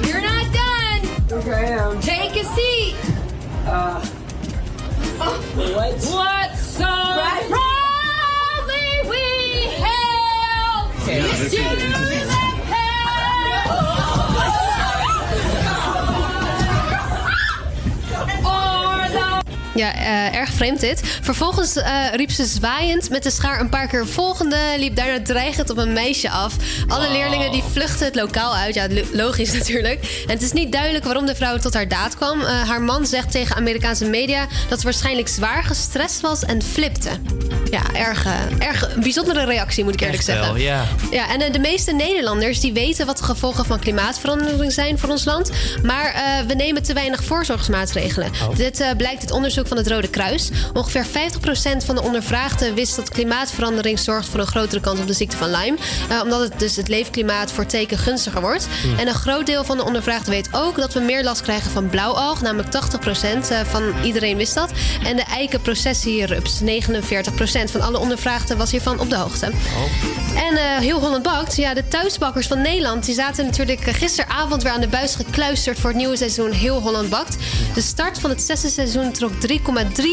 You're 0.03 0.21
not 0.21 0.53
done. 0.53 1.41
Okay, 1.41 1.75
I 1.75 1.79
am. 1.79 2.01
Take 2.01 2.39
a 2.39 2.55
seat. 2.55 3.16
Uh. 3.69 4.01
What? 5.57 5.95
What 6.05 6.57
so 6.57 6.85
proudly 7.49 8.89
we 9.11 9.25
hail 9.75 10.89
this 11.05 12.36
Ja, 19.77 19.95
eh, 19.95 20.35
erg 20.39 20.51
vreemd 20.51 20.81
dit. 20.81 21.01
Vervolgens 21.23 21.77
eh, 21.77 21.93
riep 22.15 22.31
ze 22.31 22.45
zwaaiend 22.45 23.11
met 23.11 23.23
de 23.23 23.31
schaar 23.31 23.61
een 23.61 23.69
paar 23.69 23.87
keer 23.87 24.07
volgende. 24.07 24.57
Liep 24.79 24.97
daarna 24.97 25.23
dreigend 25.23 25.71
op 25.71 25.77
een 25.77 25.93
meisje 25.93 26.31
af. 26.31 26.55
Alle 26.89 27.11
leerlingen 27.11 27.53
die 27.53 27.63
vluchtten 27.73 28.07
het 28.07 28.15
lokaal 28.15 28.55
uit. 28.55 28.75
Ja, 28.75 28.87
lo- 28.91 29.03
logisch 29.13 29.53
natuurlijk. 29.59 30.23
En 30.27 30.33
het 30.33 30.43
is 30.43 30.53
niet 30.53 30.73
duidelijk 30.73 31.05
waarom 31.05 31.27
de 31.27 31.35
vrouw 31.35 31.57
tot 31.57 31.75
haar 31.75 31.89
daad 31.89 32.17
kwam. 32.17 32.41
Eh, 32.41 32.69
haar 32.69 32.83
man 32.83 33.07
zegt 33.07 33.31
tegen 33.31 33.57
Amerikaanse 33.57 34.05
media 34.05 34.47
dat 34.69 34.79
ze 34.79 34.85
waarschijnlijk 34.85 35.29
zwaar 35.29 35.65
gestrest 35.65 36.21
was 36.21 36.45
en 36.45 36.63
flipte. 36.63 37.11
Ja, 37.77 38.01
erg, 38.01 38.25
eh, 38.25 38.33
erg 38.59 38.95
een 38.95 39.01
bijzondere 39.01 39.45
reactie 39.45 39.85
moet 39.85 39.95
ik 39.95 40.01
eerlijk 40.01 40.19
Echt 40.19 40.27
wel, 40.27 40.43
zeggen. 40.43 40.61
ja. 40.61 40.85
Ja, 41.11 41.31
en 41.31 41.41
eh, 41.41 41.53
de 41.53 41.59
meeste 41.59 41.93
Nederlanders 41.93 42.61
die 42.61 42.73
weten 42.73 43.07
wat 43.07 43.19
de 43.19 43.25
gevolgen 43.25 43.65
van 43.65 43.79
klimaatverandering 43.79 44.73
zijn 44.73 44.99
voor 44.99 45.09
ons 45.09 45.25
land. 45.25 45.51
Maar 45.83 46.13
eh, 46.13 46.47
we 46.47 46.55
nemen 46.55 46.83
te 46.83 46.93
weinig 46.93 47.25
voorzorgsmaatregelen. 47.25 48.31
Oh. 48.49 48.57
Dit 48.57 48.85
blijkt 48.97 49.21
uit 49.21 49.31
onderzoek 49.31 49.67
van 49.67 49.77
het 49.77 49.89
Rode 49.89 50.09
Kruis. 50.09 50.51
Ongeveer 50.73 51.07
50% 51.07 51.85
van 51.85 51.95
de 51.95 52.03
ondervraagden 52.03 52.75
wist 52.75 52.97
dat 52.97 53.09
klimaatverandering 53.09 53.99
zorgt 53.99 54.29
voor 54.29 54.41
een 54.41 54.47
grotere 54.47 54.81
kans 54.81 55.01
op 55.01 55.07
de 55.07 55.13
ziekte 55.13 55.37
van 55.37 55.51
Lyme. 55.51 55.77
Omdat 56.23 56.41
het 56.41 56.59
dus 56.59 56.77
het 56.77 56.89
leefklimaat 56.89 57.53
voor 57.53 57.67
teken 57.67 57.99
gunstiger 57.99 58.41
wordt. 58.41 58.67
Hmm. 58.83 58.99
En 58.99 59.09
een 59.09 59.15
groot 59.15 59.47
deel 59.47 59.65
van 59.65 59.77
de 59.77 59.85
ondervraagden 59.85 60.31
weet 60.31 60.49
ook 60.53 60.77
dat 60.77 60.93
we 60.93 61.01
meer 61.01 61.25
last 61.25 61.41
krijgen 61.41 61.71
van 61.71 61.89
blauwalg. 61.89 62.41
Namelijk 62.41 62.69
80% 62.69 63.51
eh, 63.51 63.61
van 63.61 63.83
iedereen 64.03 64.37
wist 64.37 64.55
dat. 64.55 64.71
En 65.05 65.17
de 65.17 65.25
eikenprocessierups. 65.25 66.61
49% 66.61 67.66
van 67.71 67.81
alle 67.81 67.99
ondervraagden 67.99 68.57
was 68.57 68.71
hiervan 68.71 69.01
op 69.01 69.11
de 69.11 69.17
hoogte. 69.17 69.47
En 70.37 70.57
eh, 70.57 70.79
heel 70.79 71.01
Holland 71.01 71.23
bakt. 71.23 71.57
Ja, 71.57 71.75
de 71.75 71.89
thuisbakkers 71.89 72.47
van 72.47 72.63
Nederland 72.63 73.05
die 73.05 73.15
zaten 73.15 73.45
natuurlijk 73.45 73.87
eh, 73.87 73.95
gisteravond 73.95 74.63
weer 74.63 74.73
aan 74.73 74.81
de 74.81 74.89
buis 74.89 75.15
gekluisterd 75.15 75.79
voor 75.79 75.91
het 75.91 75.99
nieuwe 75.99 76.17
seizoen 76.17 76.51
Heel 76.51 76.81
Holland 76.81 77.11
bakt. 77.11 77.37
De 77.75 77.81
start 77.81 78.19
van 78.19 78.31
het 78.31 78.43
zesde 78.43 78.69
seizoen 78.69 79.13
trok 79.13 79.33
3,3 79.49 79.57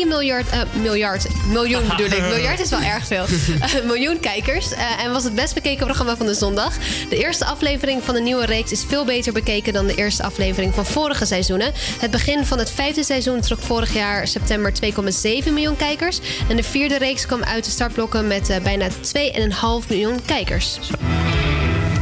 miljard, 0.08 0.50
eh, 0.50 0.60
miljard, 0.82 1.26
miljoen 1.52 1.88
bedoel 1.88 2.06
ik. 2.06 2.22
Miljard 2.34 2.60
is 2.60 2.70
wel 2.70 2.82
erg 2.82 3.08
veel. 3.08 3.26
Miljoen 3.92 4.20
kijkers. 4.20 4.72
en 5.04 5.12
was 5.12 5.24
het 5.24 5.36
best 5.36 5.54
bekeken 5.54 5.86
programma 5.86 6.18
van 6.18 6.26
de 6.26 6.34
zondag. 6.34 6.74
De 7.10 7.18
eerste 7.18 7.46
aflevering 7.46 8.04
van 8.04 8.14
de 8.14 8.22
nieuwe 8.22 8.46
reeks 8.46 8.72
is 8.72 8.84
veel 8.88 9.06
beter 9.06 9.34
bekeken 9.34 9.74
dan 9.74 9.88
de 9.88 9.96
eerste 9.96 10.24
aflevering 10.24 10.74
van 10.74 10.86
vorige 10.86 11.26
seizoenen. 11.26 11.72
Het 12.00 12.12
begin 12.12 12.46
van 12.46 12.58
het 12.58 12.72
vijfde 12.72 13.04
seizoen 13.04 13.42
trok 13.42 13.62
vorig 13.62 13.94
jaar 13.94 14.28
september 14.28 14.74
2,7 14.84 15.54
miljoen 15.54 15.76
kijkers. 15.76 16.20
En 16.50 16.56
de 16.56 16.64
vierde 16.64 16.98
reeks 16.98 17.26
kwam 17.38 17.50
uit 17.50 17.66
de 17.66 17.72
startblokken 17.72 18.28
met 18.28 18.50
eh, 18.50 18.62
bijna 18.62 18.88
2,5 18.90 19.88
miljoen 19.90 20.26
kijkers. 20.26 20.80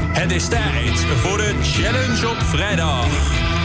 Het 0.08 0.32
is 0.32 0.48
tijd 0.48 1.00
voor 1.22 1.38
de 1.38 1.54
challenge 1.62 2.30
op 2.30 2.42
vrijdag. 2.42 3.06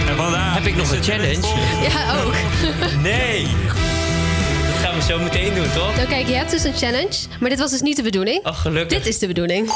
En 0.09 0.17
vandaag 0.17 0.55
Heb 0.55 0.67
ik 0.67 0.77
nog 0.77 0.91
een 0.91 1.03
challenge? 1.03 1.47
Ja, 1.89 2.23
ook. 2.23 2.35
Nee! 3.03 3.43
Dat 3.43 4.85
gaan 4.85 4.95
we 4.95 5.03
zo 5.03 5.19
meteen 5.19 5.55
doen, 5.55 5.67
toch? 5.75 5.97
Nou 5.97 6.09
kijk, 6.09 6.27
je 6.27 6.35
hebt 6.35 6.51
dus 6.51 6.65
een 6.65 6.75
challenge, 6.77 7.17
maar 7.41 7.51
dit 7.51 7.59
was 7.59 7.71
dus 7.71 7.81
niet 7.81 7.97
de 7.97 8.03
bedoeling. 8.03 8.47
Oh, 8.47 8.57
gelukkig. 8.57 8.99
Dit 8.99 9.07
is 9.07 9.19
de 9.19 9.27
bedoeling. 9.27 9.71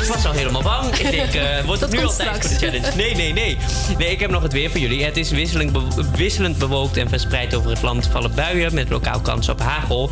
Ik 0.00 0.08
was 0.08 0.26
al 0.26 0.32
helemaal 0.32 0.62
bang. 0.62 0.94
Ik 0.96 1.10
denk, 1.10 1.34
eh, 1.34 1.60
wordt 1.66 1.80
het 1.80 1.90
Dat 1.90 2.00
nu 2.00 2.06
al 2.06 2.16
tijd 2.16 2.30
voor 2.30 2.58
de 2.58 2.66
challenge? 2.66 2.96
Nee, 2.96 3.14
nee, 3.14 3.32
nee. 3.32 3.56
Nee, 3.98 4.10
ik 4.10 4.20
heb 4.20 4.30
nog 4.30 4.42
het 4.42 4.52
weer 4.52 4.70
voor 4.70 4.80
jullie. 4.80 5.04
Het 5.04 5.16
is 5.16 5.30
wisselend, 5.30 5.72
be- 5.72 6.04
wisselend 6.16 6.58
bewolkt 6.58 6.96
en 6.96 7.08
verspreid 7.08 7.54
over 7.54 7.70
het 7.70 7.82
land 7.82 8.06
vallen 8.06 8.34
buien 8.34 8.74
met 8.74 8.88
lokaal 8.88 9.20
kans 9.20 9.48
op 9.48 9.60
hagel. 9.60 10.10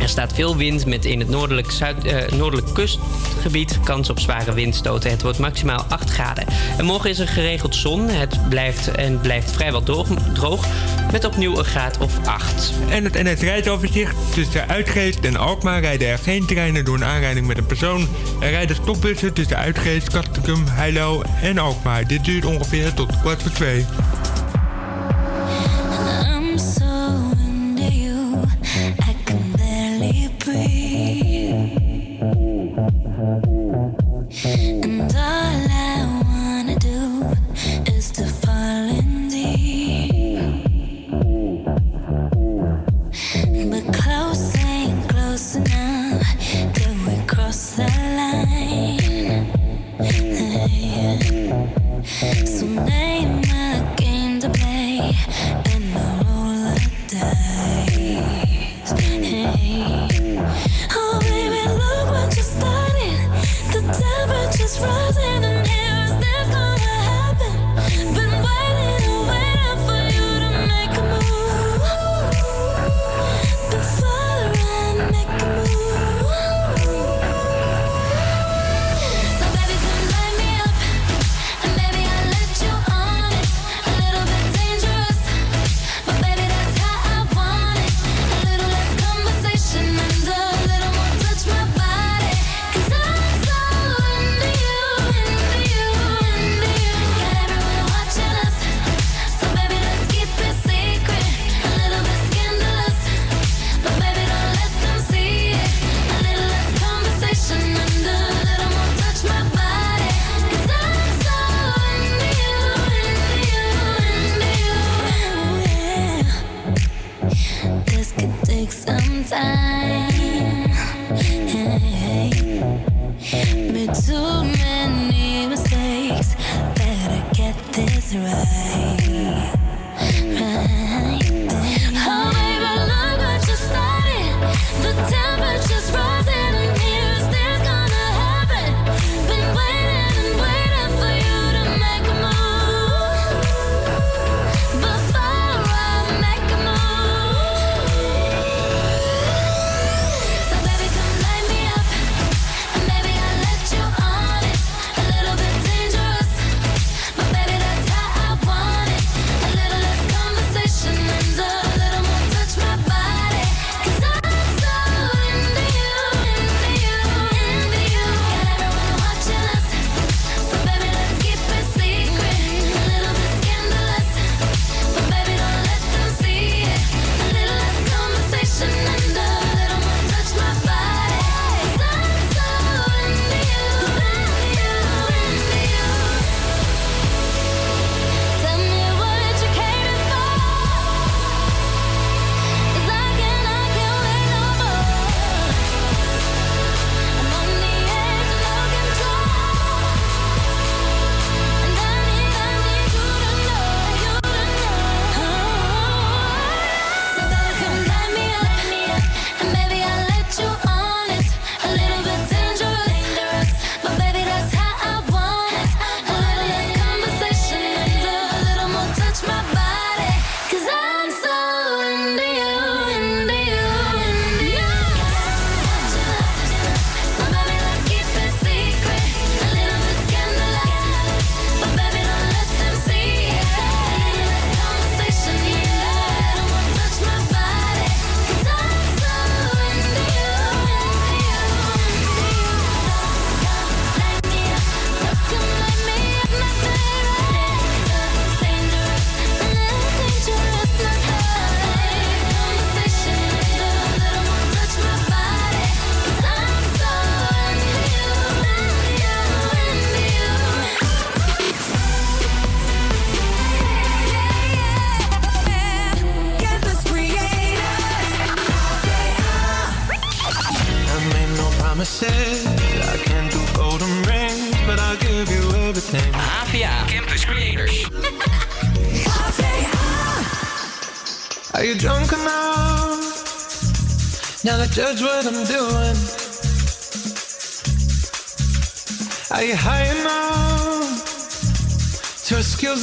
Er 0.00 0.08
staat 0.08 0.32
veel 0.32 0.56
wind 0.56 0.86
met 0.86 1.04
in 1.04 1.18
het 1.18 1.28
noordelijk, 1.28 1.70
zuid, 1.70 2.04
eh, 2.04 2.32
noordelijk 2.38 2.74
kustgebied 2.74 3.80
kans 3.84 4.10
op 4.10 4.20
zware 4.20 4.52
windstoten. 4.52 5.10
Het 5.10 5.22
wordt 5.22 5.38
maximaal 5.38 5.84
8 5.88 6.10
graden. 6.10 6.44
En 6.78 6.84
morgen 6.84 7.10
is 7.10 7.18
er 7.18 7.28
geregeld 7.28 7.74
zon. 7.74 8.08
Het 8.08 8.48
blijft 8.48 8.90
en 8.90 9.20
blijft 9.20 9.50
vrijwel 9.50 9.82
droog, 9.82 10.08
droog 10.34 10.66
met 11.12 11.24
opnieuw 11.24 11.58
een 11.58 11.64
graad 11.64 11.98
of 11.98 12.26
8. 12.26 12.72
En 12.88 13.04
het 13.04 13.22
NS 13.22 13.40
rijdoverzicht. 13.40 14.14
Tussen 14.34 14.68
Uitgeest 14.68 15.18
en 15.20 15.36
Alkmaar 15.36 15.80
rijden 15.80 16.08
er 16.08 16.18
geen 16.18 16.46
treinen 16.46 16.84
door 16.84 16.94
een 16.94 17.04
aanrijding 17.04 17.46
met 17.46 17.58
een 17.58 17.66
persoon. 17.66 18.08
Er 18.40 18.50
rijden 18.50 18.76
stopbussen 18.76 19.32
tussen 19.32 19.56
Uitgeest, 19.56 20.10
Kastrikum, 20.10 20.64
Heilo 20.66 21.22
en 21.42 21.58
Alkmaar. 21.58 22.06
Dit 22.06 22.24
duurt 22.24 22.44
ongeveer 22.44 22.94
tot 22.94 23.20
kwart 23.20 23.42
voor 23.42 23.52
twee. 23.52 23.86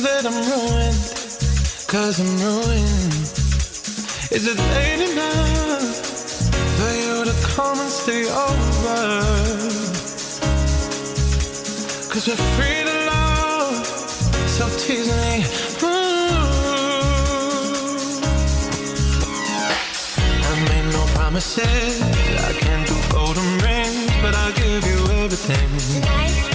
that 0.05 0.25
I'm 0.25 0.37
ruined? 0.53 1.01
Cause 1.87 2.19
I'm 2.19 2.31
ruined. 2.45 3.13
Is 4.37 4.45
it 4.51 4.57
late 4.75 5.01
enough 5.09 5.81
for 6.77 6.91
you 7.01 7.25
to 7.29 7.35
come 7.55 7.79
and 7.79 7.89
stay 7.89 8.23
over? 8.29 9.01
Cause 12.11 12.27
we're 12.27 12.43
free 12.55 12.81
to 12.89 12.95
love, 13.09 13.85
so 14.55 14.63
tease 14.77 15.09
me. 15.21 15.33
Ooh. 15.83 15.89
I 20.49 20.53
made 20.69 20.87
no 20.93 21.03
promises, 21.15 22.01
I 22.49 22.53
can't 22.61 22.85
do 22.87 22.95
golden 23.09 23.49
rings, 23.65 24.11
but 24.21 24.35
I'll 24.35 24.53
give 24.53 24.85
you 24.85 24.99
everything. 25.23 25.69
Tonight 26.01 26.54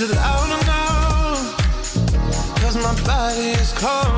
Is 0.00 0.08
it 0.08 0.14
loud 0.14 0.62
enough? 0.62 1.56
Cause 2.62 2.76
my 2.76 2.94
body 3.04 3.50
is 3.50 3.72
cold 3.72 4.17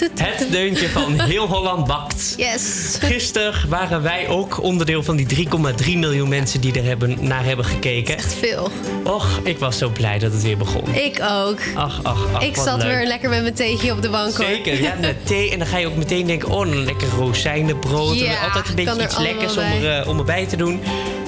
Het 0.00 0.46
deuntje 0.50 0.88
van 0.88 1.20
Heel 1.30 1.46
Holland 1.46 1.86
Bakt. 1.86 2.34
Yes. 2.36 2.96
Gisteren 3.00 3.68
waren 3.68 4.02
wij 4.02 4.28
ook 4.28 4.62
onderdeel 4.62 5.02
van 5.02 5.16
die 5.16 5.48
3,3 5.84 5.98
miljoen 5.98 6.28
mensen 6.28 6.60
die 6.60 6.72
er 6.72 6.84
hebben, 6.84 7.16
naar 7.20 7.44
hebben 7.44 7.64
gekeken. 7.64 8.16
Echt 8.16 8.34
veel. 8.34 8.70
Och, 9.04 9.40
ik 9.42 9.58
was 9.58 9.78
zo 9.78 9.88
blij 9.88 10.18
dat 10.18 10.32
het 10.32 10.42
weer 10.42 10.56
begon. 10.56 10.94
Ik 10.94 11.22
ook. 11.30 11.58
Ach, 11.74 12.00
ach, 12.02 12.26
ach. 12.32 12.42
ik 12.42 12.56
zat 12.56 12.82
leuk. 12.82 12.96
weer 12.96 13.06
lekker 13.06 13.28
met 13.28 13.42
mijn 13.42 13.54
theetje 13.54 13.92
op 13.92 14.02
de 14.02 14.10
bank 14.10 14.36
hoor. 14.36 14.46
Zeker, 14.46 14.82
ja, 14.82 14.94
met 15.00 15.26
thee. 15.26 15.50
En 15.50 15.58
dan 15.58 15.66
ga 15.66 15.78
je 15.78 15.86
ook 15.86 15.96
meteen 15.96 16.26
denken, 16.26 16.50
oh, 16.50 16.66
een 16.66 16.84
lekker 16.84 17.08
rozijnenbrood. 17.08 18.18
Ja, 18.18 18.30
En 18.30 18.40
altijd 18.40 18.68
een 18.68 18.74
beetje 18.74 19.02
iets 19.02 19.18
lekkers 19.18 19.56
om, 19.56 19.64
er, 19.64 20.00
eh, 20.00 20.08
om 20.08 20.18
erbij 20.18 20.46
te 20.46 20.56
doen. 20.56 20.80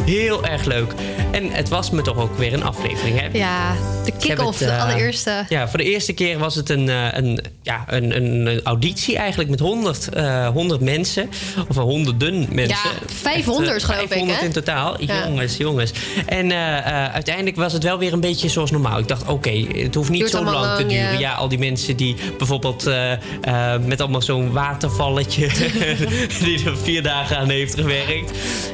Heel 0.06 0.44
erg 0.44 0.64
leuk. 0.64 0.92
En 1.30 1.50
het 1.50 1.68
was 1.68 1.90
me 1.90 2.02
toch 2.02 2.16
ook 2.16 2.36
weer 2.38 2.52
een 2.52 2.62
aflevering, 2.64 3.20
hè? 3.20 3.26
Ja, 3.38 3.74
de 4.04 4.12
kick-off, 4.18 4.58
de 4.58 4.64
eh, 4.64 4.82
allereerste. 4.82 5.44
Ja, 5.48 5.68
voor 5.68 5.78
de 5.78 5.84
eerste 5.84 6.12
keer 6.12 6.38
was 6.38 6.54
het 6.54 6.68
een, 6.70 6.88
eh, 6.88 7.06
een, 7.10 7.40
ja, 7.62 7.84
een, 7.86 8.16
een, 8.16 8.60
auditie 8.64 9.16
eigenlijk 9.16 9.50
met 9.50 9.60
100, 9.60 10.08
eh 10.08 10.48
100 10.48 10.80
mensen. 10.80 11.30
Of 11.68 11.76
honderden 11.76 12.46
mensen. 12.52 12.78
Ja, 12.90 13.14
500 13.14 13.74
Echt, 13.74 13.82
eh, 13.82 13.88
geloof 13.88 14.02
ik, 14.02 14.08
500 14.08 14.38
hè? 14.40 14.44
in 14.46 14.52
totaal. 14.52 15.02
Ja. 15.02 15.24
Jongens, 15.26 15.56
jongens. 15.56 15.92
En 16.26 16.50
eh, 16.50 16.78
eh, 16.78 17.12
uiteindelijk 17.14 17.56
was 17.56 17.72
het 17.72 17.82
wel 17.82 17.98
weer 17.98 18.12
een 18.12 18.20
beetje 18.20 18.48
zoals 18.48 18.70
normaal. 18.70 18.98
Ik 18.98 19.08
dacht, 19.08 19.26
oké, 19.28 19.50
het 19.76 19.94
hoeft 19.94 20.10
niet 20.10 20.20
Duurt 20.20 20.32
zo 20.32 20.44
lang, 20.44 20.76
te 20.76 20.86
duren. 20.86 21.12
ja. 21.12 21.18
Ja, 21.18 21.32
al 21.32 21.48
die 21.48 21.58
mensen 21.58 21.96
die 21.96 22.16
bijvoorbeeld 22.38 22.86
eh, 22.86 23.12
eh, 23.12 23.80
met 23.84 24.00
allemaal 24.00 24.22
zo'n 24.22 24.52
watervalletje... 24.52 25.48
die 26.44 26.64
er 26.64 26.76
vier 26.82 27.02
dagen 27.02 27.36
aan 27.38 27.48
heeft 27.48 27.74
gewerkt. 27.74 28.30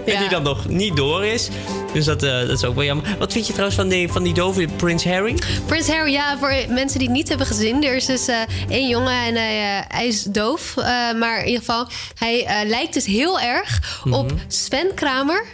En 0.06 0.12
Ja. 0.12 0.18
die 0.20 0.28
dan 0.28 0.42
nog 0.42 0.68
niet 0.68 0.96
door 0.96 1.21
is. 1.24 1.48
Dus 1.92 2.04
dat, 2.04 2.22
eh, 2.22 2.40
dat 2.40 2.50
is 2.50 2.64
ook 2.64 2.74
wel 2.74 2.84
jammer. 2.84 3.16
Wat 3.18 3.32
vind 3.32 3.46
je 3.46 3.52
trouwens 3.52 3.78
van 3.78 3.88
die, 3.88 4.08
van 4.08 4.22
die 4.22 4.34
dove 4.34 4.68
Prins 4.76 5.04
Harry? 5.04 5.38
Prins 5.66 5.88
Harry, 5.88 6.12
ja, 6.12 6.38
voor 6.38 6.54
mensen 6.68 6.98
die 6.98 7.08
het 7.08 7.16
niet 7.16 7.28
hebben 7.28 7.46
gezien. 7.46 7.84
Er 7.84 7.94
is 7.94 8.06
dus 8.06 8.28
eh, 8.28 8.36
één 8.68 8.88
jongen 8.88 9.24
en 9.24 9.34
hij, 9.34 9.78
eh, 9.78 9.84
hij 9.88 10.06
is 10.06 10.22
doof. 10.22 10.74
maar 11.18 11.38
in 11.38 11.46
ieder 11.46 11.60
geval, 11.64 11.88
hij 12.18 12.64
lijkt 12.66 12.94
dus 12.94 13.06
heel 13.06 13.40
erg 13.40 14.00
op 14.10 14.32
Sven 14.48 14.94
Kramer 14.94 15.44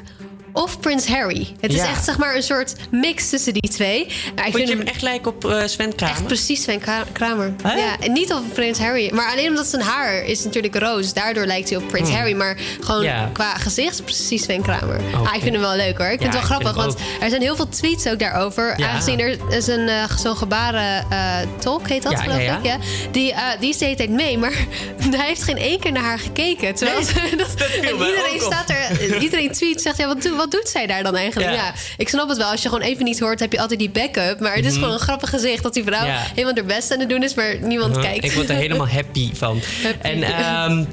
of 0.62 0.80
Prins 0.80 1.06
Harry. 1.06 1.54
Het 1.60 1.70
is 1.72 1.76
Ja. 1.76 1.88
echt 1.88 2.04
zeg 2.04 2.18
maar 2.18 2.36
een 2.36 2.42
soort 2.42 2.74
mix 2.90 3.28
tussen 3.28 3.52
die 3.52 3.70
twee. 3.70 4.06
Maar 4.34 4.46
ik 4.46 4.52
Vond 4.52 4.68
je 4.68 4.76
hem 4.76 4.86
echt 4.86 5.02
lijken 5.02 5.30
op 5.34 5.44
eh, 5.44 5.66
Sven 5.66 5.94
Kramer? 5.94 6.14
Echt 6.16 6.26
precies 6.26 6.62
Sven 6.62 6.80
Kra- 6.80 7.04
Kramer. 7.12 7.52
Ja, 7.62 7.96
en 8.00 8.12
niet 8.12 8.32
op 8.32 8.42
Prins 8.54 8.78
Harry. 8.78 9.10
Maar 9.14 9.30
alleen 9.32 9.48
omdat 9.48 9.66
zijn 9.66 9.82
haar 9.82 10.24
is 10.24 10.44
natuurlijk 10.44 10.76
roos. 10.78 11.12
Daardoor 11.12 11.46
lijkt 11.46 11.68
hij 11.68 11.78
op 11.78 11.88
Prins 11.88 12.08
Hmm. 12.08 12.16
Harry. 12.18 12.32
Maar 12.36 12.56
gewoon 12.80 13.02
Ja. 13.02 13.30
qua 13.32 13.54
gezicht 13.54 14.04
precies 14.04 14.42
Sven 14.42 14.62
Kramer. 14.62 15.00
Ah, 15.14 15.34
ik 15.34 15.40
vind 15.42 15.52
hem 15.54 15.60
wel 15.60 15.76
leuk 15.76 15.98
hoor. 15.98 16.06
Ik 16.10 16.20
vind 16.20 16.32
Ja, 16.32 16.38
het 16.38 16.48
wel 16.48 16.58
vind 16.58 16.68
grappig. 16.68 16.84
Want 16.84 17.22
er 17.22 17.28
zijn 17.30 17.42
heel 17.42 17.56
veel 17.56 17.68
tweets 17.68 18.06
ook 18.06 18.18
daarover. 18.18 18.74
Ja. 18.76 18.88
Aangezien 18.88 19.20
er 19.20 19.36
is 19.50 19.66
een 19.66 19.88
eh, 19.88 20.10
zo'n 20.18 20.36
gebaren 20.36 21.06
eh, 21.10 21.36
tolk 21.58 21.88
heet 21.88 22.02
dat 22.02 22.12
Ja, 22.12 22.18
geloof 22.18 22.36
ja, 22.38 22.42
ja. 22.42 22.56
ik. 22.58 22.64
Ja. 22.64 22.76
Die, 23.10 23.32
eh, 23.32 23.42
die 23.60 23.68
is 23.68 23.78
de 23.78 23.84
hele 23.84 23.96
tijd 23.96 24.10
mee. 24.10 24.38
Maar 24.38 24.52
hij 25.10 25.26
heeft 25.26 25.42
geen 25.42 25.56
één 25.58 25.80
keer 25.80 25.92
naar 25.92 26.02
haar 26.02 26.18
gekeken. 26.18 26.74
Terwijl 26.74 27.02
ze- 27.04 27.36
dat, 27.36 27.46
viel 27.56 27.82
en 27.82 28.06
iedereen 28.08 28.40
staat 28.40 28.70
er. 28.70 29.20
Iedereen 29.22 29.52
tweet 29.52 29.82
zegt 29.82 29.96
ja, 29.96 30.06
wat, 30.06 30.22
doet- 30.22 30.36
wat 30.36 30.47
doet 30.50 30.68
zij 30.68 30.86
daar 30.86 31.02
dan 31.02 31.16
eigenlijk? 31.16 31.50
Ja. 31.50 31.56
Ja. 31.56 31.72
ik 31.96 32.08
snap 32.08 32.28
het 32.28 32.38
wel. 32.38 32.50
Als 32.50 32.62
je 32.62 32.68
gewoon 32.68 32.84
even 32.84 33.04
niet 33.04 33.20
hoort, 33.20 33.40
heb 33.40 33.52
je 33.52 33.60
altijd 33.60 33.78
die 33.78 33.90
backup. 33.90 34.40
Maar 34.40 34.54
het 34.54 34.64
is 34.64 34.70
Mhm. 34.70 34.78
gewoon 34.80 34.94
een 34.94 35.00
grappig 35.00 35.30
gezicht 35.30 35.62
dat 35.62 35.74
die 35.74 35.84
vrouw 35.84 36.04
Ja. 36.06 36.18
helemaal 36.34 36.54
haar 36.54 36.64
best 36.64 36.92
aan 36.92 37.00
het 37.00 37.08
doen 37.08 37.22
is, 37.22 37.34
maar 37.34 37.56
niemand 37.60 37.96
Uh-huh. 37.96 38.10
kijkt. 38.10 38.24
Ik 38.24 38.32
word 38.32 38.48
er 38.48 38.56
helemaal 38.56 38.88
happy 38.98 39.34
van. 39.34 39.60
En 40.02 40.22
ehm, 40.22 40.84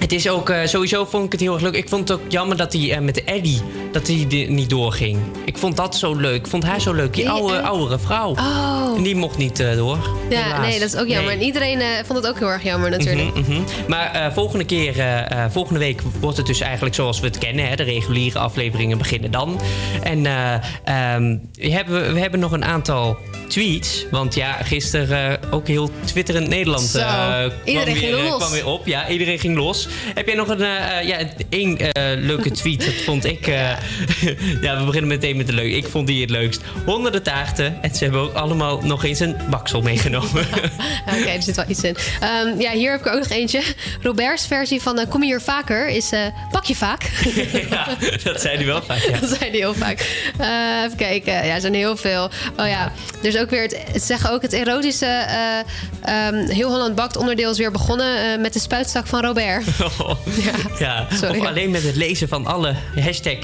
het 0.00 0.12
is 0.12 0.28
ook, 0.28 0.50
eh, 0.50 0.58
sowieso 0.64 1.04
vond 1.04 1.24
ik 1.24 1.32
het 1.32 1.40
heel 1.40 1.52
erg 1.52 1.62
leuk. 1.62 1.74
Ik 1.74 1.88
vond 1.88 2.08
het 2.08 2.20
ook 2.20 2.30
jammer 2.30 2.56
dat 2.56 2.72
hij 2.72 2.92
eh, 2.92 3.00
met 3.00 3.14
de 3.14 3.24
Eddie, 3.24 3.60
dat 3.92 4.06
hij 4.06 4.46
niet 4.48 4.70
doorging. 4.70 5.18
Ik 5.44 5.58
vond 5.58 5.76
dat 5.76 5.96
zo 5.96 6.14
leuk. 6.14 6.36
Ik 6.36 6.46
vond 6.46 6.64
haar 6.64 6.80
zo 6.80 6.92
leuk. 6.92 7.14
Die 7.14 7.24
Die 7.24 7.32
oude, 7.32 7.60
oudere 7.60 7.98
vrouw. 7.98 8.30
Oh. 8.30 8.92
En 8.96 9.02
die 9.02 9.16
mocht 9.16 9.36
niet 9.36 9.60
eh, 9.60 9.76
door. 9.76 9.98
Ja, 10.30 10.42
helaas. 10.42 10.66
nee, 10.66 10.78
dat 10.78 10.88
is 10.88 10.96
ook 10.96 11.06
jammer. 11.06 11.30
Nee. 11.30 11.38
En 11.38 11.44
iedereen 11.44 12.04
vond 12.06 12.18
het 12.18 12.28
ook 12.28 12.38
heel 12.38 12.48
erg 12.48 12.62
jammer 12.62 12.90
natuurlijk. 12.90 13.34
Mhm, 13.34 13.50
mhm. 13.52 13.62
Maar 13.88 14.32
volgende 14.34 14.64
keer, 14.64 14.94
volgende 15.50 15.78
week 15.78 16.02
wordt 16.20 16.36
het 16.36 16.46
dus 16.46 16.60
eigenlijk 16.60 16.94
zoals 16.94 17.20
we 17.20 17.26
het 17.26 17.38
kennen. 17.38 17.68
Hè? 17.68 17.76
De 17.76 17.82
reguliere 17.82 18.38
afleveringen 18.38 18.98
beginnen 18.98 19.30
dan. 19.30 19.60
En 20.02 20.26
eh, 20.26 20.54
ehm, 21.14 21.36
we, 21.52 21.70
hebben, 21.70 22.14
we 22.14 22.20
hebben 22.20 22.40
nog 22.40 22.52
een 22.52 22.64
aantal 22.64 23.16
tweets. 23.48 24.06
Want 24.10 24.34
ja, 24.34 24.52
gisteren 24.52 25.40
ook 25.50 25.66
heel 25.66 25.90
twitterend 26.04 26.48
Nederland 26.48 26.82
Zo, 26.82 26.98
eh, 26.98 27.06
kwam, 27.06 27.50
iedereen 27.64 27.94
weer, 27.94 28.14
ging 28.14 28.28
los. 28.28 28.36
kwam 28.38 28.50
weer 28.50 28.66
op. 28.66 28.86
Ja, 28.86 29.08
iedereen 29.08 29.38
ging 29.38 29.56
los. 29.56 29.88
Heb 30.14 30.26
jij 30.26 30.34
nog 30.34 30.48
een, 30.48 30.62
eh, 30.62 30.98
eh, 30.98 31.06
ja, 31.06 31.18
één 31.48 31.78
eh, 31.78 32.02
leuke 32.16 32.50
tweet? 32.50 32.84
Dat 32.84 32.94
vond 32.94 33.24
ik, 33.24 33.46
ja, 34.66 34.78
we 34.78 34.84
beginnen 34.84 35.08
meteen 35.08 35.36
met 35.36 35.46
de 35.46 35.52
leuk. 35.52 35.74
Ik 35.74 35.86
vond 35.86 36.06
die 36.06 36.20
het 36.20 36.30
leukst. 36.30 36.60
Honderden 36.84 37.22
taarten. 37.22 37.82
En 37.82 37.94
ze 37.94 38.04
hebben 38.04 38.20
ook 38.20 38.34
allemaal 38.34 38.80
nog 38.82 39.04
eens 39.04 39.20
een 39.20 39.36
baksel 39.50 39.80
meegenomen. 39.80 40.46
Oké, 41.14 41.28
er 41.28 41.42
zit 41.42 41.56
wel 41.56 41.64
iets 41.68 41.82
in. 41.82 41.96
Ehm, 42.20 42.60
ja, 42.60 42.72
hier 42.72 42.90
heb 42.90 43.00
ik 43.00 43.06
ook 43.06 43.18
nog 43.18 43.28
eentje. 43.28 43.62
Robert's 44.02 44.46
versie 44.46 44.80
van 44.80 45.08
Kom 45.08 45.22
je 45.22 45.26
hier 45.26 45.40
vaker 45.40 45.88
is 45.88 46.10
Pak 46.50 46.64
je 46.64 46.76
vaak. 46.76 47.10
ja, 47.70 47.88
dat 48.24 48.40
zei 48.40 48.56
hij 48.56 48.66
wel 48.66 48.82
vaak. 48.82 48.98
Ja. 48.98 49.18
Dat 49.18 49.28
zei 49.28 49.50
hij 49.50 49.58
heel 49.58 49.74
vaak. 49.74 50.00
Even 50.84 50.96
kijken. 50.96 51.32
Ja, 51.32 51.54
er 51.54 51.60
zijn 51.60 51.74
heel 51.74 51.96
veel. 51.96 52.30
Oh 52.56 52.66
ja, 52.66 52.92
er 53.20 53.26
is 53.26 53.36
ook 53.36 53.50
weer... 53.50 53.62
Het, 53.62 53.76
het 53.92 54.02
zeggen 54.02 54.30
ook 54.30 54.42
het 54.42 54.52
erotische... 54.52 55.06
eh, 55.06 56.26
ehm, 56.26 56.48
heel 56.48 56.68
Holland 56.70 56.94
Bakt 56.94 57.16
onderdeel 57.16 57.50
is 57.50 57.58
weer 57.58 57.70
begonnen 57.70 58.40
met 58.40 58.52
de 58.52 58.58
spuitstak 58.58 59.06
van 59.06 59.24
Robert. 59.24 59.64
Ja, 60.78 61.06
of 61.10 61.46
alleen 61.46 61.70
met 61.70 61.82
het 61.82 61.96
lezen 61.96 62.28
van 62.28 62.46
alle 62.46 62.74
hashtag 63.00 63.36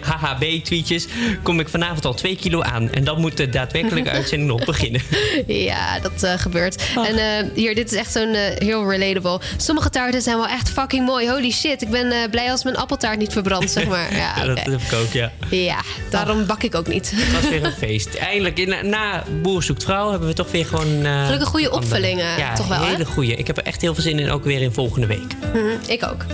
HHB-tweetjes 0.00 1.06
kom 1.42 1.60
ik 1.60 1.68
vanavond 1.68 2.04
al 2.04 2.14
2 2.14 2.36
kilo 2.36 2.62
aan. 2.62 2.92
En 2.92 3.04
dan 3.04 3.20
moet 3.20 3.36
de 3.36 3.48
daadwerkelijke 3.48 4.10
uitzending 4.18 4.50
nog 4.50 4.64
beginnen. 4.64 5.00
Ja, 5.46 6.00
dat 6.00 6.22
eh, 6.22 6.32
gebeurt. 6.38 6.82
En 7.06 7.16
eh, 7.18 7.50
hier, 7.54 7.74
dit 7.74 7.92
is 7.92 7.98
echt 7.98 8.12
zo'n 8.12 8.34
eh, 8.34 8.40
heel 8.58 8.90
relatable. 8.90 9.40
Sommige 9.56 9.90
taarten 9.90 10.22
zijn 10.22 10.36
wel 10.36 10.46
echt 10.46 10.70
fucking 10.70 11.06
mooi. 11.06 11.30
Holy 11.30 11.50
shit, 11.50 11.82
ik 11.82 11.90
ben 11.90 12.30
blij 12.30 12.50
als 12.50 12.64
mijn 12.64 12.76
appeltaart 12.76 13.18
niet 13.18 13.32
verbrandt, 13.32 13.70
zeg 13.70 13.86
maar. 13.86 14.14
Ja, 14.16 14.32
Ja, 14.44 14.44
dat 14.44 14.58
heb 14.58 14.80
ik 14.80 14.92
ook, 14.92 15.12
ja. 15.12 15.32
ja 15.50 15.80
daarom 16.10 16.46
bak 16.46 16.62
ik 16.62 16.74
ook 16.74 16.86
niet. 16.88 17.12
Het 17.14 17.32
was 17.32 17.50
weer 17.50 17.64
een 17.64 17.72
feest. 17.88 18.14
Eindelijk, 18.14 18.58
in- 18.58 18.88
na 18.88 19.24
Boer 19.42 19.62
zoekt 19.62 19.84
vrouw, 19.84 20.10
hebben 20.10 20.28
we 20.28 20.34
toch 20.34 20.50
weer 20.50 20.66
gewoon... 20.66 21.04
Gelukkig 21.24 21.48
goede 21.48 21.70
opvullingen, 21.70 22.38
ja, 22.38 22.54
toch 22.54 22.68
wel, 22.68 22.82
hele 22.84 23.04
goede. 23.04 23.34
Ik 23.34 23.46
heb 23.46 23.56
er 23.56 23.64
echt 23.64 23.80
heel 23.80 23.94
veel 23.94 24.02
zin 24.02 24.18
in, 24.18 24.30
ook 24.30 24.44
weer 24.44 24.60
in 24.62 24.72
volgende 24.72 25.06
week. 25.06 25.34
Mhm, 25.54 25.66
ik 25.88 26.04
ook. 26.04 26.24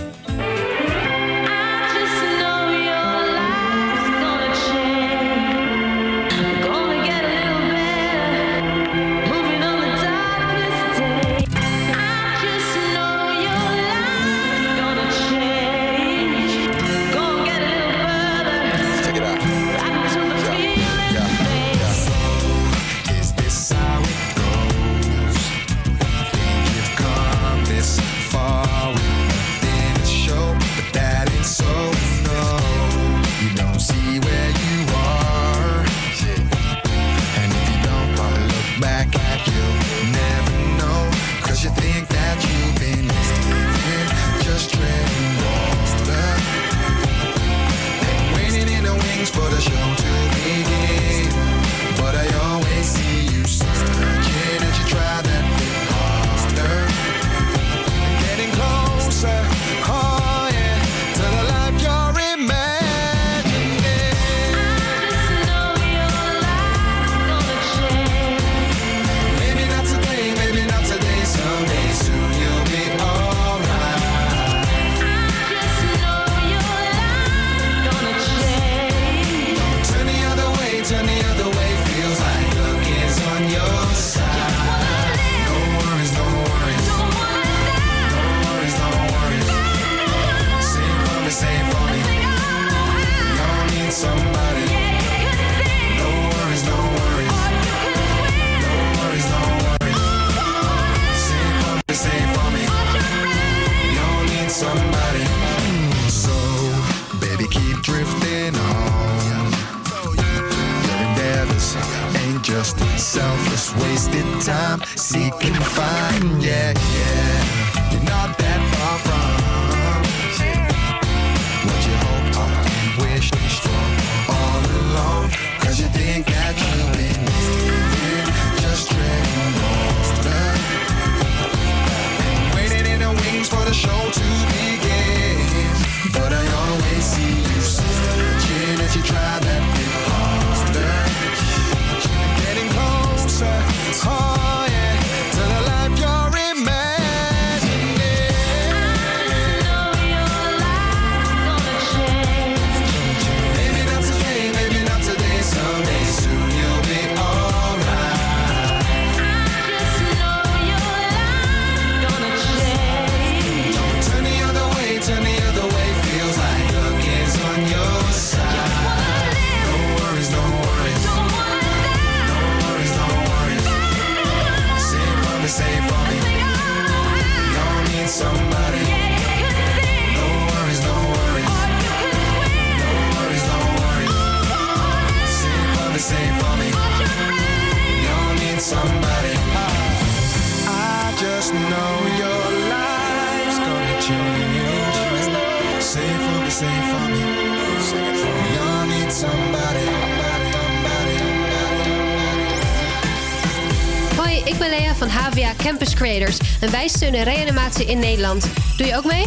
HVA 205.11 205.53
Campus 205.57 205.93
Creators 205.93 206.37
en 206.59 206.71
wij 206.71 206.87
steunen 206.87 207.23
reanimatie 207.23 207.85
in 207.85 207.99
Nederland. 207.99 208.47
Doe 208.77 208.87
je 208.87 208.97
ook 208.97 209.05
mee? 209.05 209.25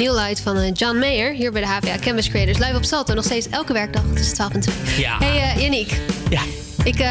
New 0.00 0.14
Light 0.14 0.40
van 0.40 0.56
eh, 0.56 0.70
John 0.72 0.98
Mayer. 0.98 1.32
Hier 1.32 1.52
bij 1.52 1.60
de 1.60 1.66
HVA 1.66 1.98
Campus 2.00 2.28
Creators. 2.28 2.58
Live 2.58 2.76
op 2.76 2.84
Salto. 2.84 3.14
Nog 3.14 3.24
steeds 3.24 3.48
elke 3.48 3.72
werkdag 3.72 4.02
tussen 4.14 4.34
12 4.34 4.52
en 4.52 4.60
2. 4.60 4.74
Ja. 4.98 5.18
Hey 5.18 5.56
uh, 5.56 5.62
Yannick. 5.62 6.00
Ja. 6.30 6.42
Ik 6.84 7.00
uh, 7.00 7.06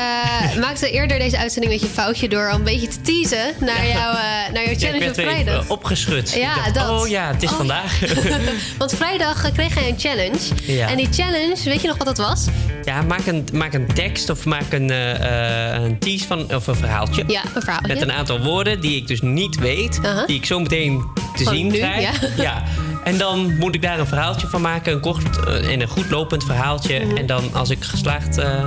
maakte 0.59 0.91
eerder 0.91 1.20
deze 1.20 1.38
uitzending 1.38 1.74
met 1.74 1.82
je 1.82 1.88
foutje 1.88 2.30
door 2.30 2.49
al 2.49 2.55
een 2.55 2.63
beetje 2.63 2.88
te 2.88 3.01
teasen 3.01 3.53
naar, 3.59 3.86
Ja. 3.86 3.93
jouw, 3.93 4.11
uh, 4.11 4.20
naar 4.53 4.63
jouw 4.63 4.74
Ja, 4.74 4.78
challenge 4.80 5.03
ik 5.03 5.09
op 5.09 5.13
vrijdag. 5.15 5.55
even 5.61 5.70
opgeschud. 5.70 6.34
Ja, 6.34 6.55
dacht, 6.55 6.74
dat. 6.74 6.89
Oh 6.89 7.07
ja, 7.07 7.28
het 7.34 7.43
is 7.43 7.49
Oh, 7.49 7.57
vandaag. 7.57 7.99
Want 8.78 8.95
vrijdag 8.95 9.43
eh, 9.45 9.51
kreeg 9.53 9.74
jij 9.80 9.89
een 9.89 9.99
challenge. 9.99 10.38
Ja. 10.61 10.88
En 10.89 10.97
die 10.97 11.07
challenge, 11.11 11.55
weet 11.63 11.82
je 11.82 11.88
nog 11.88 11.97
wat 11.97 12.07
dat 12.07 12.17
was? 12.17 12.45
Ja, 12.84 13.01
maak 13.01 13.26
een, 13.26 13.47
maak 13.53 13.74
een 13.74 13.88
tekst 13.93 14.30
of 14.30 14.45
maak 14.45 14.72
een, 14.74 14.89
eh, 14.89 15.76
eh, 15.76 15.84
een 15.84 15.99
tease 15.99 16.28
van, 16.28 16.55
of 16.55 16.67
een 16.67 16.76
verhaaltje. 16.76 17.24
Ja, 17.28 17.41
een 17.55 17.61
verhaaltje. 17.61 17.93
Met 17.93 18.01
een 18.01 18.11
aantal 18.11 18.39
woorden 18.39 18.82
die 18.82 18.95
ik 18.97 19.07
dus 19.07 19.22
niet 19.22 19.55
weet. 19.59 19.99
Die 20.26 20.36
ik 20.38 20.45
zo 20.45 20.59
meteen 20.59 21.03
te 21.15 21.43
Gewoon 21.43 21.53
zien 21.53 21.67
nu, 21.67 21.78
krijg. 21.78 22.22
ja. 22.38 22.63
En 23.03 23.17
dan 23.17 23.57
moet 23.57 23.76
ik 23.76 23.82
daar 23.82 23.99
een 23.99 24.07
verhaaltje 24.07 24.47
van 24.47 24.61
maken. 24.61 24.93
Een 24.93 24.99
kort 24.99 25.45
eh, 25.45 25.72
en 25.72 25.82
een 25.82 25.88
goed 25.88 26.09
lopend 26.09 26.43
verhaaltje. 26.43 26.99
Mhm. 27.05 27.17
En 27.17 27.26
dan 27.26 27.53
als 27.53 27.70
ik 27.70 27.84
geslaagd... 27.84 28.38
eh, 28.38 28.63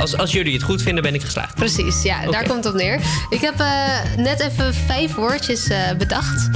als, 0.00 0.16
als 0.16 0.32
jullie 0.32 0.52
het 0.52 0.62
goed 0.62 0.82
vinden, 0.82 1.02
ben 1.02 1.14
ik 1.14 1.22
geslaagd. 1.22 1.54
Precies, 1.54 2.02
ja, 2.02 2.26
daar 2.30 2.42
komt 2.48 2.64
het 2.64 2.72
op 2.74 2.80
neer. 2.80 3.00
Ik 3.30 3.40
heb 3.40 3.60
eh, 3.60 3.66
net 4.16 4.40
even 4.40 4.74
vijf 4.74 5.14
woordjes 5.14 5.68
eh, 5.68 5.78
bedacht. 5.98 6.48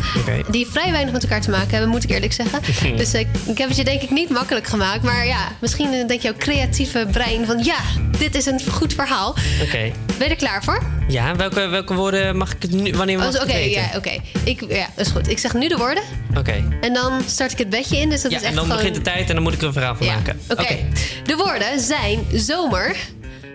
Die 0.51 0.67
vrij 0.67 0.91
weinig 0.93 1.13
met 1.13 1.23
elkaar 1.23 1.41
te 1.41 1.51
maken 1.51 1.71
hebben, 1.71 1.89
moet 1.89 2.03
ik 2.05 2.11
eerlijk 2.11 2.33
zeggen. 2.33 2.61
dus 2.97 3.13
eh, 3.13 3.21
ik 3.47 3.59
heb 3.59 3.69
het 3.69 3.77
je 3.77 3.85
denk 3.85 4.03
ik 4.03 4.11
niet 4.11 4.29
makkelijk 4.31 4.67
gemaakt. 4.67 5.03
Maar 5.03 5.27
ja, 5.27 5.49
misschien 5.61 5.93
eh, 5.93 6.07
denkt 6.07 6.23
jouw 6.23 6.35
creatieve 6.39 7.07
brein 7.11 7.47
van... 7.47 7.65
ja, 7.65 7.77
dit 8.19 8.35
is 8.35 8.47
een 8.47 8.61
goed 8.71 8.93
verhaal. 8.95 9.29
Oké. 9.63 9.93
Ben 10.19 10.27
je 10.29 10.35
er 10.35 10.37
klaar 10.37 10.65
voor? 10.65 10.83
Ja, 11.09 11.37
welke, 11.37 11.67
welke 11.67 11.95
woorden 11.95 12.37
mag 12.37 12.53
ik 12.53 12.63
het 12.63 12.71
nu... 12.73 12.93
Wanneer 12.95 13.19
mag 13.19 13.27
Oh, 13.27 13.35
ik 13.35 13.41
Oké, 13.43 13.53
het 13.53 13.61
weten? 13.65 13.81
ja, 13.83 13.91
oké. 13.97 14.11
Ik 14.45 14.61
Ja, 14.69 14.89
dat 14.95 15.07
is 15.07 15.13
goed. 15.13 15.29
Ik 15.31 15.39
zeg 15.39 15.55
nu 15.55 15.69
de 15.69 15.77
woorden. 15.77 16.03
Oké. 16.37 16.65
En 16.81 16.93
dan 16.93 17.23
start 17.27 17.53
ik 17.53 17.59
het 17.59 17.69
bedje 17.71 17.97
in. 17.97 18.09
Dus 18.11 18.23
dat 18.23 18.31
Ja, 18.31 18.37
is 18.37 18.43
echt 18.43 18.51
en 18.51 18.57
dan 18.57 18.65
gewoon... 18.67 18.79
begint 18.81 19.05
de 19.05 19.11
tijd 19.11 19.29
en 19.29 19.35
dan 19.35 19.43
moet 19.43 19.53
ik 19.53 19.61
er 19.61 19.67
een 19.67 19.73
verhaal 19.73 19.97
van 19.97 20.07
Ja, 20.07 20.15
maken. 20.15 20.41
Oké. 20.49 20.77
De 21.25 21.37
woorden 21.37 21.81
zijn 21.81 22.27
zomer, 22.33 22.97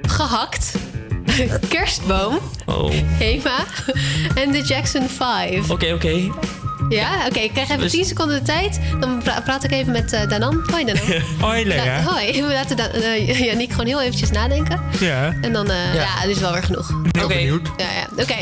gehakt, 0.10 0.72
kerstboom, 1.70 2.39
Oh. 2.66 2.91
Hema 3.05 3.57
en 4.36 4.51
de 4.51 4.62
Jackson 4.62 5.10
5. 5.10 5.70
Oké, 5.70 5.93
oké. 5.93 6.32
Ja, 6.89 7.26
oké. 7.28 7.39
ik 7.39 7.51
krijg 7.51 7.70
even 7.70 7.82
Dus- 7.82 7.91
10 7.91 8.05
seconden 8.05 8.39
de 8.39 8.45
tijd. 8.45 8.80
Dan 8.99 9.22
pra- 9.24 9.41
praat 9.41 9.64
ik 9.64 9.72
even 9.72 9.91
met 9.91 10.14
eh, 10.14 10.28
Danan. 10.30 10.64
Hoi 10.72 10.86
Danan. 10.86 11.22
Hoi 11.49 11.66
Lea. 11.66 11.84
Ja, 11.84 12.01
hoi. 12.03 12.32
We 12.47 12.53
laten 12.53 12.93
eh, 12.93 13.39
Yannick 13.45 13.72
gewoon 13.72 13.86
heel 13.86 14.01
eventjes 14.01 14.32
nadenken. 14.32 14.82
Ja. 14.99 15.34
En 15.41 15.53
dan, 15.53 15.70
eh, 15.70 15.93
Ja. 15.93 16.01
ja. 16.01 16.24
is 16.24 16.39
wel 16.39 16.51
weer 16.53 16.64
genoeg. 16.64 16.91
Benieuwd. 17.28 17.68
Ja, 17.78 17.86
ja. 17.91 18.24
Oké. 18.24 18.36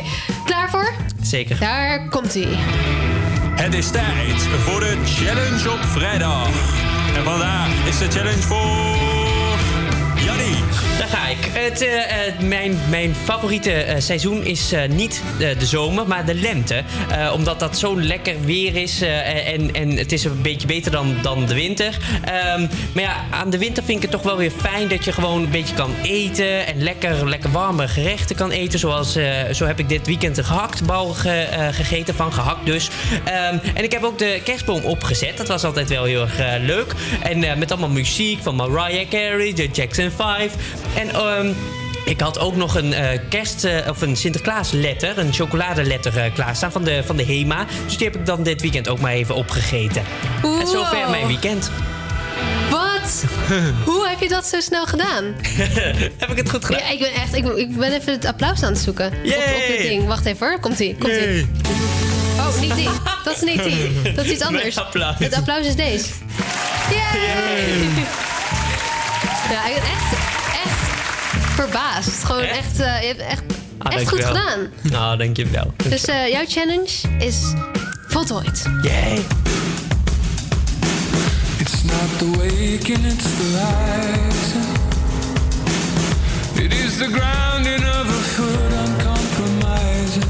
Klaar 0.45 0.69
voor? 0.69 0.93
Zeker. 1.21 1.59
Daar 1.59 2.07
komt 2.09 2.33
hij. 2.33 2.47
Het 3.55 3.73
is 3.73 3.89
tijd 3.91 4.41
voor 4.65 4.79
de 4.79 4.97
challenge 5.05 5.71
op 5.71 5.83
vrijdag. 5.85 6.49
En 7.15 7.23
vandaag 7.23 7.69
is 7.87 7.97
de 7.97 8.07
challenge 8.11 8.41
voor 8.41 9.16
Jannie. 10.25 10.55
Daar 10.97 11.07
ga 11.07 11.27
ik. 11.27 11.37
Het, 11.51 11.81
eh, 11.81 12.27
eh, 12.27 12.39
mijn, 12.39 12.79
mijn 12.89 13.15
favoriete 13.23 13.71
eh, 13.73 13.95
seizoen 14.01 14.43
is 14.45 14.71
niet 14.89 15.21
de 15.37 15.65
zomer, 15.65 16.07
maar 16.07 16.25
de 16.25 16.33
lente. 16.35 16.83
Omdat 17.33 17.59
dat 17.59 17.77
zo 17.77 18.01
lekker 18.01 18.35
weer 18.45 18.75
is 18.75 19.01
en, 19.01 19.73
en 19.73 19.89
het 19.97 20.11
is 20.11 20.23
een 20.23 20.41
beetje 20.41 20.67
beter 20.67 20.91
dan, 20.91 21.15
dan 21.21 21.45
de 21.45 21.53
winter. 21.53 21.97
Ehm, 22.25 22.61
maar 22.93 23.03
ja, 23.03 23.25
aan 23.31 23.49
de 23.49 23.57
winter 23.57 23.83
vind 23.83 23.95
ik 23.97 24.01
het 24.01 24.11
toch 24.11 24.21
wel 24.21 24.37
weer 24.37 24.51
fijn 24.61 24.87
dat 24.87 25.05
je 25.05 25.11
gewoon 25.11 25.43
een 25.43 25.49
beetje 25.49 25.73
kan 25.75 25.93
eten. 26.03 26.67
En 26.67 26.83
lekker, 26.83 27.29
lekker 27.29 27.51
warme 27.51 27.87
gerechten 27.87 28.35
kan 28.35 28.51
eten. 28.51 28.79
Zoals, 28.79 29.11
zo 29.51 29.65
heb 29.65 29.79
ik 29.79 29.89
dit 29.89 30.07
weekend 30.07 30.37
een 30.37 30.45
gehaktbal 30.45 31.07
ge- 31.13 31.29
eh, 31.29 31.67
gegeten, 31.71 32.15
van 32.15 32.33
gehakt 32.33 32.65
dus. 32.65 32.89
Ehm, 33.23 33.57
en 33.73 33.83
ik 33.83 33.91
heb 33.91 34.03
ook 34.03 34.17
de 34.19 34.41
kerstboom 34.43 34.81
opgezet. 34.83 35.37
Dat 35.37 35.47
was 35.47 35.63
altijd 35.63 35.89
wel 35.89 36.03
heel 36.03 36.21
erg 36.21 36.61
leuk. 36.61 36.93
En 37.21 37.39
met 37.59 37.71
allemaal 37.71 37.89
muziek 37.89 38.39
van 38.43 38.55
Mariah 38.55 39.09
Carey, 39.09 39.53
de 39.53 39.67
Jackson 39.73 40.11
5. 40.17 40.53
En 40.95 41.09
ehm, 41.09 41.51
ik 42.05 42.19
had 42.19 42.39
ook 42.39 42.55
nog 42.55 42.75
een 42.75 42.93
eh, 42.93 43.19
kerst- 43.29 43.63
eh, 43.63 43.89
of 43.89 44.01
een 44.01 44.15
Sinterklaas 44.15 44.71
letter, 44.71 45.17
een 45.17 45.33
chocoladeletter 45.33 46.17
eh, 46.17 46.33
klaarstaan 46.33 46.71
van 46.71 46.83
de, 46.83 47.01
van 47.05 47.17
de 47.17 47.23
Hema. 47.23 47.65
Dus 47.85 47.97
die 47.97 48.07
heb 48.07 48.15
ik 48.15 48.25
dan 48.25 48.43
dit 48.43 48.61
weekend 48.61 48.87
ook 48.87 48.99
maar 48.99 49.11
even 49.11 49.35
opgegeten. 49.35 50.03
En 50.43 50.67
zover 50.67 51.09
mijn 51.09 51.27
weekend. 51.27 51.71
Wat? 52.69 53.23
Hoe 53.85 54.07
heb 54.07 54.19
je 54.21 54.27
dat 54.29 54.45
zo 54.45 54.59
snel 54.59 54.85
gedaan? 54.85 55.23
heb 56.17 56.29
ik 56.29 56.37
het 56.37 56.49
goed 56.49 56.65
gedaan? 56.65 56.81
Ja, 56.81 56.89
ik 56.91 56.99
ben 56.99 57.13
echt... 57.13 57.35
Ik, 57.35 57.45
ik 57.45 57.77
ben 57.77 57.91
even 57.91 58.13
het 58.13 58.25
applaus 58.25 58.63
aan 58.63 58.71
het 58.71 58.81
zoeken. 58.81 59.05
Op, 59.05 59.13
op 59.55 59.67
dit 59.67 59.81
ding. 59.81 60.07
Wacht 60.07 60.25
even 60.25 60.47
hoor. 60.47 60.59
Komt-ie. 60.59 60.95
Komt-ie. 60.95 61.47
Oh, 62.37 62.59
niet 62.59 62.75
die. 62.75 62.89
Dat 63.23 63.35
is 63.35 63.41
niet 63.41 63.63
die. 63.63 64.13
Dat 64.13 64.25
is 64.25 64.31
iets 64.31 64.43
anders. 64.47 64.77
Applaus. 64.77 65.15
Het 65.19 65.33
applaus 65.33 65.65
is 65.65 65.75
deze. 65.75 66.05
Yay! 66.89 68.36
Ja, 69.49 69.67
ik 69.67 69.73
ben 69.73 69.83
echt, 69.83 70.13
echt 70.65 70.89
verbaasd. 71.55 72.23
Gewoon 72.23 72.41
echt, 72.43 72.79
eh, 72.79 73.01
je 73.01 73.07
hebt 73.07 73.19
echt, 73.19 73.41
Ah, 73.79 73.93
echt 73.93 74.07
goed 74.09 74.23
gedaan. 74.25 74.67
Nou, 74.81 75.17
dankjewel. 75.17 75.73
Dus 75.89 76.05
eh, 76.05 76.27
jouw 76.31 76.43
challenge 76.47 76.89
is 77.19 77.53
voltooid. 78.07 78.63
Yay! 78.81 79.25
It's 81.59 81.83
not 81.83 82.17
the 82.17 82.31
waking, 82.37 83.05
it's 83.05 83.23
the 83.23 83.47
rising. 83.53 84.65
It 86.65 86.73
is 86.73 86.97
the 86.97 87.07
grounding 87.11 87.79
of 87.85 88.07
a 88.09 88.21
foot 88.35 88.73
uncompromising. 88.87 90.23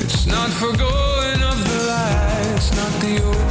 It's 0.00 0.24
not 0.24 0.48
forgoing 0.48 1.42
of 1.44 1.56
the 1.68 1.84
lights, 1.86 2.68
not 2.70 3.00
the 3.00 3.22
opening 3.24 3.47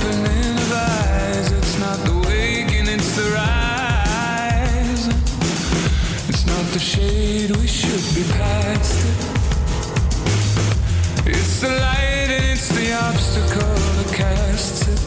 It's 11.29 11.61
the 11.61 11.69
light 11.69 12.29
and 12.29 12.43
it's 12.45 12.67
the 12.69 12.91
obstacle 12.93 13.75
that 13.97 14.11
casts 14.11 14.87
it. 14.87 14.99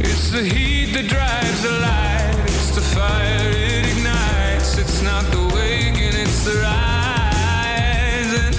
It's 0.00 0.30
the 0.30 0.42
heat 0.42 0.92
that 0.92 1.08
drives 1.08 1.62
the 1.62 1.70
light. 1.80 2.44
It's 2.44 2.74
the 2.74 2.82
fire 2.82 3.48
it 3.48 3.86
ignites. 3.96 4.76
It's 4.76 5.00
not 5.00 5.24
the 5.32 5.48
waking, 5.54 6.12
it's 6.20 6.44
the 6.44 6.60
rising. 6.60 8.54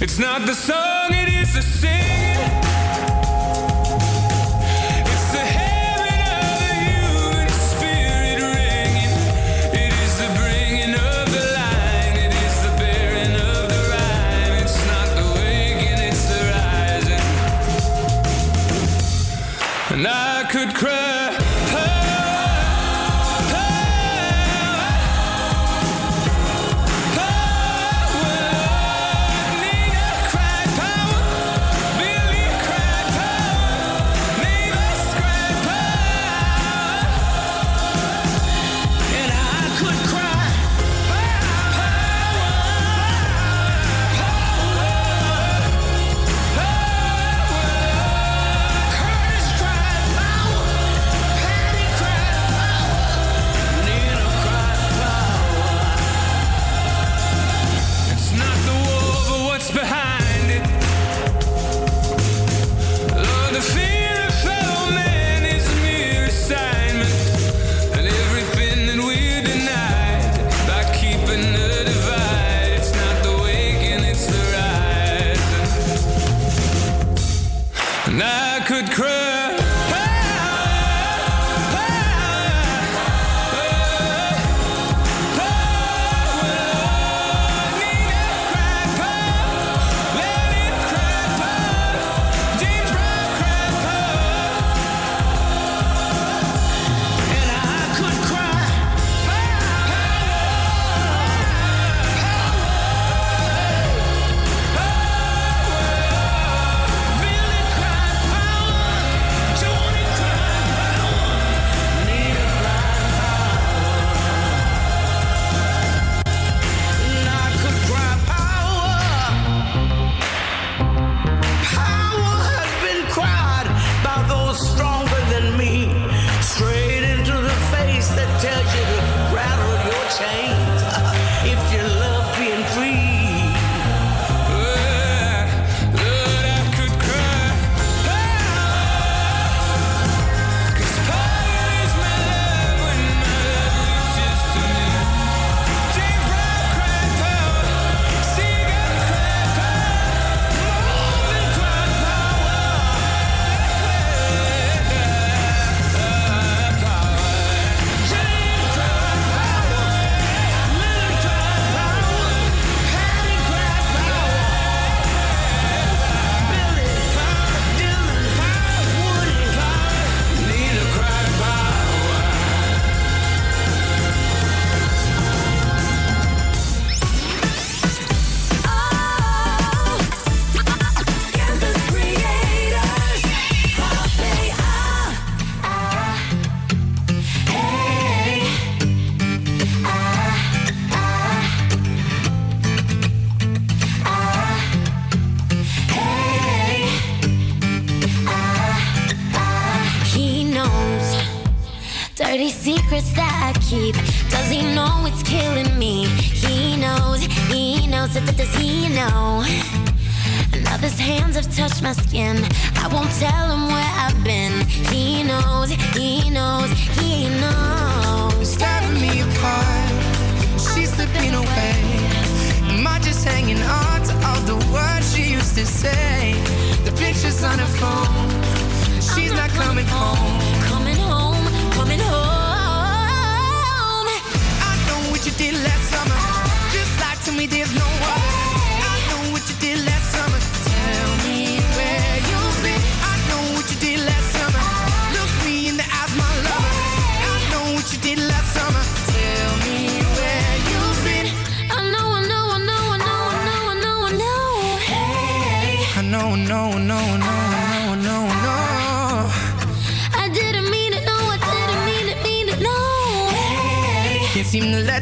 It's 0.00 0.18
not 0.18 0.44
the 0.44 0.54
song, 0.54 1.12
it 1.12 1.28
is 1.28 1.54
the 1.54 1.62
singing. 1.62 2.09
And 20.00 20.08
I 20.08 20.44
could 20.44 20.74
cry. 20.74 21.19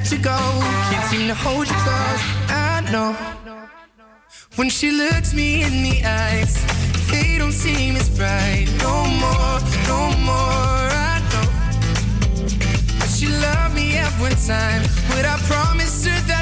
To 0.09 0.17
go. 0.17 0.39
Can't 0.91 1.05
seem 1.11 1.29
to 1.29 1.35
hold 1.35 1.69
you 1.69 1.75
close. 1.85 2.23
I 2.49 2.81
know. 2.91 3.13
When 4.57 4.71
she 4.71 4.91
looks 4.91 5.35
me 5.35 5.63
in 5.63 5.83
the 5.83 6.03
eyes, 6.03 6.55
they 7.11 7.37
don't 7.37 7.53
seem 7.53 7.95
as 7.95 8.09
bright. 8.17 8.69
No 8.79 9.05
more, 9.23 9.61
no 9.87 10.01
more. 10.25 10.89
I 11.11 11.21
know. 11.31 11.49
But 12.99 13.11
she 13.11 13.27
loved 13.27 13.75
me 13.75 13.99
every 13.99 14.35
time, 14.47 14.83
but 15.11 15.27
I 15.27 15.37
promised 15.47 16.07
her 16.07 16.19
that. 16.29 16.38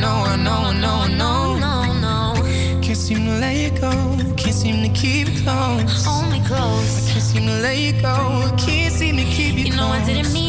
know, 0.00 0.24
I 0.26 0.36
know, 0.36 0.52
I 0.52 0.78
know, 0.78 0.88
I 0.88 1.08
know. 1.08 1.56
No, 1.56 2.34
no. 2.34 2.80
Can't 2.80 2.96
seem 2.96 3.24
to 3.26 3.38
let 3.38 3.56
you 3.56 3.70
go. 3.78 3.90
Can't 4.36 4.54
seem 4.54 4.82
to 4.82 4.88
keep 5.00 5.28
it 5.28 5.42
close. 5.42 6.06
Only 6.06 6.40
close. 6.40 7.08
I 7.08 7.12
can't 7.12 7.22
seem 7.22 7.46
to 7.46 7.60
let 7.60 7.76
you 7.78 7.92
go. 8.00 8.50
Can't 8.58 8.92
seem 8.92 9.16
to 9.16 9.24
keep 9.24 9.54
you, 9.54 9.64
you 9.64 9.72
close. 9.72 9.74
You 9.74 9.76
know 9.76 9.88
I 9.88 10.04
didn't 10.04 10.32
mean. 10.32 10.47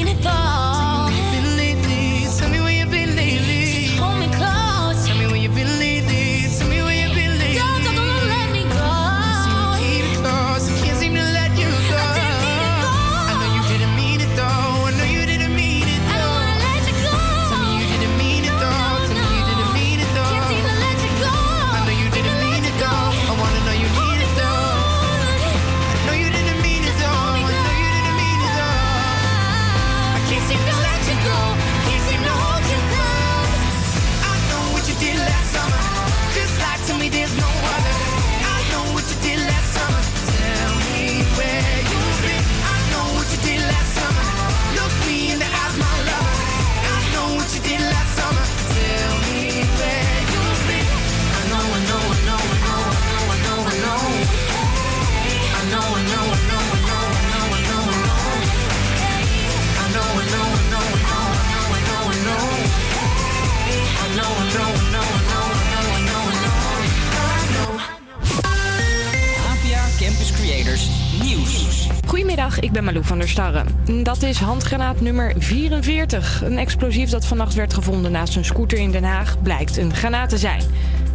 Ik 72.57 72.71
ben 72.71 72.83
Malou 72.83 73.05
van 73.05 73.19
der 73.19 73.29
Starre. 73.29 73.63
Dat 74.03 74.23
is 74.23 74.39
handgranaat 74.39 75.01
nummer 75.01 75.33
44. 75.37 76.41
Een 76.43 76.57
explosief 76.57 77.09
dat 77.09 77.25
vannacht 77.25 77.53
werd 77.53 77.73
gevonden 77.73 78.11
naast 78.11 78.35
een 78.35 78.45
scooter 78.45 78.77
in 78.77 78.91
Den 78.91 79.03
Haag 79.03 79.41
blijkt 79.41 79.77
een 79.77 79.95
granaat 79.95 80.29
te 80.29 80.37
zijn. 80.37 80.61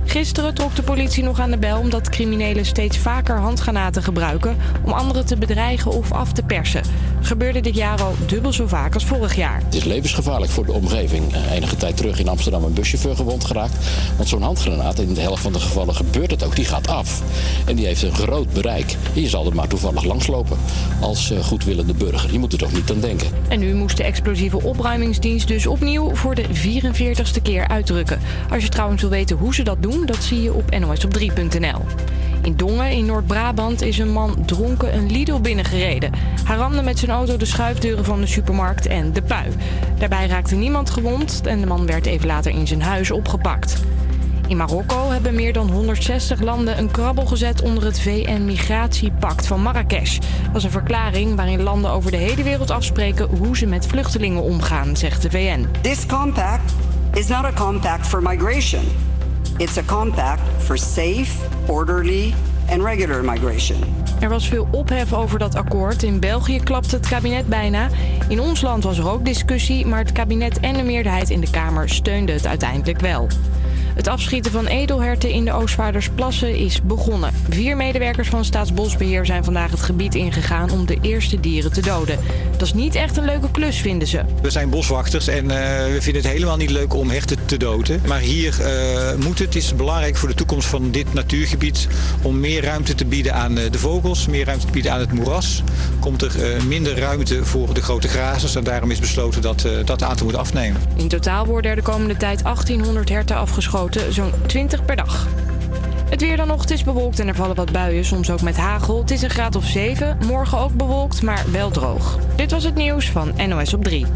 Gisteren 0.05 0.55
trok 0.55 0.77
de 0.77 0.83
politie 0.83 1.25
nog 1.25 1.41
aan 1.41 1.51
de 1.51 1.59
bel 1.59 1.79
omdat 1.79 2.09
criminelen 2.09 2.65
steeds 2.65 2.99
vaker 2.99 3.37
handgranaten 3.37 4.03
gebruiken 4.03 4.57
om 4.85 4.93
anderen 4.93 5.27
te 5.27 5.37
bedreigen 5.37 5.91
of 5.91 6.13
af 6.13 6.33
te 6.33 6.43
persen. 6.43 6.83
Gebeurde 7.25 7.61
dit 7.61 7.75
jaar 7.75 8.03
al 8.03 8.15
dubbel 8.27 8.53
zo 8.53 8.67
vaak 8.67 8.95
als 8.95 9.05
vorig 9.05 9.37
jaar. 9.37 9.63
Het 9.65 9.75
is 9.75 9.85
levensgevaarlijk 9.85 10.53
voor 10.53 10.67
de 10.67 10.73
omgeving. 10.73 11.33
Eh, 11.33 11.53
Enige 11.53 11.77
tijd 11.77 11.97
terug 11.97 12.19
in 12.19 12.29
Amsterdam 12.29 12.65
een 12.65 12.73
buschauffeur 12.73 13.17
gewond 13.17 13.45
geraakt. 13.45 13.77
Want 14.17 14.29
zo'n 14.29 14.43
handgranaat, 14.43 14.99
in 14.99 15.15
de 15.15 15.21
helft 15.21 15.43
van 15.43 15.53
de 15.53 15.61
gevallen 15.61 15.95
gebeurt 15.95 16.31
het 16.31 16.45
ook, 16.45 16.57
die 16.57 16.65
gaat 16.65 16.89
af. 16.89 17.23
En 17.67 17.77
die 17.77 17.87
heeft 17.87 18.03
een 18.03 18.15
groot 18.15 18.53
bereik. 18.53 18.97
En 19.15 19.21
je 19.21 19.29
zal 19.29 19.47
er 19.47 19.55
maar 19.55 19.69
toevallig 19.69 20.05
langslopen 20.05 20.59
als 21.01 21.31
eh, 21.31 21.45
goedwillende 21.45 21.95
burger. 21.95 22.33
Je 22.33 22.39
moet 22.39 22.53
er 22.53 22.59
toch 22.59 22.73
niet 22.73 22.91
aan 22.91 23.01
denken. 23.01 23.29
En 23.49 23.61
nu 23.61 23.75
moest 23.75 23.97
de 23.97 24.05
explosieve 24.05 24.63
opruimingsdienst 24.63 25.49
dus 25.49 25.67
opnieuw 25.67 26.15
voor 26.15 26.35
de 26.35 26.45
44ste 26.45 27.43
keer 27.43 27.69
uitdrukken. 27.69 28.21
Als 28.51 28.63
je 28.63 28.69
trouwens 28.69 29.01
wil 29.01 29.11
weten 29.11 29.37
hoe 29.37 29.55
ze 29.55 29.63
dat 29.63 29.83
doen, 29.83 30.07
dat 30.07 30.23
zie 30.23 30.43
je 30.43 30.53
op 30.53 30.65
nosop3.nl. 30.75 31.81
In 32.45 32.57
Dongen 32.57 32.91
in 32.91 33.07
Noord-Brabant 33.07 33.83
is 33.83 33.99
een 33.99 34.13
man 34.13 34.45
dronken 34.47 34.95
een 34.95 35.11
Lidl 35.11 35.41
binnengereden. 35.41 36.13
Hij 36.45 36.57
ramde 36.57 36.83
met 36.83 36.99
zijn 36.99 37.11
auto 37.11 37.37
de 37.37 37.45
schuifdeuren 37.45 38.05
van 38.05 38.21
de 38.21 38.27
supermarkt 38.27 38.87
en 38.87 39.13
de 39.13 39.23
pui. 39.23 39.49
Daarbij 39.99 40.27
raakte 40.27 40.55
niemand 40.55 40.91
gewond 40.91 41.47
en 41.47 41.61
de 41.61 41.67
man 41.67 41.87
werd 41.87 42.07
even 42.07 42.27
later 42.27 42.53
in 42.53 42.67
zijn 42.67 42.83
huis 42.83 43.11
opgepakt. 43.11 43.83
In 44.49 44.57
Marokko 44.57 45.11
hebben 45.11 45.35
meer 45.35 45.53
dan 45.53 45.71
160 45.71 46.41
landen 46.41 46.79
een 46.79 46.91
krabbel 46.91 47.27
gezet 47.27 47.63
onder 47.63 47.85
het 47.85 48.01
VN-migratiepact 48.01 49.47
van 49.47 49.63
Marrakesh. 49.63 50.19
Dat 50.47 50.57
is 50.57 50.65
een 50.65 50.71
verklaring 50.71 51.37
waarin 51.37 51.63
landen 51.63 51.91
over 51.91 52.11
de 52.11 52.17
hele 52.17 52.43
wereld 52.43 52.71
afspreken 52.71 53.29
hoe 53.29 53.57
ze 53.57 53.67
met 53.67 53.87
vluchtelingen 53.87 54.43
omgaan, 54.43 54.97
zegt 54.97 55.23
de 55.23 55.31
VN. 55.31 55.67
This 55.81 56.07
compact 56.07 56.73
is 57.13 57.27
not 57.27 57.45
a 57.45 57.53
compact 57.53 58.07
for 58.07 58.23
migration. 58.23 58.83
It's 59.57 59.77
a 59.77 59.83
compact 59.83 60.43
for 60.59 60.77
safe, 60.77 61.31
orderly, 61.69 62.35
and 62.71 62.83
regular 62.83 63.23
migration. 63.23 63.77
Er 64.21 64.29
was 64.29 64.49
veel 64.49 64.69
ophef 64.71 65.13
over 65.13 65.39
dat 65.39 65.55
akkoord. 65.55 66.03
In 66.03 66.21
België 66.21 66.61
klapte 66.61 66.97
het 66.97 67.09
kabinet 67.09 67.47
bijna. 67.47 67.89
In 68.29 68.41
ons 68.41 68.61
land 68.61 68.85
was 68.85 68.99
er 68.99 69.11
ook 69.11 69.25
discussie, 69.25 69.87
maar 69.87 69.99
het 69.99 70.13
kabinet 70.13 70.61
en 70.61 70.75
de 70.75 70.83
meerderheid 70.83 71.31
in 71.31 71.41
de 71.41 71.51
Kamer 71.51 71.89
steunden 71.89 72.35
het 72.35 72.47
uiteindelijk 72.47 73.01
wel. 73.01 73.27
Het 73.95 74.09
afschieten 74.09 74.53
van 74.53 74.67
edelherten 74.67 75.31
in 75.31 75.45
de 75.45 75.53
Oostvaardersplassen 75.53 76.57
is 76.57 76.83
begonnen. 76.83 77.33
Vier 77.49 77.77
medewerkers 77.77 78.29
van 78.29 78.45
Staatsbosbeheer 78.45 79.27
zijn 79.27 79.45
vandaag 79.45 79.71
het 79.71 79.81
gebied 79.81 80.15
ingegaan 80.15 80.71
om 80.71 80.87
de 80.87 80.99
eerste 81.01 81.41
dieren 81.41 81.73
te 81.73 81.81
doden. 81.81 82.19
Dat 82.51 82.63
is 82.63 82.75
niet 82.75 82.95
echt 82.95 83.17
een 83.17 83.25
leuke 83.25 83.51
klus, 83.51 83.77
vinden 83.77 84.09
ze. 84.09 84.21
We 84.43 84.51
zijn 84.51 84.71
boswachters 84.71 85.29
en 85.29 85.51
eh, 85.51 85.93
we 85.93 86.03
vinden 86.03 86.23
het 86.23 86.33
helemaal 86.33 86.57
niet 86.57 86.71
leuk 86.71 86.95
om 86.95 87.11
herten 87.11 87.39
te 87.47 87.57
doden. 87.57 88.01
Maar 88.07 88.21
hier 88.21 88.61
eh, 88.61 89.15
moet 89.15 89.39
het, 89.39 89.55
is 89.55 89.75
belangrijk 89.75 90.17
voor 90.17 90.29
de 90.29 90.35
toekomst 90.35 90.69
van 90.69 90.91
dit 90.91 91.13
natuurgebied 91.13 91.89
om 92.23 92.41
meer 92.41 92.63
ruimte 92.63 92.95
te 92.95 93.05
bieden 93.05 93.35
aan 93.35 93.59
eh, 93.59 93.71
de 93.71 93.79
vogels, 93.79 94.27
meer 94.27 94.45
ruimte 94.45 94.67
te 94.67 94.73
bieden 94.73 94.93
aan 94.93 95.01
het 95.01 95.13
moeras. 95.13 95.63
Komt 96.01 96.23
er 96.23 96.33
minder 96.67 96.99
ruimte 96.99 97.45
voor 97.45 97.75
de 97.75 97.83
grote 97.83 98.09
grazers 98.09 98.55
en 98.55 98.65
daarom 98.65 98.91
is 98.91 98.99
besloten 98.99 99.43
dat 99.43 99.67
dat 99.85 100.03
aantal 100.03 100.27
moet 100.27 100.37
afnemen. 100.37 100.81
In 100.97 101.09
totaal 101.09 101.47
worden 101.47 101.71
er 101.71 101.77
de 101.77 101.83
komende 101.83 102.17
tijd 102.17 102.43
1800 102.43 103.09
herten 103.09 103.37
afgeschoten, 103.37 103.84
zo'n 104.09 104.33
20 104.47 104.85
per 104.85 104.97
dag. 104.97 105.27
Het 106.11 106.21
weer 106.21 106.37
dan 106.37 106.47
nog, 106.47 106.61
het 106.61 106.71
is 106.71 106.85
bewolkt 106.85 107.19
en 107.19 107.29
er 107.29 107.35
vallen 107.35 107.57
wat 107.57 107.73
buien, 107.73 108.05
soms 108.05 108.31
ook 108.31 108.43
met 108.43 108.57
hagel. 108.57 109.01
Het 109.01 109.11
is 109.11 109.23
een 109.23 109.31
graad 109.31 109.57
of 109.57 109.65
7, 109.65 110.19
morgen 110.27 110.59
ook 110.59 110.73
bewolkt, 110.73 111.23
maar 111.23 111.45
wel 111.51 111.71
droog. 111.71 112.19
Dit 112.37 112.51
was 112.51 112.65
het 112.65 112.75
nieuws 112.75 113.11
van 113.11 113.33
NOS 113.49 113.75
op 113.75 113.85
3. 113.85 114.07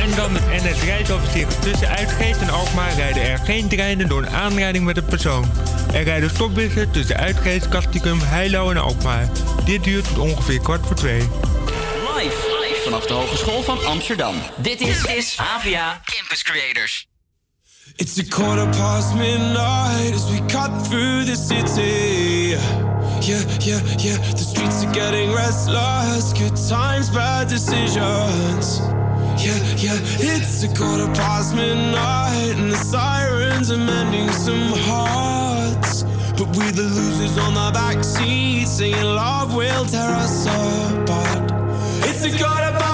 En 0.00 0.14
dan 0.16 0.34
het 0.34 0.62
NS 0.62 0.82
rijdoverzicht. 0.82 1.62
Tussen 1.62 1.88
Uitgeest 1.88 2.40
en 2.40 2.50
Alkmaar 2.50 2.94
rijden 2.94 3.22
er 3.22 3.38
geen 3.38 3.68
treinen 3.68 4.08
door 4.08 4.22
een 4.22 4.30
aanrijding 4.30 4.84
met 4.84 4.96
een 4.96 5.04
persoon. 5.04 5.44
Er 5.92 6.02
rijden 6.02 6.30
stopbussen 6.30 6.90
tussen 6.90 7.16
Uitgeest, 7.16 7.68
Kasticum, 7.68 8.20
Heilo 8.20 8.70
en 8.70 8.76
Alkmaar. 8.76 9.28
Dit 9.64 9.84
duurt 9.84 10.08
tot 10.08 10.18
ongeveer 10.18 10.60
kwart 10.60 10.86
voor 10.86 10.96
twee. 10.96 11.28
Live 12.16 12.52
vanaf 12.82 13.06
de 13.06 13.12
Hogeschool 13.12 13.62
van 13.62 13.84
Amsterdam. 13.84 14.34
Dit 14.56 14.80
is, 14.80 15.04
is 15.04 15.36
AVA 15.38 16.00
Campus 16.04 16.42
Creators. 16.42 17.11
It's 17.98 18.16
a 18.18 18.24
quarter 18.24 18.66
past 18.72 19.16
midnight 19.16 20.12
as 20.14 20.30
we 20.30 20.38
cut 20.48 20.70
through 20.86 21.24
the 21.24 21.34
city. 21.34 22.54
Yeah, 23.26 23.42
yeah, 23.60 23.80
yeah. 23.98 24.18
The 24.32 24.44
streets 24.52 24.84
are 24.84 24.92
getting 24.92 25.32
restless. 25.32 26.32
Good 26.32 26.56
times, 26.68 27.10
bad 27.10 27.48
decisions. 27.48 28.78
Yeah, 29.44 29.58
yeah. 29.76 29.98
It's 30.30 30.62
a 30.62 30.68
quarter 30.68 31.06
past 31.14 31.54
midnight 31.56 32.54
and 32.56 32.70
the 32.70 32.76
sirens 32.76 33.70
are 33.72 33.78
mending 33.78 34.30
some 34.30 34.72
hearts. 34.88 36.04
But 36.38 36.56
we're 36.56 36.72
the 36.72 36.82
losers 36.82 37.36
on 37.36 37.54
the 37.54 37.70
back 37.74 38.04
seat, 38.04 38.66
singing 38.66 39.02
love 39.02 39.54
will 39.54 39.84
tear 39.86 40.14
us 40.24 40.46
apart. 40.46 41.50
It's 42.08 42.24
a 42.24 42.30
quarter 42.30 42.72
past 42.78 42.91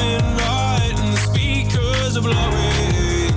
and 0.00 1.14
the 1.14 1.20
speakers 1.28 2.16
are 2.16 2.22
blowing. 2.22 3.34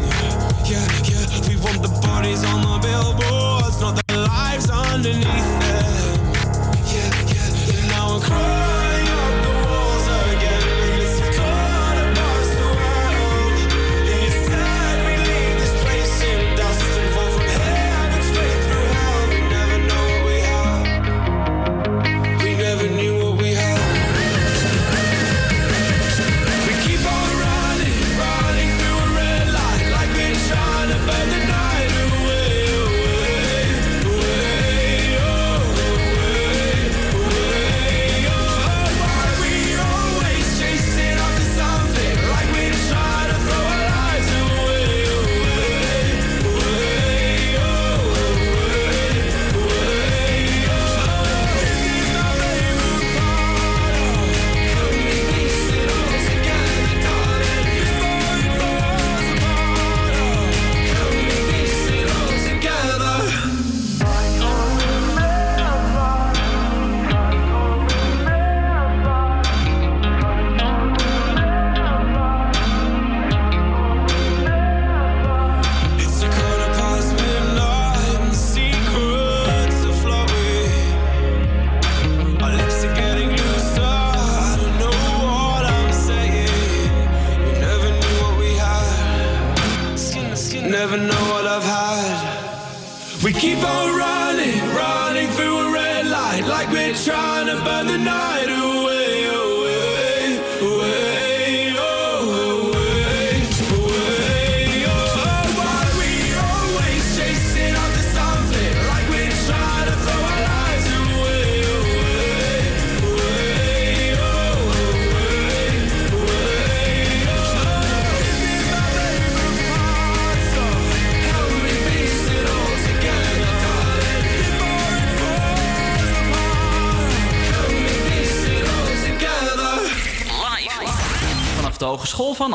Yeah, 0.65 0.87
yeah, 1.09 1.47
we 1.47 1.55
want 1.57 1.81
the 1.81 1.93
bodies 2.01 2.43
on 2.43 2.61
the 2.61 2.87
billboards, 2.87 3.81
not 3.81 4.01
the 4.07 4.17
lives 4.17 4.69
underneath 4.69 5.42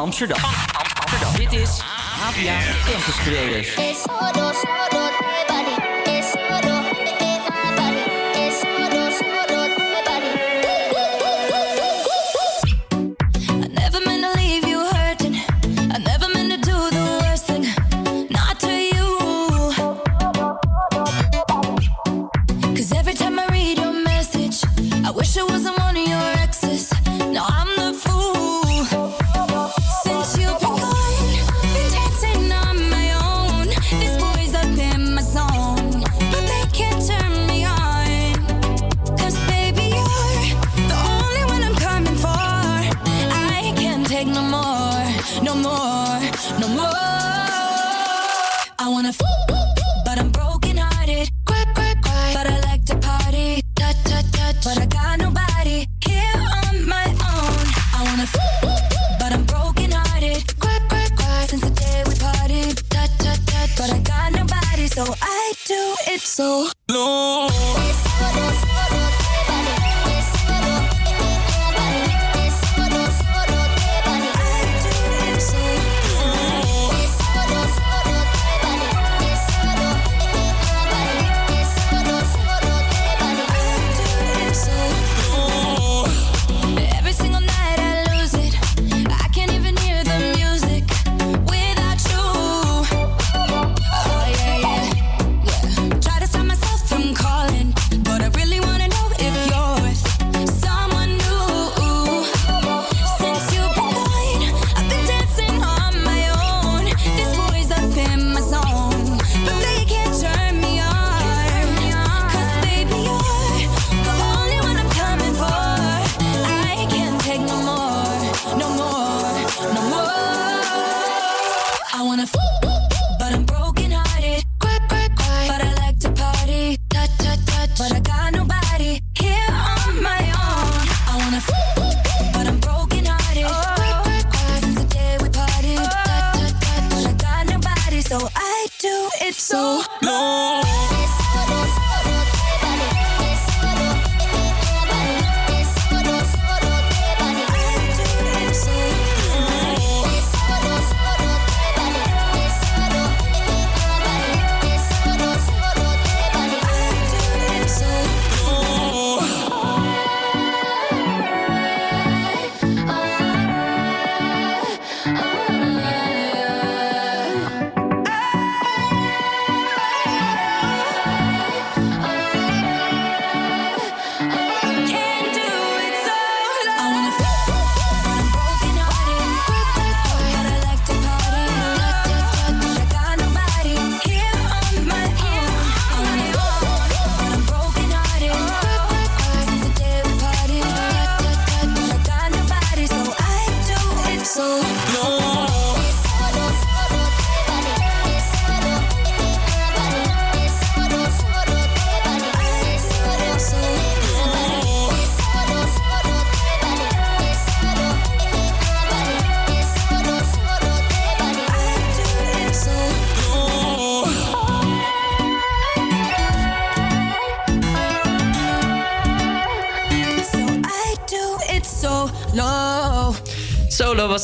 Amsterdam. 0.08 0.40
Dit 1.36 1.52
is 1.52 1.80
APA 2.20 2.58
Campus 2.90 3.16
Creators. 3.16 4.87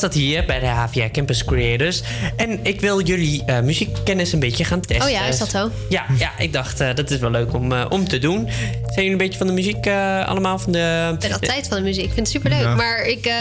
Was 0.01 0.11
dat 0.11 0.21
hier 0.21 0.45
bij 0.45 0.59
de 0.59 0.65
HVA 0.65 1.09
Campus 1.11 1.45
Creators. 1.45 2.01
En 2.35 2.59
ik 2.63 2.81
wil 2.81 3.01
jullie 3.01 3.43
eh, 3.45 3.59
muziekkennis 3.59 4.33
een 4.33 4.39
beetje 4.39 4.63
gaan 4.63 4.81
testen. 4.81 5.05
Oh 5.05 5.11
ja, 5.11 5.25
is 5.25 5.37
dat 5.37 5.49
zo? 5.49 5.71
Ja, 5.89 6.05
ja 6.17 6.31
ik 6.37 6.53
dacht 6.53 6.79
eh, 6.79 6.93
dat 6.95 7.11
is 7.11 7.19
wel 7.19 7.31
leuk 7.31 7.53
om, 7.53 7.71
eh, 7.71 7.85
om 7.89 8.07
te 8.07 8.17
doen. 8.19 8.49
Zijn 8.95 8.95
jullie 8.95 9.11
een 9.11 9.17
beetje 9.17 9.37
van 9.37 9.47
de 9.47 9.53
muziek 9.53 9.85
eh, 9.85 10.27
allemaal? 10.27 10.59
Van 10.59 10.71
de, 10.71 11.09
Ik 11.13 11.19
ben 11.19 11.31
altijd 11.33 11.67
van 11.67 11.77
de 11.77 11.83
muziek. 11.83 12.03
Ik 12.03 12.13
vind 12.13 12.27
het 12.27 12.35
superleuk. 12.35 12.61
Ja. 12.61 12.75
Maar 12.75 13.05
ik, 13.05 13.25
eh, 13.25 13.33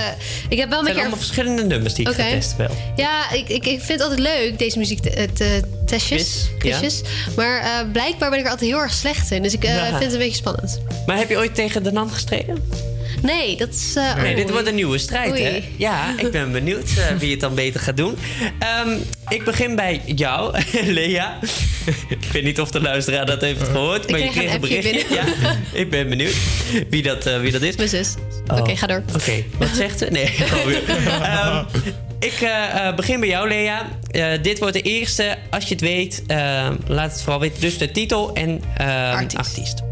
ik 0.49 0.59
heb 0.59 0.69
wel 0.69 0.79
Het 0.79 0.87
met 0.89 0.95
zijn 0.95 0.95
je... 0.95 1.01
allemaal 1.01 1.17
verschillende 1.19 1.65
nummers 1.65 1.95
die 1.95 2.07
ik 2.07 2.13
Oké. 2.13 2.23
ga 2.23 2.29
testen 2.29 2.59
wel. 2.59 2.71
Ja, 2.97 3.31
ik, 3.33 3.49
ik, 3.49 3.67
ik 3.67 3.81
vind 3.81 3.89
het 3.89 4.01
altijd 4.01 4.21
leuk, 4.21 4.59
deze 4.59 4.79
muziek 4.79 5.01
te, 5.01 5.29
te 5.35 5.61
testjes. 5.87 6.49
Quiz. 6.59 7.01
Maar 7.37 7.61
eh, 7.61 7.71
blijkbaar 7.93 8.31
ben 8.31 8.39
ik 8.39 8.45
er 8.45 8.51
altijd 8.51 8.71
heel 8.71 8.81
erg 8.81 8.93
slecht 8.93 9.31
in. 9.31 9.43
Dus 9.43 9.53
ik 9.53 9.65
eh, 9.65 9.75
Ja. 9.77 9.87
vind 9.87 10.03
het 10.03 10.13
een 10.13 10.19
beetje 10.19 10.37
spannend. 10.37 10.81
Maar 11.07 11.17
heb 11.17 11.29
je 11.29 11.37
ooit 11.37 11.55
tegen 11.55 11.83
de 11.83 11.93
NAM 11.93 12.11
gestreden? 12.11 12.63
Nee, 13.25 13.57
dat 13.57 13.69
is... 13.69 13.95
eh, 13.97 14.15
Nee, 14.17 14.35
dit 14.35 14.45
oei. 14.45 14.53
wordt 14.53 14.69
een 14.69 14.75
nieuwe 14.75 14.99
strijd, 14.99 15.31
Oei. 15.31 15.43
hè? 15.43 15.63
Ja, 15.77 16.09
ik 16.25 16.31
ben 16.31 16.53
benieuwd 16.53 16.89
eh, 16.99 17.17
wie 17.19 17.31
het 17.31 17.41
dan 17.41 17.55
beter 17.55 17.81
gaat 17.81 17.97
doen. 17.97 18.17
Ehm, 18.59 18.97
ik 19.29 19.45
begin 19.45 19.77
bij 19.77 20.01
jou, 20.07 20.59
Lea. 20.97 21.39
ik 22.09 22.29
weet 22.33 22.45
niet 22.45 22.61
of 22.61 22.71
de 22.71 22.81
luisteraar 22.81 23.27
dat 23.27 23.41
heeft 23.41 23.63
gehoord, 23.63 24.05
Ik 24.05 24.11
maar 24.11 24.21
je 24.21 24.29
kreeg 24.31 24.55
een 24.55 24.61
berichtje. 24.61 25.15
Ja, 25.15 25.25
ik 25.73 25.91
ben 25.91 26.09
benieuwd 26.09 26.35
wie 26.91 27.03
dat, 27.03 27.27
eh, 27.27 27.41
wie 27.41 27.53
dat 27.53 27.63
is. 27.63 27.77
Mijn 27.77 27.89
zus. 27.89 28.15
Oh. 28.53 28.59
Oké, 28.59 28.77
ga 28.77 28.87
door. 28.87 29.03
Oké, 29.15 29.45
wat 29.59 29.69
zegt 29.83 29.99
ze? 29.99 30.07
Nee. 30.11 30.35
Ehm, 31.23 31.65
ik 32.19 32.41
eh, 32.41 32.95
begin 32.95 33.21
bij 33.21 33.29
jou, 33.29 33.49
Lea. 33.49 33.89
Dit 34.43 34.59
wordt 34.59 34.75
de 34.75 34.83
eerste. 34.83 35.37
Als 35.51 35.65
je 35.65 35.71
het 35.75 35.81
weet, 35.83 36.23
laat 36.87 37.13
het 37.13 37.23
vooral 37.23 37.41
weten. 37.41 37.61
Dus 37.61 37.79
de 37.79 37.91
titel 37.91 38.35
en 38.35 38.63
ehm, 38.77 39.27
artiest. 39.37 39.83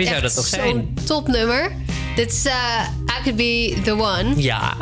Wie 0.00 0.08
zou 0.08 0.20
dat 0.20 0.34
toch 0.34 0.46
zo'n 0.46 0.60
zijn? 0.60 0.94
topnummer. 1.04 1.72
Dit 2.16 2.32
is 2.32 2.44
eh, 2.44 2.54
I 3.18 3.22
Could 3.22 3.36
Be 3.36 3.74
The 3.84 3.92
One. 3.92 4.32
Ja. 4.36 4.76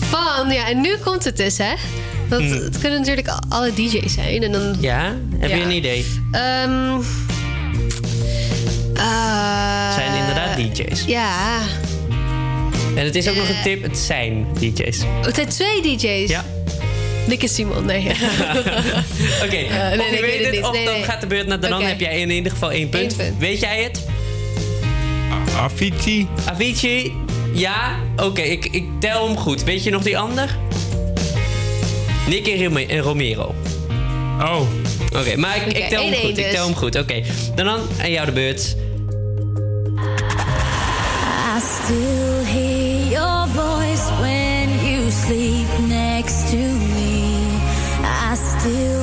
Van, 0.00 0.50
ja, 0.50 0.68
en 0.68 0.80
nu 0.80 0.96
komt 1.04 1.24
het 1.24 1.36
dus, 1.36 1.58
hè. 1.58 1.72
Want 2.28 2.42
Hmm. 2.42 2.52
het 2.52 2.78
kunnen 2.78 2.98
natuurlijk 2.98 3.28
al- 3.28 3.40
alle 3.48 3.72
DJ's 3.74 4.12
zijn. 4.14 4.42
En 4.42 4.52
dan, 4.52 4.76
Ja? 4.80 5.16
Heb 5.38 5.50
je 5.50 5.60
een 5.62 5.70
idee? 5.70 6.06
Ehm 6.32 6.98
eh, 8.94 9.86
Het 9.86 9.94
zijn 9.94 10.14
inderdaad 10.18 10.56
DJ's. 10.56 11.04
Ja. 11.06 11.58
En 12.96 13.04
het 13.04 13.14
is 13.14 13.28
ook 13.28 13.36
nog 13.36 13.48
een 13.48 13.54
Eh. 13.54 13.62
tip, 13.62 13.82
het 13.82 13.98
zijn 13.98 14.46
DJ's. 14.58 15.02
Oh, 15.02 15.24
Het 15.24 15.34
zijn 15.34 15.48
twee 15.48 15.82
DJ's. 15.96 16.30
Ja. 16.30 16.44
Nick 17.26 17.42
en 17.42 17.48
Simon, 17.48 17.84
nee. 17.84 18.00
Oké, 19.44 19.48
nee, 19.50 19.64
of 19.64 19.96
nee, 19.96 20.14
je 20.14 20.20
weet 20.20 20.42
het 20.44 20.52
niet. 20.52 20.62
of 20.64 20.72
Nee, 20.72 20.84
dan 20.84 21.02
gaat 21.04 21.20
de 21.20 21.26
beurt 21.26 21.46
naar 21.46 21.60
dan 21.60 21.82
heb 21.82 22.00
jij 22.00 22.20
in 22.20 22.30
ieder 22.30 22.52
geval 22.52 22.70
één 22.70 22.88
punt. 22.88 23.12
Eén 23.12 23.16
punt. 23.26 23.38
Weet 23.38 23.60
jij 23.60 23.82
het? 23.82 24.04
Avicii. 25.56 26.28
Avicii, 26.48 27.14
ja. 27.52 27.98
Oké, 28.16 28.40
ik, 28.42 28.66
ik 28.66 28.84
tel 29.00 29.26
hem 29.26 29.36
goed. 29.36 29.64
Weet 29.64 29.84
je 29.84 29.90
nog 29.90 30.02
die 30.02 30.18
ander? 30.18 30.58
Nick 32.28 32.46
en, 32.46 32.64
Rome- 32.64 32.86
en 32.86 32.98
Romero. 33.00 33.54
Oh. 34.40 34.60
Oké, 35.16 35.36
maar 35.36 35.56
ik, 35.56 35.62
Oké, 35.68 35.78
ik 35.78 35.88
tel 35.88 36.02
hem 36.02 36.12
1-1 36.12 36.16
goed. 36.16 36.28
Ik 36.28 36.44
dus. 36.44 36.52
tel 36.52 36.64
hem 36.66 36.74
goed. 36.76 36.96
Oké, 36.98 37.22
dan 37.54 37.66
dan 37.66 37.80
aan 38.02 38.10
jou 38.10 38.26
de 38.26 38.32
beurt. 38.32 38.76
I 41.56 41.60
still 41.60 42.44
hear 42.44 43.08
your 43.10 43.46
voice 43.48 44.10
when 44.20 44.68
you 44.90 45.10
sleep 45.26 45.68
next 45.88 46.50
to 46.50 46.56
me. 46.56 47.48
I 48.02 48.34
still 48.36 48.99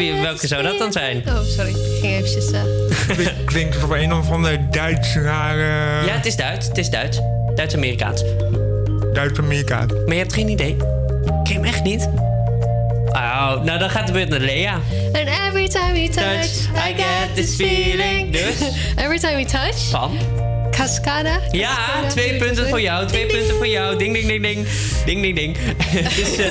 wie, 0.00 0.12
welke 0.20 0.46
zou 0.46 0.62
dat 0.62 0.78
dan 0.78 0.92
zijn? 0.92 1.22
Oh, 1.28 1.40
sorry. 1.42 1.70
Ik 1.70 1.98
ging 2.00 2.12
eventjes... 2.14 2.50
eh, 2.50 2.62
Klinkt 3.44 3.82
op 3.84 3.90
een 3.90 4.12
of 4.12 4.30
andere 4.30 4.68
Duitse 4.70 5.20
rare... 5.22 6.04
Ja, 6.06 6.12
het 6.12 6.26
is 6.26 6.36
Duits. 6.36 6.66
Het 6.68 6.78
is 6.78 6.90
Duits. 6.90 7.20
Duits-Amerikaans. 7.54 8.22
Duits-Amerikaan. 9.12 9.86
Maar 9.86 10.14
je 10.14 10.20
hebt 10.20 10.32
geen 10.32 10.48
idee? 10.48 10.76
Ken 11.24 11.42
je 11.44 11.52
hem 11.52 11.64
echt 11.64 11.82
niet? 11.82 12.08
Oh, 13.06 13.62
nou 13.62 13.78
dan 13.78 13.90
gaat 13.90 14.06
de 14.06 14.12
beurt 14.12 14.28
naar 14.28 14.40
Lea. 14.40 14.72
And 15.12 15.28
every 15.46 15.68
time 15.68 15.92
we 15.92 16.08
touch, 16.08 16.46
Touch, 16.46 16.88
I 16.88 16.94
get 16.96 17.34
this 17.34 17.54
feeling. 17.54 18.32
Dus? 18.32 18.54
Every 18.96 19.18
time 19.18 19.36
we 19.36 19.44
touch. 19.44 19.76
Van? 19.90 20.18
Cascada. 20.80 21.40
Ja, 21.50 21.74
Cascada, 21.74 22.08
twee 22.08 22.36
punten 22.36 22.68
voor 22.68 22.80
jou, 22.80 23.06
twee 23.06 23.26
punten 23.26 23.56
voor 23.56 23.66
jou. 23.66 23.98
Ding, 23.98 24.14
ding, 24.14 24.26
ding, 24.26 24.42
ding. 24.42 24.66
Ding, 25.04 25.22
ding, 25.22 25.36
ding. 25.36 25.56
het, 25.86 26.18
is, 26.18 26.36
eh, 26.36 26.46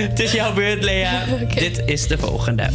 het 0.10 0.20
is 0.20 0.32
jouw 0.32 0.52
beurt, 0.52 0.82
Lea. 0.84 1.24
Dit 1.54 1.82
is 1.86 2.06
de 2.06 2.18
volgende. 2.18 2.68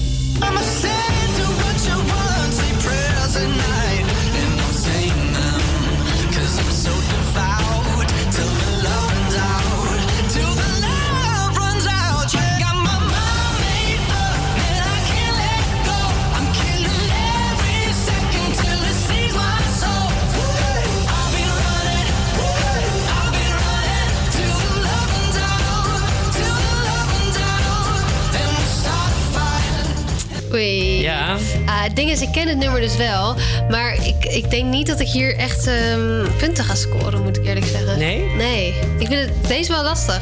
Ja. 31.01 31.37
Ah, 31.65 31.83
het 31.83 31.95
ding 31.95 32.09
is, 32.11 32.21
ik 32.21 32.31
ken 32.31 32.47
het 32.47 32.57
nummer 32.57 32.81
dus 32.81 32.95
wel. 32.97 33.35
Maar 33.69 33.93
ik, 34.05 34.25
ik 34.25 34.49
denk 34.49 34.69
niet 34.69 34.87
dat 34.87 34.99
ik 34.99 35.07
hier 35.07 35.35
echt 35.37 35.67
ehm, 35.67 36.25
punten 36.37 36.63
ga 36.63 36.75
scoren, 36.75 37.21
moet 37.21 37.37
ik 37.37 37.45
eerlijk 37.45 37.65
zeggen. 37.65 37.97
Nee? 37.97 38.25
Nee. 38.37 38.73
Ik 38.97 39.07
vind 39.07 39.19
het, 39.19 39.47
deze 39.47 39.71
wel 39.71 39.83
lastig. 39.83 40.21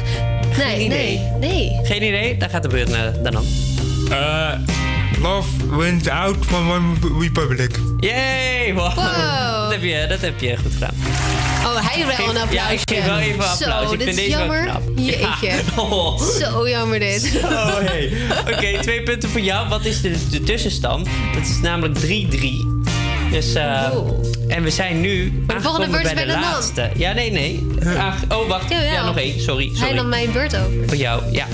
Nee, 0.56 0.66
Geen 0.66 0.80
idee. 0.80 1.18
nee, 1.18 1.50
nee. 1.50 1.80
Geen 1.82 2.02
idee? 2.02 2.36
Dan 2.36 2.50
gaat 2.50 2.62
de 2.62 2.68
beurt 2.68 2.88
naar 2.88 3.22
Danan. 3.22 3.44
Eh, 4.10 4.52
Love 5.22 5.76
Wins 5.76 6.08
Out 6.08 6.36
van 6.40 6.70
One 6.70 6.94
Republic. 7.20 7.78
Yay! 8.00 8.74
Wow. 8.74 8.94
Wow. 8.94 9.04
Dat, 9.62 9.72
heb 9.72 9.82
je, 9.82 10.06
dat 10.08 10.20
heb 10.20 10.40
je 10.40 10.56
goed 10.56 10.72
gedaan. 10.72 10.94
Oh, 11.64 11.76
hij 11.90 12.06
wel 12.06 12.28
een 12.28 12.40
applausje. 12.40 12.52
Ja, 12.54 12.68
ik 12.68 12.80
geef 12.84 13.04
wel 13.04 13.18
even 13.18 13.34
een 13.44 13.48
applaus. 13.48 13.86
Zo, 13.88 13.92
ik 13.92 13.98
dit 13.98 14.02
vind 14.08 14.18
is 14.18 14.24
deze 14.24 14.38
jammer. 14.38 14.64
wel 14.64 14.70
knap. 14.72 14.82
Jeetje. 14.96 15.46
Ja. 15.46 15.82
Oh. 15.82 16.20
Zo 16.40 16.68
jammer 16.68 16.98
dit. 16.98 17.40
Oh, 17.44 17.74
hey. 17.78 18.12
Oké, 18.52 18.78
twee 18.82 19.02
punten 19.02 19.28
voor 19.28 19.40
jou. 19.40 19.68
Wat 19.68 19.84
is 19.84 20.00
de, 20.00 20.28
de 20.30 20.40
tussenstand? 20.42 21.06
Het 21.36 21.48
is 21.48 21.60
namelijk 21.60 21.98
3-3. 22.00 22.06
Dus, 23.30 23.54
eh, 23.54 23.82
en 24.48 24.62
we 24.62 24.70
zijn 24.70 25.00
nu 25.00 25.42
Maar 25.46 25.56
de 25.56 25.62
volgende 25.62 25.88
beurt 25.88 26.04
is 26.04 26.12
bij 26.12 26.24
de 26.24 26.32
de 26.32 26.38
man. 26.38 26.50
laatste. 26.50 26.90
Ja, 26.96 27.12
nee, 27.12 27.30
nee. 27.32 27.66
Aange- 27.98 28.34
oh, 28.34 28.48
wacht. 28.48 28.70
Jawel. 28.70 28.92
Ja, 28.92 29.04
nog 29.04 29.16
één. 29.18 29.40
Sorry, 29.40 29.66
Hij 29.68 29.76
sorry. 29.76 29.94
nam 29.94 30.08
mijn 30.08 30.32
beurt 30.32 30.56
over. 30.56 30.70
Voor 30.86 30.96
jou, 30.96 31.22
ja. 31.32 31.46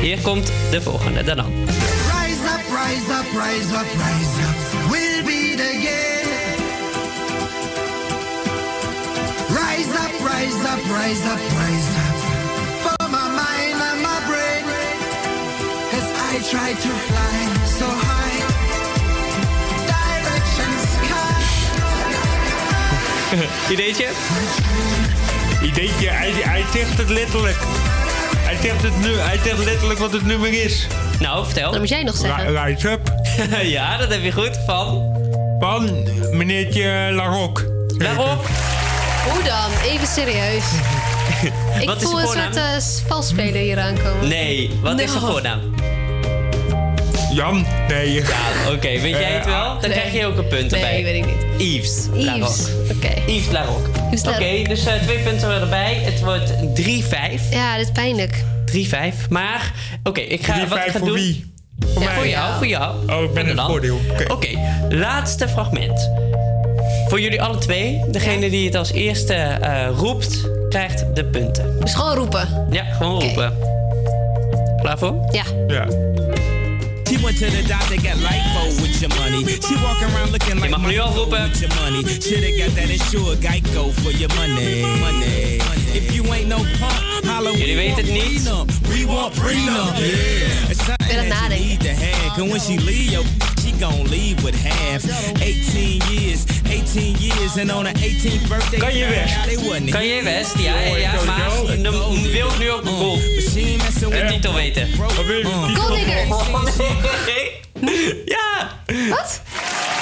Hier 0.00 0.18
komt 0.18 0.50
de 0.70 0.82
volgende. 0.82 1.22
Dan 1.22 1.36
dan. 1.36 1.52
Rise 1.66 2.42
up, 2.42 2.60
rise 2.86 3.12
up, 3.12 3.42
rise 3.42 3.74
up, 3.74 3.86
rise 3.92 4.40
up. 4.40 4.73
Rise 10.34 10.64
up, 10.72 10.80
rise 10.98 11.24
up, 11.32 11.40
rise 11.60 11.90
up. 12.04 12.16
For 12.82 13.08
my 13.08 13.26
mind 13.40 13.78
and 13.88 14.00
my 14.08 14.18
brain. 14.28 14.64
Cause 15.90 16.08
I 16.30 16.34
try 16.52 16.70
to 16.84 16.90
fly 17.08 17.36
so 17.78 17.86
high. 18.08 18.40
Direction 19.92 20.72
sky. 20.94 21.32
Ideetje? 23.72 24.06
Ideetje, 25.62 26.08
hij, 26.08 26.30
hij 26.34 26.64
zegt 26.72 26.98
het 26.98 27.08
letterlijk. 27.08 27.56
Hij 28.36 28.56
zegt, 28.62 28.82
het 28.82 29.00
nu, 29.00 29.16
hij 29.18 29.38
zegt 29.44 29.64
letterlijk 29.64 29.98
wat 29.98 30.12
het 30.12 30.26
nummer 30.26 30.64
is. 30.64 30.86
Nou, 31.20 31.44
vertel. 31.44 31.70
Dat 31.70 31.80
moet 31.80 31.88
jij 31.88 32.02
nog 32.02 32.16
zeggen. 32.16 32.46
Ri- 32.64 32.72
Rise 32.72 32.90
up. 32.90 33.12
ja, 33.76 33.96
dat 33.96 34.08
heb 34.08 34.22
je 34.22 34.32
goed. 34.32 34.58
Van? 34.66 35.12
Van 35.60 36.08
meneertje 36.32 37.10
Larok. 37.12 37.64
Larok? 37.98 38.44
Hoe 39.32 39.42
dan? 39.42 39.70
Even 39.84 40.06
serieus. 40.06 40.64
Ik 41.80 41.86
Wat 41.86 41.96
is 42.02 42.02
voel 42.08 42.14
de 42.16 42.22
een 42.22 42.28
soort 42.28 42.56
eh 42.56 43.06
valsspeler 43.08 43.60
hier 43.62 43.78
aankomen. 43.78 44.28
Nee, 44.28 44.70
wat 44.82 45.00
is 45.00 45.12
de 45.12 45.20
No. 45.20 45.26
voornaam? 45.26 45.60
Jan? 47.32 47.66
Nee. 47.88 48.12
Ja, 48.12 48.22
oké. 48.72 48.88
Weet 49.00 49.02
jij 49.16 49.32
het 49.32 49.44
wel? 49.44 49.80
Dan 49.80 49.90
Nee. 49.90 49.98
krijg 49.98 50.12
je 50.12 50.26
ook 50.26 50.36
een 50.38 50.46
punt 50.48 50.70
Nee, 50.70 50.82
erbij. 50.82 51.02
weet 51.02 51.14
ik 51.14 51.26
niet. 51.26 51.60
Yves. 51.72 52.06
Yves, 52.14 52.66
oké. 52.96 53.12
Yves 53.32 53.52
Larocque. 53.52 53.90
Oké, 54.28 54.68
dus 54.68 54.86
eh, 54.86 54.94
twee 55.02 55.18
punten 55.18 55.50
erbij. 55.60 55.94
Het 55.94 56.20
wordt 56.20 56.52
3-5. 56.74 57.42
Ja, 57.50 57.76
dit 57.76 57.86
is 57.86 57.92
pijnlijk. 57.92 58.44
3-5. 58.66 59.28
Maar, 59.28 59.72
oké, 60.02 60.20
ik 60.20 60.44
ga... 60.46 60.66
wat 60.68 60.78
ik 60.78 60.84
3-5 60.84 60.90
ga 60.92 60.98
voor 60.98 61.06
doen... 61.08 61.16
wie? 61.16 61.52
Voor, 61.92 62.04
mij. 62.04 62.14
voor 62.14 62.26
jou, 62.26 62.54
voor 62.56 62.66
jou. 62.66 63.10
Oh, 63.12 63.22
ik 63.22 63.32
ben 63.34 63.44
En 63.44 63.50
in 63.50 63.56
het 63.56 63.66
voordeel. 63.66 64.00
Oké. 64.10 64.32
Oké, 64.32 64.48
laatste 64.88 65.48
fragment. 65.48 66.10
Voor 67.08 67.20
jullie 67.20 67.42
alle 67.42 67.58
twee. 67.58 68.00
Degene 68.10 68.50
die 68.50 68.64
het 68.66 68.74
als 68.74 68.92
eerste 68.92 69.34
eh, 69.34 69.88
roept, 69.96 70.40
krijgt 70.68 71.04
de 71.14 71.24
punten. 71.24 71.76
Dus 71.80 71.94
gewoon 71.94 72.14
roepen. 72.16 72.66
Ja, 72.70 72.84
gewoon 72.84 73.20
roepen. 73.22 73.52
Klaar 74.80 74.98
voor? 74.98 75.14
Ja. 75.30 75.44
Ja. 75.68 75.86
She 77.08 77.20
went 77.22 77.38
to 77.38 77.46
the 77.46 77.62
doctor, 77.66 77.96
got 78.10 78.14
lipo 78.20 78.82
with 78.82 78.98
your 78.98 79.14
money. 79.20 79.44
She 79.60 79.74
walk 79.82 80.00
around 80.02 80.30
looking 80.30 80.54
like 80.60 80.68
mag 80.68 80.80
nu 80.80 80.98
al 80.98 81.08
Michael 81.08 81.24
roepen. 81.24 81.48
with 81.50 81.58
your 81.60 81.74
money. 81.80 82.02
Shoulda 82.20 82.64
got 82.64 82.74
that 82.76 82.88
insured 82.88 83.38
Geico 83.40 83.92
for 84.02 84.10
your 84.12 84.34
money. 84.34 84.80
Money. 85.00 85.60
If 85.92 86.12
you 86.14 86.32
ain't 86.32 86.48
no 86.48 86.56
punk, 86.56 87.24
holla 87.26 87.50
Jullie 87.50 87.66
we 87.66 87.74
weten 87.74 87.96
het 87.96 88.06
want 88.06 88.30
niet. 88.30 88.42
prenup. 88.42 88.70
We 88.88 89.06
want 89.06 89.32
prenup. 89.34 89.96
Yeah. 89.96 90.73
Something 90.84 91.18
het 91.18 91.28
that 91.28 91.38
you 91.38 91.48
nadenken. 91.48 91.66
need 91.66 91.80
to 91.80 91.88
have. 91.88 92.36
Cause 92.36 92.50
when 92.50 92.60
she 92.60 92.76
leave, 92.78 93.10
yo, 93.10 93.22
she 93.62 93.70
gon' 93.80 94.06
leave 94.10 94.42
with 94.42 94.56
half. 94.62 95.02
18 95.40 96.02
years, 96.10 96.44
18 96.68 97.16
years. 97.18 97.56
And 97.56 97.70
on 97.72 97.86
her 97.86 97.94
18th 97.94 98.48
birthday, 98.48 98.78
Kan 98.78 98.96
je 98.96 99.06
wasn't 99.66 99.90
Kan 99.90 100.06
je 100.06 100.22
West? 100.22 100.58
Ja, 100.58 100.80
ja, 100.80 100.96
ja. 100.96 101.12
Maar 101.26 101.82
dan 101.82 101.92
wil 102.32 102.48
ik 102.48 102.58
nu 102.58 102.70
ook 102.70 102.84
de 102.84 102.90
goal. 102.90 103.16
De 103.16 104.24
titel 104.28 104.54
weten. 104.54 104.88
Golddigger. 105.74 106.26
Ja! 108.24 108.82
Wat? 109.10 109.40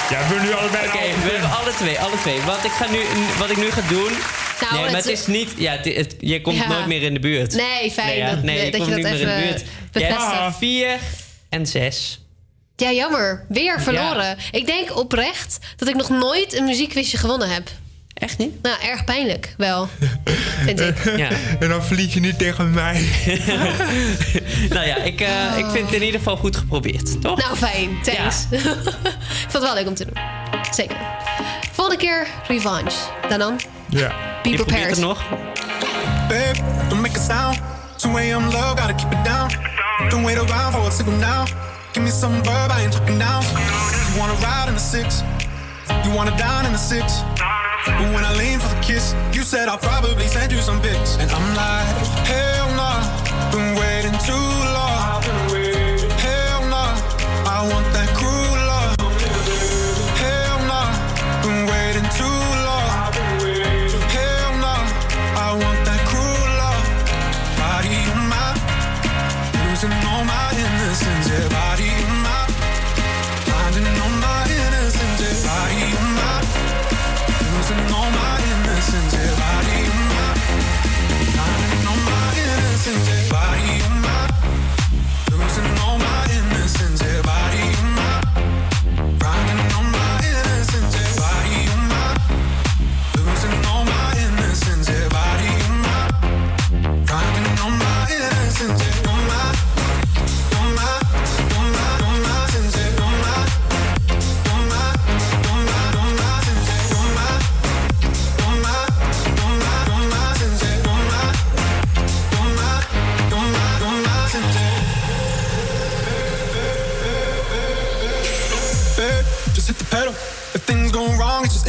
Ja, 0.09 0.17
we 0.19 0.25
hebben 0.25 0.43
nu 0.43 0.53
allebei 0.53 0.87
Oké, 0.87 0.99
we 1.23 1.31
hebben 1.31 1.49
alle 1.59 1.73
twee, 1.77 1.99
alle 1.99 2.17
twee. 2.21 2.41
Wat 2.41 2.63
ik, 2.63 2.71
ga 2.71 2.85
nu, 2.91 2.99
wat 3.39 3.49
ik 3.49 3.57
nu 3.57 3.71
ga 3.71 3.81
doen... 3.87 4.11
Nou, 4.69 4.73
nee, 4.81 4.83
maar 4.91 4.95
het- 5.01 5.03
het 5.09 5.19
is 5.19 5.27
niet... 5.27 5.49
Ja, 5.57 5.71
het, 5.71 5.85
het- 5.95 6.15
je 6.19 6.41
komt 6.41 6.57
Ja. 6.57 6.67
nooit 6.67 6.85
meer 6.85 7.01
in 7.01 7.13
de 7.13 7.19
buurt. 7.19 7.53
Nee, 7.55 7.91
fijn 7.91 8.07
Nee, 8.07 8.17
ja, 8.17 8.29
dat- 8.29 8.43
nee, 8.43 8.65
je 8.65 8.71
dat 8.71 8.79
komt 8.81 8.89
je 8.89 8.95
niet 8.95 9.03
dat 9.03 9.11
meer 9.13 9.21
in 9.21 9.27
de 9.27 9.33
even 9.33 9.47
buurt. 9.47 9.63
bevestigt. 9.91 10.21
Jij 10.27 10.41
hebt 10.43 10.57
vier, 10.57 10.97
en 11.49 11.65
6. 11.67 12.17
Ja, 12.75 12.91
jammer. 12.91 13.45
Weer 13.49 13.81
verloren. 13.81 14.37
Ik 14.51 14.65
denk 14.65 14.97
oprecht 14.97 15.57
dat 15.77 15.87
ik 15.87 15.95
nog 15.95 16.09
nooit 16.09 16.53
een 16.57 16.65
muziekquizje 16.65 17.17
gewonnen 17.17 17.49
heb. 17.49 17.69
Echt 18.13 18.37
niet? 18.37 18.61
Nou, 18.61 18.75
erg 18.83 19.03
pijnlijk 19.03 19.53
wel. 19.57 19.89
Vind 20.63 20.79
ik. 20.79 20.97
Ja. 21.17 21.29
En 21.59 21.69
dan 21.69 21.83
verlies 21.83 22.13
je 22.13 22.19
niet 22.19 22.37
tegen 22.37 22.71
mij. 22.73 23.01
nou 24.69 24.87
ja, 24.87 24.97
ik, 24.97 25.21
eh, 25.21 25.57
ik 25.57 25.65
vind 25.71 25.85
het 25.85 25.93
in 25.95 26.03
ieder 26.03 26.19
geval 26.19 26.37
goed 26.37 26.55
geprobeerd, 26.57 27.21
toch? 27.21 27.37
Nou, 27.41 27.55
fijn. 27.57 27.97
Thanks. 28.03 28.45
ik 28.51 28.59
vond 29.49 29.53
het 29.53 29.61
wel 29.63 29.73
leuk 29.73 29.87
om 29.87 29.93
te 29.95 30.05
doen. 30.05 30.17
Zeker. 30.71 30.95
Volgende 31.71 31.99
keer 31.99 32.27
revanche. 32.47 32.97
Dan 33.29 33.39
dan. 33.39 33.59
Ja. 33.89 34.32
Be 34.43 34.49
Je 34.49 34.55
probeert 34.55 34.67
prepared. 34.67 34.89
het 34.89 34.99
nog? 34.99 35.23
Babe, 36.27 36.59
don't 36.89 37.01
make 37.01 37.17
a 37.17 37.21
sound. 37.21 37.59
2 37.95 38.17
a.m. 38.17 38.43
love, 38.51 38.75
gotta 38.75 38.93
keep 38.93 39.11
it 39.11 39.23
down. 39.23 39.49
Don't 40.09 40.23
wait 40.23 40.37
around 40.37 40.73
for 40.73 40.87
a 40.87 40.91
signal 40.91 41.17
now. 41.17 41.45
Give 41.91 42.03
me 42.03 42.09
some 42.11 42.43
verb, 42.43 42.71
I 42.71 42.81
ain't 42.83 42.91
talking 42.93 43.19
down. 43.19 43.43
You 43.43 44.19
wanna 44.19 44.33
ride 44.41 44.67
in 44.67 44.73
the 44.73 44.79
six? 44.79 45.23
You 46.03 46.11
wanna 46.15 46.35
dine 46.37 46.65
in 46.65 46.71
the 46.71 46.77
six? 46.91 47.21
But 47.85 48.07
when 48.13 48.23
I 48.25 48.33
lean 48.37 48.59
for 48.59 48.69
the 48.75 48.81
kiss, 48.81 49.13
you 49.31 49.43
said 49.43 49.67
I'll 49.67 49.77
probably 49.91 50.27
send 50.27 50.51
you 50.51 50.61
some 50.61 50.79
pics. 50.81 51.17
And 51.21 51.29
I'm 51.31 51.47
like, 51.55 51.95
hell 52.31 52.67
nah, 52.79 52.99
been 53.51 53.75
waiting 53.75 54.17
too 54.29 54.47
long. 54.77 55.12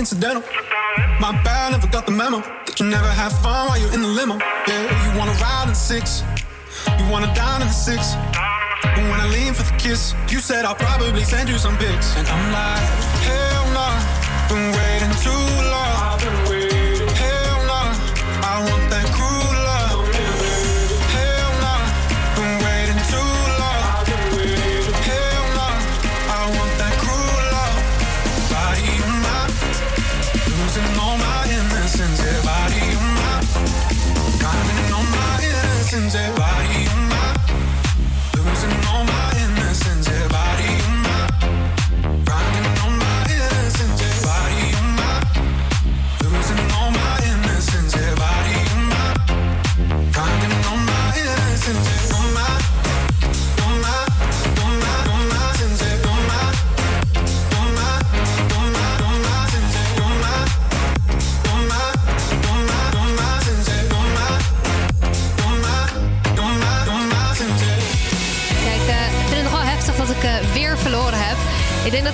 Incidental. 0.05 0.43
My 1.19 1.33
bad, 1.45 1.73
never 1.73 1.87
got 1.87 2.05
the 2.05 2.13
memo. 2.13 2.41
That 2.67 2.79
you 2.79 2.85
never 2.85 3.09
have 3.09 3.33
fun 3.41 3.69
while 3.69 3.81
you're 3.81 3.95
in 3.95 4.03
the 4.03 4.13
limo. 4.21 4.37
Yeah, 4.69 4.85
you 5.05 5.19
wanna 5.19 5.33
ride 5.41 5.65
in 5.65 5.71
the 5.71 5.83
six. 5.93 6.23
You 6.99 7.05
wanna 7.09 7.33
dine 7.35 7.63
in 7.63 7.69
the 7.69 7.81
six. 7.89 8.01
But 8.83 9.05
when 9.11 9.19
I 9.25 9.29
lean 9.37 9.55
for 9.55 9.63
the 9.63 9.77
kiss, 9.79 10.13
you 10.29 10.41
said 10.41 10.67
I'll 10.67 10.75
probably 10.89 11.25
send 11.25 11.49
you 11.49 11.57
some 11.57 11.79
pics. 11.79 12.15
And 12.19 12.29
I'm 12.29 12.45
like, 12.53 12.85
hell 13.29 13.67
nah, 13.77 13.97
been 14.51 14.67
waiting 14.77 15.15
too 15.25 15.45
long. 15.71 15.74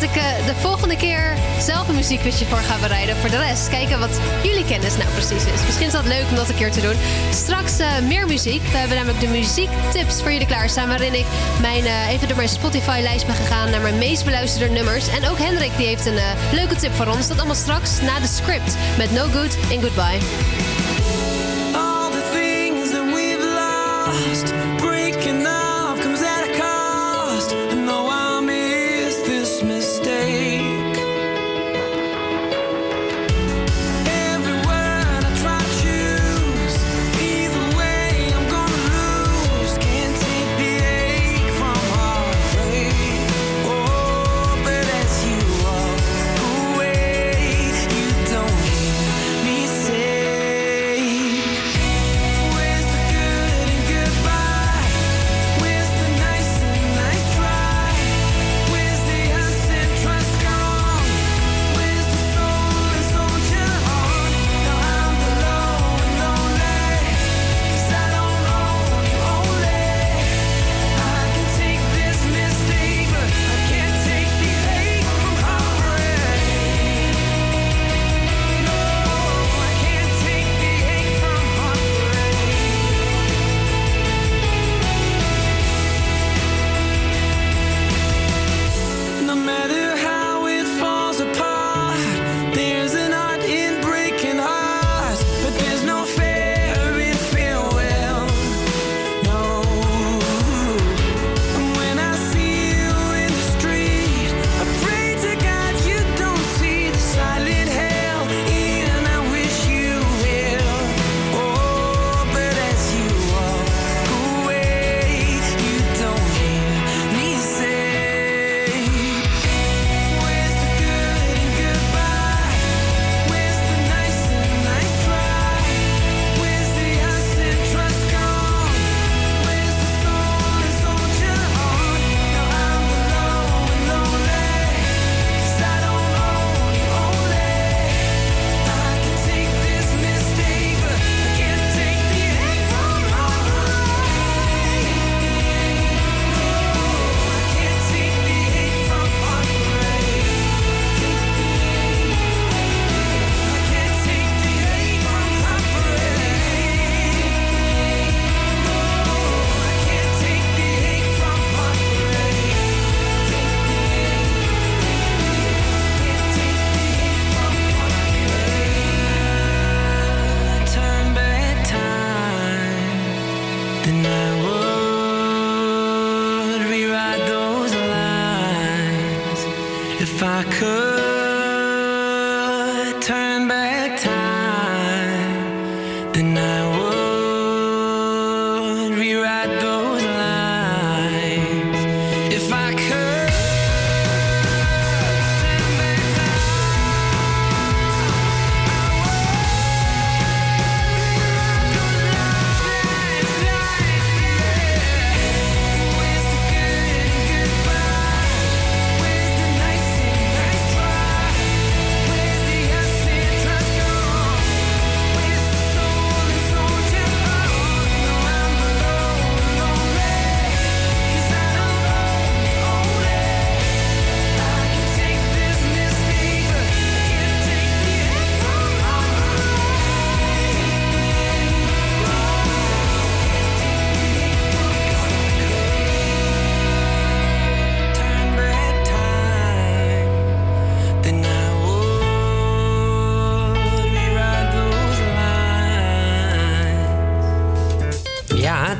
Dat 0.01 0.09
ik 0.09 0.17
eh, 0.17 0.47
de 0.47 0.55
volgende 0.55 0.97
keer 0.97 1.35
zelf 1.59 1.89
een 1.89 1.95
muziekquizje 1.95 2.47
voor 2.47 2.59
ga 2.59 2.79
bereiden. 2.79 3.17
Voor 3.17 3.31
de 3.31 3.39
rest, 3.39 3.69
kijken 3.69 3.99
wat 3.99 4.21
jullie 4.43 4.65
kennis 4.65 4.97
nou 4.97 5.11
precies 5.11 5.45
is. 5.45 5.65
Misschien 5.67 5.87
is 5.87 5.93
dat 5.93 6.07
leuk 6.07 6.25
om 6.31 6.37
dat 6.37 6.49
een 6.49 6.55
keer 6.55 6.71
te 6.71 6.81
doen. 6.81 6.95
Straks 7.31 7.79
eh, 7.79 7.89
meer 8.07 8.27
muziek. 8.27 8.63
We 8.63 8.77
hebben 8.77 8.97
namelijk 8.97 9.21
de 9.21 9.29
muziektips 9.29 10.23
voor 10.23 10.33
jullie 10.33 10.47
klaarstaan. 10.47 10.89
Waarin 10.89 11.15
ik 11.15 11.27
mijn, 11.61 11.85
eh, 11.85 12.09
even 12.09 12.29
door 12.29 12.37
mijn 12.37 12.49
Spotify-lijst 12.49 13.27
ben 13.27 13.35
gegaan 13.35 13.71
naar 13.71 13.81
mijn 13.81 13.99
meest 13.99 14.25
beluisterde 14.25 14.75
nummers. 14.75 15.09
En 15.09 15.29
ook 15.29 15.39
Hendrik 15.39 15.77
die 15.77 15.87
heeft 15.87 16.07
een 16.07 16.21
leuke 16.53 16.77
tip 16.77 16.95
voor 16.95 17.07
ons. 17.07 17.29
Dat 17.29 17.37
allemaal 17.37 17.55
straks 17.55 18.01
na 18.01 18.21
de 18.21 18.27
script 18.27 18.77
met 18.99 19.13
No 19.13 19.29
Good 19.29 19.57
in 19.69 19.83
Goodbye. 19.83 20.70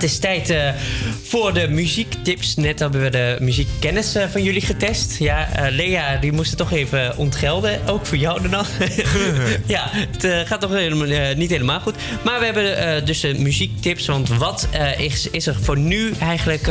Het 0.01 0.11
is 0.11 0.19
tijd 0.19 0.51
eh, 0.51 0.71
voor 1.23 1.55
de 1.55 1.69
muziektips. 1.69 2.57
Net 2.57 2.79
hebben 2.79 3.03
we 3.03 3.11
de 3.11 3.37
muziekkennis 3.41 4.15
eh, 4.15 4.29
van 4.29 4.43
jullie 4.43 4.61
getest. 4.61 5.19
Ja, 5.19 5.53
eh, 5.53 5.75
Lea, 5.75 6.17
die 6.17 6.33
moest 6.33 6.51
het 6.51 6.59
toch 6.59 6.73
even 6.73 7.17
ontgelden. 7.17 7.81
Ook 7.87 8.07
voor 8.07 8.17
jou 8.17 8.49
dan. 8.49 8.65
ja, 9.67 9.91
het 9.93 10.47
gaat 10.47 10.61
toch 10.61 10.73
helemaal, 10.73 11.35
niet 11.37 11.51
helemaal 11.51 11.81
goed. 11.81 11.95
Maar 12.25 12.39
we 12.39 12.45
hebben 12.45 13.05
dus 13.05 13.21
de 13.21 13.39
muziektips. 13.39 14.07
Want 14.07 14.29
wat 14.29 14.69
is, 14.99 15.31
is 15.31 15.47
er 15.47 15.57
voor 15.61 15.79
nu 15.79 16.13
eigenlijk... 16.21 16.71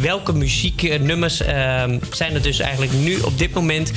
welke 0.00 0.32
muzieknummers 0.32 1.42
eh, 1.42 1.82
zijn 2.10 2.34
er 2.34 2.42
dus 2.42 2.58
eigenlijk 2.58 2.92
nu 2.92 3.18
op 3.20 3.38
dit 3.38 3.54
moment... 3.54 3.92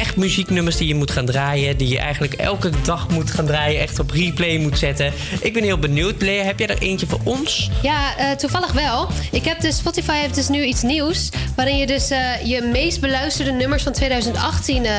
Echt 0.00 0.16
muzieknummers 0.16 0.76
die 0.76 0.88
je 0.88 0.94
moet 0.94 1.10
gaan 1.10 1.26
draaien. 1.26 1.76
Die 1.76 1.88
je 1.88 1.98
eigenlijk 1.98 2.32
elke 2.32 2.70
dag 2.82 3.08
moet 3.08 3.30
gaan 3.30 3.46
draaien. 3.46 3.80
Echt 3.80 3.98
op 3.98 4.10
replay 4.10 4.58
moet 4.58 4.78
zetten. 4.78 5.12
Ik 5.40 5.52
ben 5.52 5.62
heel 5.62 5.78
benieuwd. 5.78 6.22
Lea, 6.22 6.44
heb 6.44 6.58
jij 6.58 6.68
er 6.68 6.78
eentje 6.78 7.06
voor 7.06 7.20
ons? 7.24 7.70
Ja, 7.82 8.16
eh, 8.16 8.30
toevallig 8.30 8.72
wel. 8.72 9.08
Ik 9.30 9.44
heb 9.44 9.60
dus, 9.60 9.76
Spotify 9.76 10.20
heeft 10.20 10.34
dus 10.34 10.48
nu 10.48 10.64
iets 10.64 10.82
nieuws. 10.82 11.28
Waarin 11.56 11.76
je 11.76 11.86
dus 11.86 12.10
eh, 12.10 12.44
je 12.44 12.62
meest 12.62 13.00
beluisterde 13.00 13.50
nummers 13.50 13.82
van 13.82 13.92
2018 13.92 14.84
eh, 14.84 14.92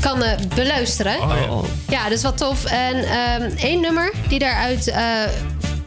kan 0.00 0.22
beluisteren. 0.54 1.20
Oh. 1.20 1.64
Ja, 1.88 2.02
dat 2.02 2.12
is 2.12 2.22
wat 2.22 2.36
tof. 2.36 2.64
En 2.64 3.04
ehm, 3.04 3.50
één 3.56 3.80
nummer 3.80 4.12
die 4.28 4.38
daaruit 4.38 4.88
eh 4.88 5.02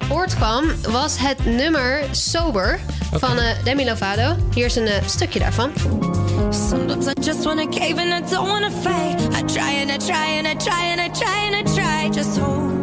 voortkwam 0.07 0.65
was 0.89 1.15
het 1.19 1.45
nummer 1.45 2.03
Sober 2.11 2.79
van 3.11 3.37
eh, 3.37 3.63
Demi 3.63 3.85
Lovato. 3.85 4.35
Hier 4.53 4.65
is 4.65 4.75
een 4.75 4.89
stukje 5.05 5.39
daarvan. 5.39 5.71
Sometimes 6.57 7.07
I 7.07 7.13
just 7.13 7.45
wanna 7.45 7.67
cave 7.67 7.99
and 7.99 8.11
I 8.11 8.21
don't 8.29 8.49
wanna 8.49 8.71
fight. 8.71 9.15
I 9.35 9.41
try 9.43 9.71
and 9.73 9.91
I 9.91 9.97
try 9.97 10.25
and 10.37 10.47
I 10.47 10.55
try 10.55 10.85
and 10.85 10.99
I 10.99 11.09
try 11.09 11.37
and 11.45 11.55
I 11.55 11.63
try. 11.75 12.09
Just 12.09 12.39
hold 12.39 12.76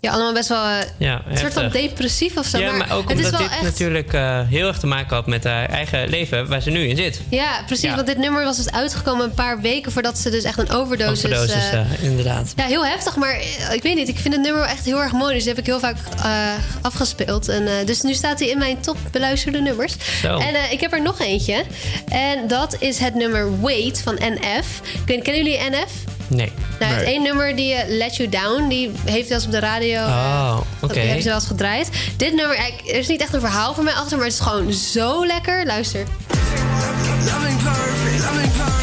Ja, 0.00 0.10
allemaal 0.10 0.32
best 0.32 0.48
wel 0.48 0.64
eh, 0.64 0.78
Ja, 0.98 1.22
een 1.28 1.38
soort 1.38 1.52
van 1.52 1.68
depressief 1.68 2.36
of 2.36 2.46
zo. 2.46 2.58
Ja, 2.58 2.72
maar 2.72 2.92
ook 2.92 3.08
het 3.08 3.18
is 3.18 3.24
omdat 3.24 3.40
wel 3.40 3.48
dit 3.48 3.58
echt... 3.58 3.62
natuurlijk 3.62 4.12
eh, 4.12 4.40
heel 4.48 4.66
erg 4.66 4.78
te 4.78 4.86
maken 4.86 5.16
had 5.16 5.26
met 5.26 5.44
haar 5.44 5.68
eigen 5.68 6.08
leven 6.08 6.48
waar 6.48 6.62
ze 6.62 6.70
nu 6.70 6.88
in 6.88 6.96
zit. 6.96 7.20
Ja, 7.30 7.62
precies. 7.66 7.88
Ja. 7.88 7.94
Want 7.94 8.06
dit 8.06 8.18
nummer 8.18 8.44
was 8.44 8.56
dus 8.56 8.70
uitgekomen 8.70 9.24
een 9.24 9.34
paar 9.34 9.60
weken 9.60 9.92
voordat 9.92 10.18
ze 10.18 10.30
dus 10.30 10.44
echt 10.44 10.58
een 10.58 10.70
overdosis... 10.70 11.24
Overdosis, 11.24 11.70
eh, 11.70 12.02
inderdaad. 12.02 12.52
Ja, 12.56 12.64
heel 12.64 12.86
heftig, 12.86 13.16
maar 13.16 13.40
ik 13.72 13.82
weet 13.82 13.94
niet. 13.94 14.08
Ik 14.08 14.18
vind 14.18 14.34
het 14.34 14.42
nummer 14.42 14.62
echt 14.62 14.84
heel 14.84 15.02
erg 15.02 15.12
mooi. 15.12 15.34
Dus 15.34 15.42
die 15.42 15.52
heb 15.52 15.60
ik 15.60 15.66
heel 15.66 15.80
vaak 15.80 15.96
afgespeeld. 16.82 17.48
En, 17.48 17.86
dus 17.86 18.02
nu 18.02 18.14
staat 18.14 18.38
hij 18.38 18.48
in 18.48 18.58
mijn 18.58 18.80
top 18.80 18.96
beluisterde 19.10 19.60
nummers. 19.60 19.96
Zo. 20.20 20.38
En 20.38 20.54
ik 20.70 20.80
heb 20.80 20.92
er 20.92 21.02
nog 21.02 21.20
eentje. 21.20 21.64
En 22.08 22.48
dat 22.48 22.76
is 22.78 22.98
het 22.98 23.14
nummer 23.14 23.60
Wait 23.60 24.02
van 24.02 24.14
NF. 24.18 24.80
Ik 24.82 25.06
weet, 25.06 25.22
kennen 25.22 25.44
jullie 25.44 25.70
NF? 25.70 26.15
Nee. 26.28 26.52
Nou, 26.80 26.92
het 26.92 27.02
één 27.04 27.22
nummer 27.22 27.56
die 27.56 27.74
eh, 27.74 27.88
Let 27.98 28.16
You 28.16 28.28
Down, 28.28 28.68
die 28.68 28.90
heeft 29.04 29.28
wel 29.28 29.36
eens 29.38 29.46
op 29.46 29.52
de 29.52 29.58
radio. 29.58 29.94
eh, 30.00 30.06
Oh, 30.06 30.60
oké. 30.80 30.92
Die 30.92 31.02
hebben 31.02 31.22
ze 31.22 31.28
wel 31.28 31.38
eens 31.38 31.46
gedraaid. 31.46 31.88
Dit 32.16 32.34
nummer, 32.34 32.56
eigenlijk, 32.56 32.88
er 32.92 32.98
is 32.98 33.08
niet 33.08 33.20
echt 33.20 33.32
een 33.34 33.40
verhaal 33.40 33.74
voor 33.74 33.84
mij 33.84 33.92
achter, 33.94 34.16
maar 34.16 34.26
het 34.26 34.34
is 34.34 34.40
gewoon 34.40 34.72
zo 34.72 35.26
lekker. 35.26 35.66
Luister. 35.66 36.04
Loving 37.24 37.62
perfect, 37.62 38.24
loving 38.24 38.52
perfect. 38.56 38.75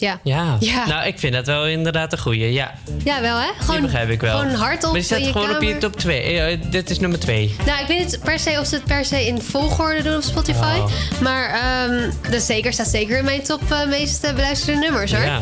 Ja. 0.00 0.20
Ja. 0.22 0.56
Ja. 0.60 0.86
nou 0.86 1.06
ik 1.06 1.18
vind 1.18 1.32
dat 1.32 1.46
wel 1.46 1.66
inderdaad 1.66 2.12
een 2.12 2.18
goeie. 2.18 2.52
Ja, 2.52 2.74
Ja, 3.04 3.20
wel 3.20 3.36
hè? 3.38 3.46
die 3.56 3.64
Gewoon, 3.64 3.80
begrijp 3.80 4.08
ik 4.10 4.20
wel. 4.20 4.38
Gewoon 4.38 4.54
hardop 4.54 4.82
Maar 4.82 4.92
die 4.92 5.02
staat 5.02 5.24
je 5.24 5.32
gewoon 5.32 5.54
op 5.56 5.62
je 5.62 5.78
top 5.78 5.96
2. 5.96 6.58
dit 6.70 6.90
is 6.90 6.98
nummer 6.98 7.18
2. 7.18 7.54
Nou, 7.66 7.80
ik 7.80 7.86
weet 7.86 7.98
niet 7.98 8.18
per 8.24 8.38
se 8.38 8.56
of 8.60 8.66
ze 8.66 8.74
het 8.74 8.84
per 8.84 9.04
se 9.04 9.26
in 9.26 9.42
volgorde 9.42 10.02
doen 10.02 10.16
op 10.16 10.22
Spotify. 10.22 10.76
Oh. 10.78 10.90
Maar 11.20 11.50
ehm 11.50 12.10
dat 12.30 12.42
zeker, 12.42 12.72
staat 12.72 12.88
zeker 12.88 13.18
in 13.18 13.24
mijn 13.24 13.42
top 13.42 13.72
eh, 13.72 13.86
meest 13.88 14.24
eh, 14.24 14.34
beluisterde 14.34 14.80
nummers 14.80 15.12
hoor. 15.12 15.24
Ja. 15.24 15.40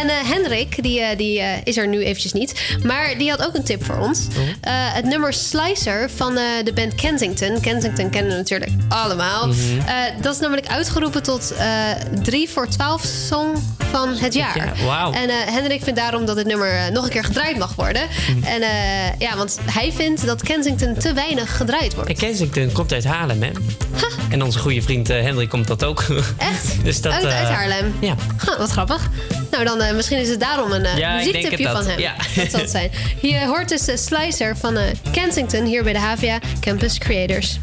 En 0.00 0.08
eh, 0.08 0.14
Hendrik, 0.24 0.82
die, 0.82 1.00
eh, 1.00 1.16
die 1.18 1.40
eh, 1.40 1.46
is 1.64 1.76
er 1.76 1.88
nu 1.88 2.04
eventjes 2.04 2.32
niet. 2.32 2.76
Maar 2.82 3.18
die 3.18 3.30
had 3.30 3.46
ook 3.46 3.54
een 3.54 3.64
tip 3.64 3.84
voor 3.84 3.98
ons. 3.98 4.26
Oh. 4.28 4.36
Eh, 4.60 4.72
het 4.94 5.04
nummer 5.04 5.32
Slicer 5.32 6.10
van 6.10 6.36
eh, 6.36 6.44
de 6.64 6.72
band 6.72 6.94
Kensington. 6.94 7.60
Kensington 7.60 8.10
kennen 8.10 8.30
we 8.32 8.36
natuurlijk 8.38 8.70
allemaal. 8.88 9.46
Mhm. 9.46 9.56
Eh, 9.86 9.94
dat 10.20 10.34
is 10.34 10.40
namelijk 10.40 10.66
uitgeroepen 10.66 11.22
tot 11.22 11.52
eh 11.58 11.66
3 12.22 12.48
voor 12.48 12.68
12 12.68 13.02
song 13.28 13.56
van 13.90 14.16
het 14.16 14.34
jaar. 14.34 14.72
Ja. 14.84 15.10
En 15.12 15.28
eh, 15.28 15.36
Hendrik 15.46 15.82
vindt 15.82 15.98
daarom 15.98 16.26
dat 16.26 16.36
het 16.36 16.46
nummer 16.46 16.72
eh, 16.72 16.88
nog 16.92 17.04
een 17.04 17.10
keer 17.10 17.24
gedraaid 17.24 17.58
mag 17.58 17.74
worden. 17.74 18.02
Mhm. 18.36 18.44
En 18.44 18.62
eh, 18.62 19.18
ja, 19.18 19.36
want 19.36 19.58
hij 19.70 19.92
vindt 19.92 20.26
dat 20.26 20.42
Kensington 20.42 20.94
te 20.94 21.12
weinig 21.12 21.56
gedraaid 21.56 21.94
wordt. 21.94 22.08
En 22.10 22.16
Kensington 22.16 22.72
komt 22.72 22.92
uit 22.92 23.04
Haarlem, 23.04 23.42
hè? 23.42 23.50
En 24.28 24.42
onze 24.42 24.58
goede 24.58 24.82
vriend 24.82 25.10
eh, 25.10 25.22
Hendrik 25.22 25.48
komt 25.48 25.66
dat 25.66 25.84
ook. 25.84 26.04
Echt? 26.36 26.76
dus 26.84 27.00
dat, 27.00 27.12
uit, 27.12 27.24
uit 27.24 27.48
Haarlem? 27.48 27.94
Ja. 28.00 28.14
Huh, 28.44 28.58
wat 28.58 28.70
grappig. 28.70 29.08
Nou, 29.50 29.64
dan 29.64 29.96
misschien 29.96 30.18
is 30.18 30.28
het 30.28 30.40
daarom 30.40 30.72
een 30.72 30.96
Ja, 30.96 31.16
muziektipje 31.16 31.68
van 31.68 31.86
hem. 31.86 31.98
Ja. 31.98 32.14
Dat 32.36 32.50
zal 32.50 32.60
het 32.60 32.70
zijn. 32.70 32.90
Je 33.20 33.46
hoort 33.46 33.68
dus 33.68 33.84
de 33.84 33.96
Slicer 33.96 34.56
van 34.56 34.76
Kensington 35.10 35.64
hier 35.64 35.82
bij 35.82 35.92
de 35.92 35.98
HVA 35.98 36.38
Campus 36.60 36.98
Creators. 36.98 37.58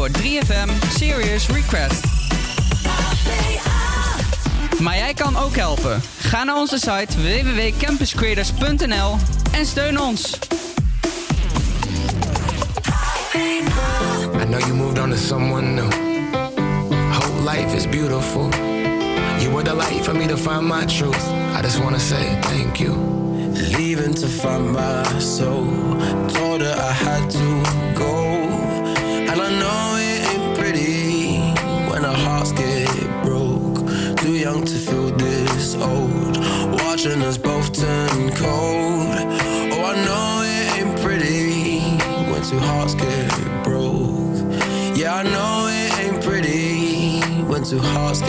Voor 0.00 0.08
3FM 0.08 0.70
Serious 0.98 1.48
Request. 1.48 2.04
Maar 4.78 4.96
jij 4.96 5.14
kan 5.14 5.36
ook 5.36 5.56
helpen. 5.56 6.02
Ga 6.18 6.44
naar 6.44 6.56
onze 6.56 6.78
site 6.78 7.16
www.campuscreators.nl 7.16 9.16
en 9.52 9.66
steun 9.66 10.00
ons. 10.00 10.38
I 14.42 14.44
know 14.44 14.60
you 14.60 14.74
moved 14.74 14.98
on 14.98 15.10
to 15.10 15.16
someone 15.16 15.66
new. 15.66 15.90
Whole 17.12 17.50
life 17.50 17.76
is 17.76 17.88
beautiful. 17.88 18.48
You 19.38 19.52
were 19.52 19.64
the 19.64 19.74
light 19.74 20.04
for 20.04 20.16
me 20.16 20.26
to 20.26 20.36
find 20.36 20.62
my 20.62 20.84
truth. 20.84 21.28
I 21.58 21.62
just 21.62 21.78
wanna 21.78 21.98
say 21.98 22.38
thank 22.40 22.76
you. 22.76 22.96
Leaving 23.76 24.14
to 24.14 24.26
find 24.26 24.72
my 24.72 25.18
soul. 25.18 25.66
Told 26.28 26.60
her 26.60 26.88
I 26.88 26.92
had 26.92 27.30
to 27.30 27.79
two 47.70 47.78
hearts 47.78 48.19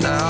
now. 0.00 0.21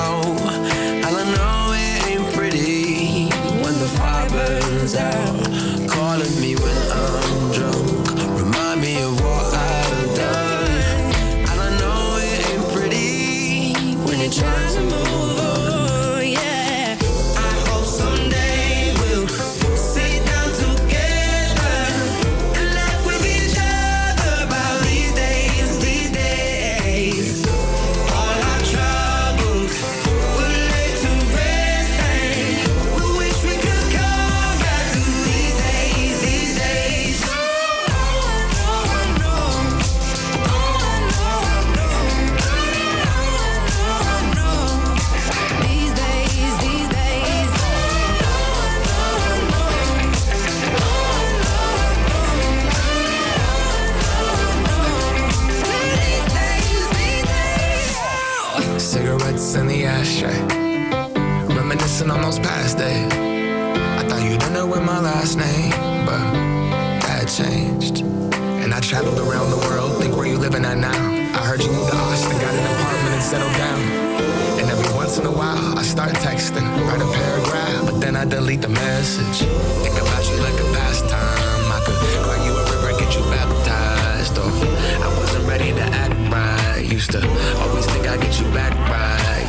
I 78.23 78.25
delete 78.25 78.61
the 78.61 78.69
message. 78.69 79.43
Think 79.83 79.99
about 79.99 80.23
you 80.31 80.37
like 80.39 80.55
a 80.55 80.63
pastime. 80.71 81.67
I 81.67 81.79
could 81.83 81.99
cry 82.23 82.39
you 82.47 82.55
a 82.55 82.63
river, 82.71 82.95
get 82.97 83.11
you 83.19 83.23
baptized. 83.27 84.37
Or 84.39 84.47
I 84.47 85.09
wasn't 85.19 85.45
ready 85.45 85.73
to 85.73 85.83
act 85.91 86.15
right. 86.31 86.87
Used 86.87 87.11
to 87.11 87.19
always 87.59 87.85
think 87.85 88.07
I'd 88.07 88.21
get 88.21 88.39
you 88.39 88.47
back 88.55 88.71
right. 88.87 89.43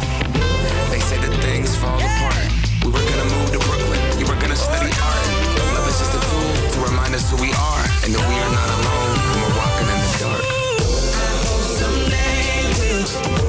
They 0.90 0.98
say 0.98 1.18
that 1.22 1.30
things 1.46 1.76
fall 1.76 2.02
apart. 2.02 2.51
We 2.82 2.90
were 2.90 3.06
gonna 3.14 3.30
move 3.30 3.55
to 3.55 3.62
Brooklyn, 3.62 4.02
you 4.18 4.26
were 4.26 4.40
gonna 4.42 4.59
study 4.59 4.90
art. 4.90 5.26
Love 5.78 5.86
is 5.86 5.98
just 6.02 6.18
a 6.18 6.22
tool 6.26 6.55
to 6.74 6.78
remind 6.90 7.14
us 7.14 7.30
who 7.30 7.38
we 7.38 7.55
are 7.55 7.84
and 8.02 8.10
that 8.10 8.24
we 8.26 8.36
are 8.42 8.52
not 8.59 8.68
alone 8.74 9.14
when 9.22 9.38
we're 9.38 9.55
walking 9.55 9.86
in 9.86 9.98
the 10.02 10.10
dark. 10.18 10.42
Someday 11.78 12.74
we'll 12.90 13.43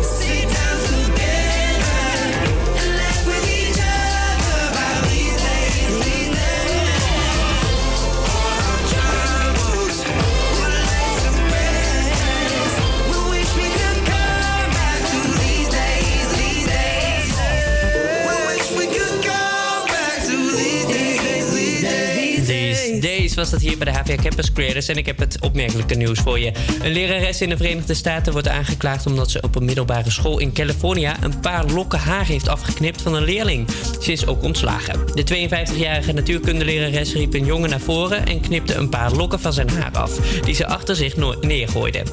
was 23.51 23.61
dat 23.61 23.69
hier 23.69 23.77
bij 23.77 23.93
de 23.93 23.99
HVA 23.99 24.15
Campus 24.22 24.51
Creators. 24.51 24.88
En 24.88 24.97
ik 24.97 25.05
heb 25.05 25.19
het 25.19 25.41
opmerkelijke 25.41 25.95
nieuws 25.95 26.19
voor 26.19 26.39
je. 26.39 26.51
Een 26.81 26.91
lerares 26.91 27.41
in 27.41 27.49
de 27.49 27.57
Verenigde 27.57 27.93
Staten 27.93 28.34
wordt 28.34 28.47
aangeklaagd 28.47 29.05
omdat 29.05 29.31
ze 29.31 29.41
op 29.41 29.55
een 29.55 29.65
middelbare 29.65 30.11
school 30.11 30.39
in 30.39 30.53
California 30.53 31.15
een 31.23 31.39
paar 31.39 31.65
lokken 31.65 31.99
haar 31.99 32.26
heeft 32.26 32.47
afgeknipt 32.47 33.01
van 33.01 33.13
een 33.13 33.23
leerling. 33.23 33.67
Ze 34.01 34.11
is 34.11 34.27
ook 34.27 34.43
ontslagen. 34.43 34.99
De 35.13 35.49
52-jarige 35.49 36.11
natuurkundelerares 36.11 37.13
riep 37.13 37.34
een 37.34 37.45
jongen 37.45 37.69
naar 37.69 37.80
voren 37.80 38.26
en 38.26 38.41
knipte 38.41 38.76
een 38.76 38.89
paar 38.89 39.11
lokken 39.11 39.39
van 39.39 39.53
zijn 39.53 39.69
haar 39.69 39.91
af, 39.91 40.11
die 40.41 40.55
ze 40.55 40.67
achter 40.67 40.95
zich 40.95 41.15
no- 41.15 41.35
neergooide. 41.41 42.03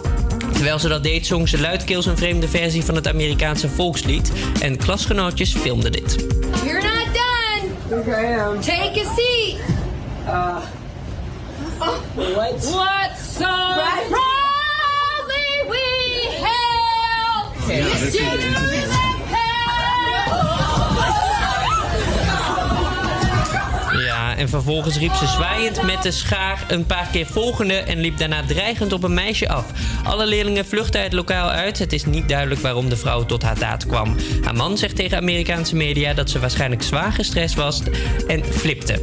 Terwijl 0.53 0.79
ze 0.79 0.89
dat 0.89 1.03
deed, 1.03 1.27
zong 1.27 1.49
ze 1.49 1.61
luidkeels 1.61 2.07
een 2.07 2.17
vreemde 2.17 2.49
versie 2.49 2.85
van 2.85 2.95
het 2.95 3.09
Amerikaanse 3.09 3.69
volkslied. 3.69 4.33
En 4.61 4.77
klasgenootjes 4.77 5.55
filmden 5.55 5.93
dit. 5.93 6.17
You're 6.65 6.83
not 6.83 7.07
done. 7.15 8.59
Take 8.61 9.01
a 9.01 9.15
seat. 9.15 9.59
Uh, 10.27 10.57
what? 11.83 12.55
What 12.55 13.17
so 13.19 13.45
proudly 14.13 15.49
we 15.71 15.85
hail? 16.43 17.53
The 17.67 18.11
students 18.11 18.83
Ja, 18.83 18.92
en 24.43 24.49
vervolgens 24.49 24.99
riep 24.99 25.15
ze 25.15 25.27
zwaaiend 25.27 25.83
met 25.83 26.03
de 26.03 26.11
schaar 26.11 26.65
een 26.69 26.87
paar 26.87 27.09
keer 27.13 27.27
volgende 27.27 27.75
en 27.75 28.01
liep 28.01 28.19
daarna 28.19 28.43
dreigend 28.47 28.93
op 28.93 29.03
een 29.03 29.15
meisje 29.15 29.49
af. 29.49 29.67
Alle 30.05 30.27
leerlingen 30.27 30.67
vluchtten 30.67 31.03
het 31.03 31.13
lokaal 31.13 31.49
uit. 31.49 31.79
Het 31.79 31.93
is 31.93 32.05
niet 32.05 32.29
duidelijk 32.29 32.61
waarom 32.61 32.89
de 32.89 32.97
vrouw 32.97 33.27
tot 33.27 33.43
haar 33.43 33.59
daad 33.59 33.87
kwam. 33.87 34.17
Haar 34.45 34.55
man 34.55 34.79
zegt 34.79 34.97
tegen 34.97 35.17
Amerikaanse 35.17 35.77
media 35.77 36.15
dat 36.15 36.31
ze 36.31 36.39
waarschijnlijk 36.39 36.83
zwaar 36.83 37.13
gestrest 37.13 37.55
was 37.55 37.83
en 38.27 38.45
flipte. 38.45 39.01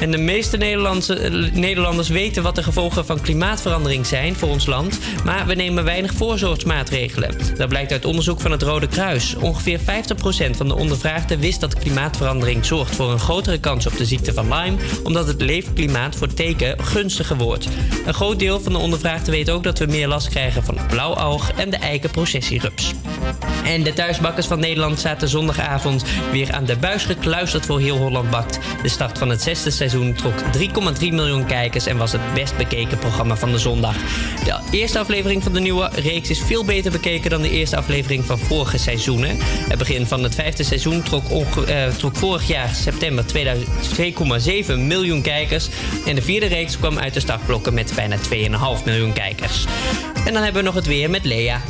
En 0.00 0.10
de 0.10 0.18
meeste 0.18 0.56
Nederlandse, 0.56 1.14
eh, 1.14 1.52
Nederlanders 1.52 2.08
weten 2.08 2.42
wat 2.42 2.54
de 2.54 2.62
gevolgen 2.62 3.06
van 3.06 3.20
klimaatverandering 3.20 4.06
zijn 4.06 4.34
voor 4.34 4.48
ons 4.48 4.66
land, 4.66 4.98
maar 5.24 5.46
we 5.46 5.54
nemen 5.54 5.84
weinig 5.84 6.12
voorzorgsmaatregelen. 6.14 7.34
Dat 7.56 7.68
blijkt 7.68 7.92
uit 7.92 8.04
onderzoek 8.04 8.40
van 8.40 8.50
het 8.50 8.62
Rode 8.62 8.88
Kruis. 8.88 9.34
Ongeveer 9.34 9.78
50% 9.78 10.56
van 10.56 10.68
de 10.68 10.74
ondervraagden 10.74 11.38
wist 11.38 11.60
dat 11.60 11.78
klimaatverandering 11.78 12.64
zorgt 12.64 12.96
voor 12.96 13.10
een 13.10 13.18
grotere 13.18 13.58
kans 13.58 13.86
op 13.86 13.96
de 13.96 14.04
ziekte 14.04 14.32
van 14.32 14.54
Lyme 14.54 14.67
omdat 15.02 15.26
het 15.26 15.40
leefklimaat 15.40 16.16
voor 16.16 16.34
teken 16.34 16.84
gunstiger 16.84 17.36
wordt. 17.36 17.68
Een 18.06 18.14
groot 18.14 18.38
deel 18.38 18.60
van 18.60 18.72
de 18.72 18.78
ondervraagden 18.78 19.30
weet 19.30 19.50
ook 19.50 19.62
dat 19.62 19.78
we 19.78 19.86
meer 19.86 20.08
last 20.08 20.28
krijgen 20.28 20.64
van 20.64 20.78
het 20.78 20.86
blauwoog 20.86 21.52
en 21.52 21.70
de 21.70 21.76
eikenprocessierups. 21.76 22.94
En 23.64 23.82
de 23.82 23.92
thuisbakkers 23.92 24.46
van 24.46 24.60
Nederland 24.60 25.00
zaten 25.00 25.28
zondagavond 25.28 26.04
weer 26.32 26.52
aan 26.52 26.64
de 26.64 26.76
buis 26.76 27.04
gekluisterd 27.04 27.66
voor 27.66 27.80
Heel 27.80 27.96
Holland 27.96 28.30
Bakt. 28.30 28.58
De 28.82 28.88
start 28.88 29.18
van 29.18 29.28
het 29.28 29.42
zesde 29.42 29.70
seizoen 29.70 30.14
trok 30.14 30.34
3,3 31.00 31.12
miljoen 31.12 31.46
kijkers 31.46 31.86
en 31.86 31.96
was 31.96 32.12
het 32.12 32.34
best 32.34 32.56
bekeken 32.56 32.98
programma 32.98 33.36
van 33.36 33.52
de 33.52 33.58
zondag. 33.58 33.96
De 34.44 34.78
eerste 34.78 34.98
aflevering 34.98 35.42
van 35.42 35.52
de 35.52 35.60
nieuwe 35.60 35.90
reeks 35.94 36.30
is 36.30 36.40
veel 36.40 36.64
beter 36.64 36.92
bekeken 36.92 37.30
dan 37.30 37.42
de 37.42 37.50
eerste 37.50 37.76
aflevering 37.76 38.24
van 38.24 38.38
vorige 38.38 38.78
seizoenen. 38.78 39.36
Het 39.40 39.78
begin 39.78 40.06
van 40.06 40.22
het 40.22 40.34
vijfde 40.34 40.62
seizoen 40.62 41.02
trok, 41.02 41.56
eh, 41.56 41.88
trok 41.88 42.16
vorig 42.16 42.46
jaar 42.48 42.74
september 42.74 43.26
2000 43.26 43.68
2,7 44.48 44.78
miljoen 44.78 45.22
kijkers. 45.22 45.68
En 46.06 46.14
de 46.14 46.22
vierde 46.22 46.46
reeks 46.46 46.78
kwam 46.78 46.98
uit 46.98 47.14
de 47.14 47.20
startblokken 47.20 47.74
met 47.74 47.92
bijna 47.94 48.16
2,5 48.78 48.84
miljoen 48.84 49.12
kijkers. 49.12 49.64
En 50.26 50.32
dan 50.32 50.42
hebben 50.42 50.62
we 50.62 50.66
nog 50.66 50.74
het 50.74 50.86
weer 50.86 51.10
met 51.10 51.24
Lea. 51.24 51.62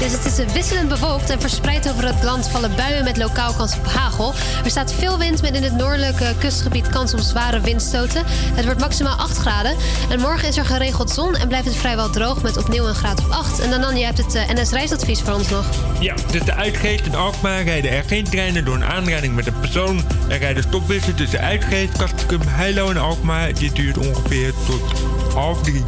Dus 0.00 0.12
het 0.12 0.24
is 0.24 0.52
wisselend 0.52 0.88
bewolkt 0.88 1.30
en 1.30 1.40
verspreid 1.40 1.90
over 1.90 2.06
het 2.06 2.22
land 2.22 2.48
vallen 2.48 2.76
buien 2.76 3.04
met 3.04 3.16
lokaal 3.16 3.52
kans 3.52 3.76
op 3.76 3.86
hagel. 3.86 4.34
Er 4.64 4.70
staat 4.70 4.92
veel 4.92 5.18
wind 5.18 5.42
met 5.42 5.54
in 5.54 5.62
het 5.62 5.76
noordelijke 5.76 6.34
kustgebied 6.38 6.88
kans 6.88 7.14
op 7.14 7.20
zware 7.20 7.60
windstoten. 7.60 8.22
Het 8.28 8.64
wordt 8.64 8.80
maximaal 8.80 9.16
8 9.16 9.36
graden. 9.36 9.76
En 10.10 10.20
morgen 10.20 10.48
is 10.48 10.56
er 10.56 10.64
geregeld 10.64 11.10
zon 11.10 11.36
en 11.36 11.48
blijft 11.48 11.66
het 11.66 11.76
vrijwel 11.76 12.10
droog 12.10 12.42
met 12.42 12.56
opnieuw 12.56 12.86
een 12.86 12.94
graad 12.94 13.18
of 13.18 13.30
8. 13.30 13.60
En 13.60 13.80
dan, 13.80 13.96
je 13.96 14.04
hebt 14.04 14.18
het 14.18 14.34
eh, 14.34 14.48
NS 14.48 14.70
reisadvies 14.70 15.20
voor 15.20 15.34
ons 15.34 15.48
nog. 15.48 15.66
Ja, 16.00 16.14
tussen 16.14 16.56
Uitgeest 16.56 17.06
en 17.06 17.14
Alkmaar 17.14 17.62
rijden 17.62 17.90
er 17.90 18.04
geen 18.06 18.24
treinen 18.24 18.64
door 18.64 18.74
een 18.74 18.84
aanrijding 18.84 19.34
met 19.34 19.46
een 19.46 19.60
persoon. 19.60 20.04
Er 20.28 20.38
rijden 20.38 20.62
stopbussen 20.62 21.14
tussen 21.14 21.40
Uitgeest, 21.40 21.96
Kastrikum, 21.96 22.40
Heilo 22.46 22.90
en 22.90 22.96
Alkmaar. 22.96 23.54
Dit 23.54 23.76
duurt 23.76 23.98
ongeveer 23.98 24.52
tot 24.66 24.82
half 25.34 25.62
drie. 25.62 25.82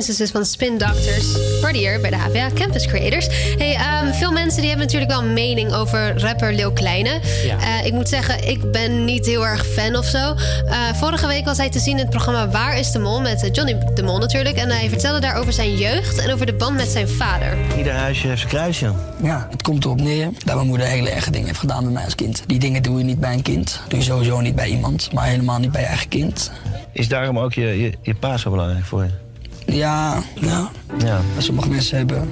Princesses 0.00 0.30
van 0.30 0.44
Spin 0.44 0.78
Doctors. 0.78 1.36
Hier 1.72 2.00
bij 2.00 2.10
de 2.10 2.16
HVA 2.16 2.48
Campus 2.54 2.86
Creators. 2.86 3.26
Hey, 3.58 3.74
ehm, 3.74 4.12
veel 4.12 4.32
mensen 4.32 4.60
die 4.60 4.68
hebben 4.68 4.86
natuurlijk 4.86 5.10
wel 5.10 5.20
een 5.22 5.32
mening 5.32 5.72
over 5.72 6.20
rapper 6.20 6.54
Leeuw 6.54 6.72
Kleine. 6.72 7.20
Ja. 7.44 7.58
Eh, 7.58 7.86
ik 7.86 7.92
moet 7.92 8.08
zeggen, 8.08 8.48
ik 8.48 8.72
ben 8.72 9.04
niet 9.04 9.26
heel 9.26 9.46
erg 9.46 9.66
fan 9.66 9.96
of 9.96 10.04
zo. 10.04 10.34
Eh, 10.66 10.94
vorige 10.94 11.26
week 11.26 11.44
was 11.44 11.56
hij 11.56 11.70
te 11.70 11.78
zien 11.78 11.92
in 11.92 11.98
het 11.98 12.10
programma 12.10 12.48
Waar 12.48 12.78
is 12.78 12.90
de 12.90 12.98
Mol? 12.98 13.20
Met 13.20 13.42
eh, 13.42 13.52
Johnny 13.52 13.78
de 13.94 14.02
Mol 14.02 14.18
natuurlijk. 14.18 14.56
En 14.56 14.68
hij 14.68 14.88
vertelde 14.88 15.20
daar 15.20 15.36
over 15.36 15.52
zijn 15.52 15.76
jeugd 15.76 16.18
en 16.18 16.32
over 16.32 16.46
de 16.46 16.54
band 16.54 16.76
met 16.76 16.88
zijn 16.88 17.08
vader. 17.08 17.56
Ieder 17.76 17.92
huisje 17.92 18.26
heeft 18.26 18.40
zijn 18.40 18.52
kruisje. 18.52 18.92
Ja, 19.22 19.46
het 19.50 19.62
komt 19.62 19.84
erop 19.84 20.00
neer 20.00 20.28
dat 20.44 20.54
mijn 20.54 20.66
moeder 20.66 20.86
hele 20.86 21.10
erge 21.10 21.30
dingen 21.30 21.46
heeft 21.46 21.60
gedaan 21.60 21.84
met 21.84 21.92
mij 21.92 22.04
als 22.04 22.14
kind. 22.14 22.42
Die 22.46 22.58
dingen 22.58 22.82
doe 22.82 22.98
je 22.98 23.04
niet 23.04 23.20
bij 23.20 23.32
een 23.32 23.42
kind. 23.42 23.80
Doe 23.88 23.98
je 23.98 24.04
sowieso 24.04 24.40
niet 24.40 24.54
bij 24.54 24.68
iemand, 24.68 25.12
maar 25.12 25.26
helemaal 25.26 25.58
niet 25.58 25.72
bij 25.72 25.80
je 25.80 25.86
eigen 25.86 26.08
kind. 26.08 26.50
Is 26.92 27.08
daarom 27.08 27.38
ook 27.38 27.52
je, 27.52 27.82
je, 27.82 27.92
je 28.02 28.14
pa 28.14 28.36
zo 28.36 28.50
belangrijk 28.50 28.84
voor 28.84 29.02
je? 29.02 29.28
Ja, 29.70 30.22
ja. 30.34 30.70
Ja. 30.98 31.20
Sommige 31.38 31.68
mensen 31.68 31.96
hebben 31.96 32.28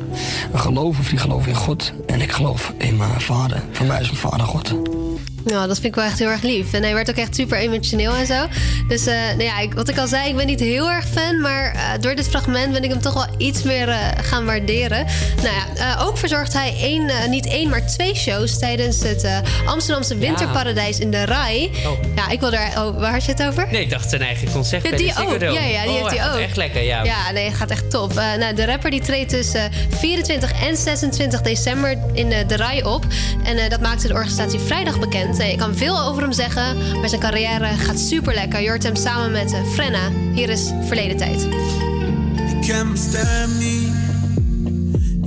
een 0.53 0.59
geloof 0.59 0.99
of 0.99 1.09
die 1.09 1.19
geloven 1.19 1.49
in 1.49 1.57
God. 1.57 1.93
En 2.07 2.21
ik 2.21 2.33
geloof 2.33 2.73
in 2.79 2.97
mijn 2.97 3.21
vader. 3.21 3.63
Voor 3.73 3.87
mij 3.87 4.01
is 4.01 4.07
mijn 4.07 4.21
vader 4.21 4.47
God. 4.47 4.75
Ja, 5.49 5.67
dat 5.67 5.75
vind 5.75 5.87
ik 5.87 5.95
wel 5.95 6.05
echt 6.05 6.19
heel 6.19 6.29
erg 6.29 6.43
lief. 6.43 6.73
En 6.73 6.83
hij 6.83 6.95
werd 6.95 7.11
ook 7.11 7.17
echt 7.17 7.35
super 7.35 7.59
emotioneel 7.59 8.15
en 8.15 8.27
zo. 8.27 8.47
Dus 8.89 9.07
eh, 9.07 9.15
nou 9.15 9.43
ja, 9.43 9.59
ik, 9.59 9.75
wat 9.75 9.89
ik 9.89 9.99
al 9.99 10.07
zei, 10.07 10.29
ik 10.29 10.37
ben 10.37 10.47
niet 10.47 10.61
heel 10.61 10.91
erg 10.91 11.07
fan. 11.09 11.41
Maar 11.41 11.73
eh, 11.75 11.81
door 12.01 12.15
dit 12.15 12.29
fragment 12.29 12.73
ben 12.73 12.85
ik 12.85 12.91
hem 12.91 13.01
toch 13.01 13.15
wel 13.15 13.27
iets 13.37 13.63
meer 13.63 13.89
eh, 13.89 13.97
gaan 14.23 14.45
waarderen. 14.45 15.07
Nou 15.43 15.55
ja, 15.55 15.97
ook 16.01 16.19
verzorgt 16.19 16.53
hij 16.53 16.75
één, 16.81 17.31
niet 17.31 17.47
één, 17.47 17.69
maar 17.69 17.87
twee 17.87 18.15
shows 18.15 18.59
tijdens 18.59 19.03
het 19.03 19.27
Amsterdamse 19.67 20.17
Winterparadijs 20.17 20.99
in 20.99 21.11
de 21.11 21.25
RAI. 21.25 21.71
Oh. 21.87 21.99
Ja, 22.17 22.29
ik 22.29 22.41
wil 22.41 22.51
daar... 22.51 22.87
Oh, 22.87 23.01
waar 23.01 23.13
had 23.13 23.25
je 23.25 23.33
het 23.33 23.43
over? 23.43 23.69
Nee, 23.71 23.83
ik 23.83 23.91
dacht 23.91 24.11
zijn 24.11 24.23
eigen 24.23 24.53
concert 24.53 24.83
Ja, 24.83 24.89
bij 24.91 24.99
die 24.99 25.11
ook. 25.11 25.41
Dome. 25.41 25.53
Ja, 25.53 25.65
ja, 25.65 25.83
die 25.83 25.91
oh, 25.91 25.97
heeft 25.97 26.11
hij 26.11 26.19
gaat 26.19 26.35
ook. 26.35 26.41
Echt 26.41 26.57
lekker, 26.57 26.83
ja. 26.83 27.05
Ja, 27.05 27.31
nee, 27.33 27.45
het 27.45 27.55
gaat 27.55 27.71
echt 27.71 27.91
top. 27.91 28.15
Nou, 28.15 28.55
de 28.55 28.65
rapper 28.65 28.91
die 28.91 29.01
treedt 29.01 29.29
tussen 29.29 29.71
24 29.99 30.67
en 30.67 30.77
26 30.77 31.41
december 31.41 31.99
in 32.13 32.29
de 32.29 32.57
RAI 32.57 32.83
op. 32.83 33.07
En 33.45 33.69
dat 33.69 33.81
maakte 33.81 34.09
de 34.09 34.15
organisatie 34.15 34.59
vrijdag 34.59 34.99
bekend. 34.99 35.38
Ik 35.39 35.59
kan 35.59 35.77
veel 35.77 36.01
over 36.01 36.23
hem 36.23 36.33
zeggen, 36.33 36.77
maar 37.01 37.09
zijn 37.09 37.21
carrière 37.21 37.67
gaat 37.67 38.01
super 38.01 38.35
lekker. 38.35 38.61
Je 38.61 38.71
hem 38.83 38.97
samen 38.97 39.33
met 39.33 39.53
eh, 39.53 39.65
Frenna. 39.73 40.11
Hier 40.35 40.49
is 40.49 40.71
Verleden 40.87 41.17
Tijd. 41.17 41.43
Ik 42.51 42.67
ken 42.67 42.87
mijn 42.87 42.99
stem 42.99 43.59
niet. 43.59 43.93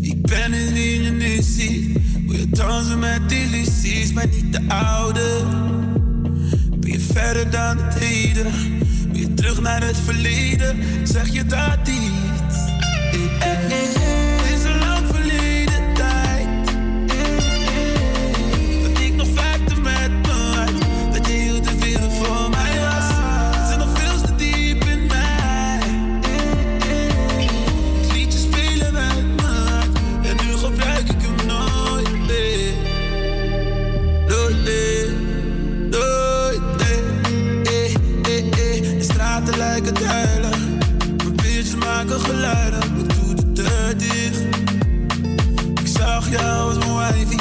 Ik 0.01 0.21
ben 0.21 0.53
in 0.53 0.75
je. 0.75 1.99
Wil 2.27 2.35
je 2.35 2.49
dansen 2.49 2.99
met 2.99 3.31
illusies, 3.31 4.13
maar 4.13 4.27
niet 4.27 4.53
de 4.53 4.73
oude. 4.73 5.43
Ben 6.79 6.91
je 6.91 6.99
verder 6.99 7.49
dan 7.49 7.77
het 7.77 7.93
heden? 7.99 8.51
Wil 9.11 9.21
je 9.21 9.33
terug 9.33 9.61
naar 9.61 9.83
het 9.85 9.97
verleden? 9.97 10.83
Zeg 11.03 11.33
je 11.33 11.45
dat 11.45 11.77
niet? 11.85 12.69
Eh, 13.39 13.51
eh, 13.51 13.95
eh. 13.95 14.30
Jou 47.17 47.40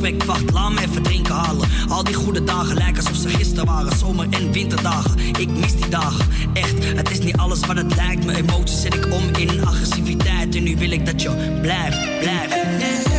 gesprek 0.00 0.24
wacht, 0.24 0.50
laat 0.52 0.72
me 0.72 0.80
even 0.80 1.02
drinken 1.02 1.34
halen. 1.34 1.68
Al 1.88 2.04
die 2.04 2.14
goede 2.14 2.44
dagen 2.44 2.74
lijken 2.74 3.06
alsof 3.06 3.16
ze 3.16 3.28
gisteren 3.28 3.66
waren. 3.66 3.98
Zomer- 3.98 4.26
en 4.30 4.52
winterdagen, 4.52 5.18
ik 5.38 5.50
mis 5.50 5.76
die 5.76 5.88
dagen. 5.88 6.26
Echt, 6.52 6.74
het 6.96 7.10
is 7.10 7.18
niet 7.18 7.36
alles 7.36 7.60
wat 7.60 7.76
het 7.76 7.94
lijkt. 7.94 8.24
Mijn 8.24 8.38
emoties 8.38 8.80
zet 8.80 8.94
ik 8.94 9.12
om 9.12 9.22
in 9.38 9.66
agressiviteit. 9.66 10.56
En 10.56 10.62
nu 10.62 10.76
wil 10.76 10.90
ik 10.90 11.06
dat 11.06 11.22
je 11.22 11.58
blijft, 11.60 12.20
blijft. 12.20 13.09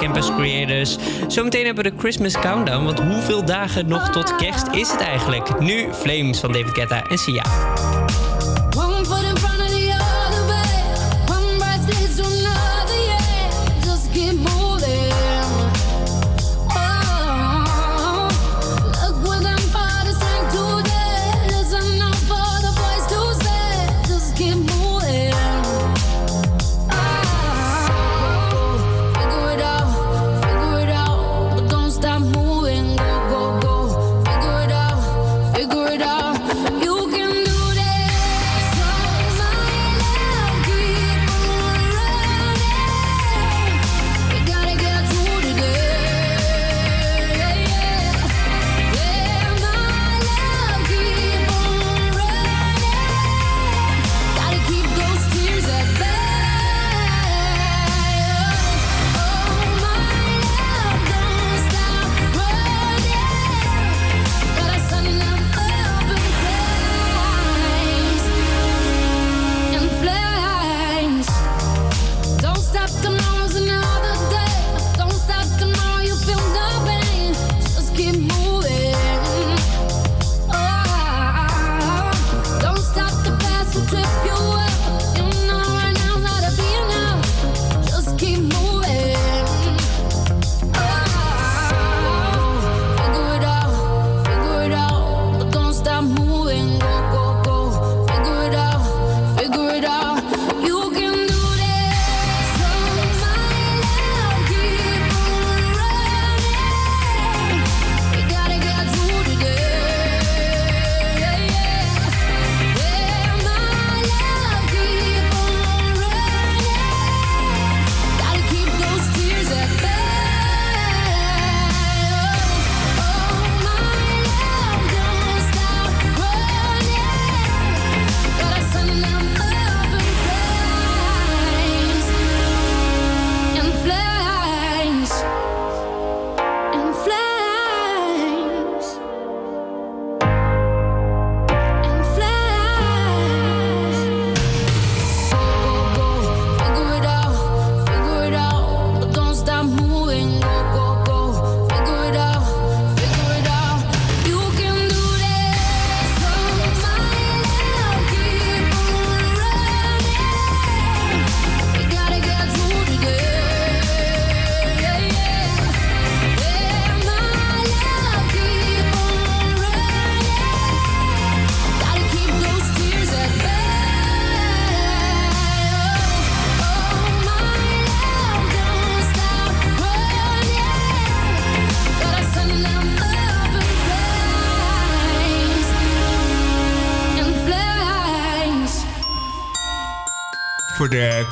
Campus 0.00 0.30
Creators. 0.36 0.96
Zometeen 1.28 1.64
hebben 1.66 1.84
we 1.84 1.90
de 1.90 1.96
Christmas 1.98 2.38
Countdown. 2.38 2.84
Want 2.84 3.00
hoeveel 3.00 3.44
dagen 3.44 3.88
nog 3.88 4.10
tot 4.10 4.36
kerst 4.36 4.66
is 4.72 4.90
het 4.90 5.00
eigenlijk? 5.00 5.58
Nu 5.58 5.92
Flames 5.92 6.40
van 6.40 6.52
David 6.52 6.74
Guetta 6.74 7.02
en 7.02 7.18
Sia. 7.18 7.42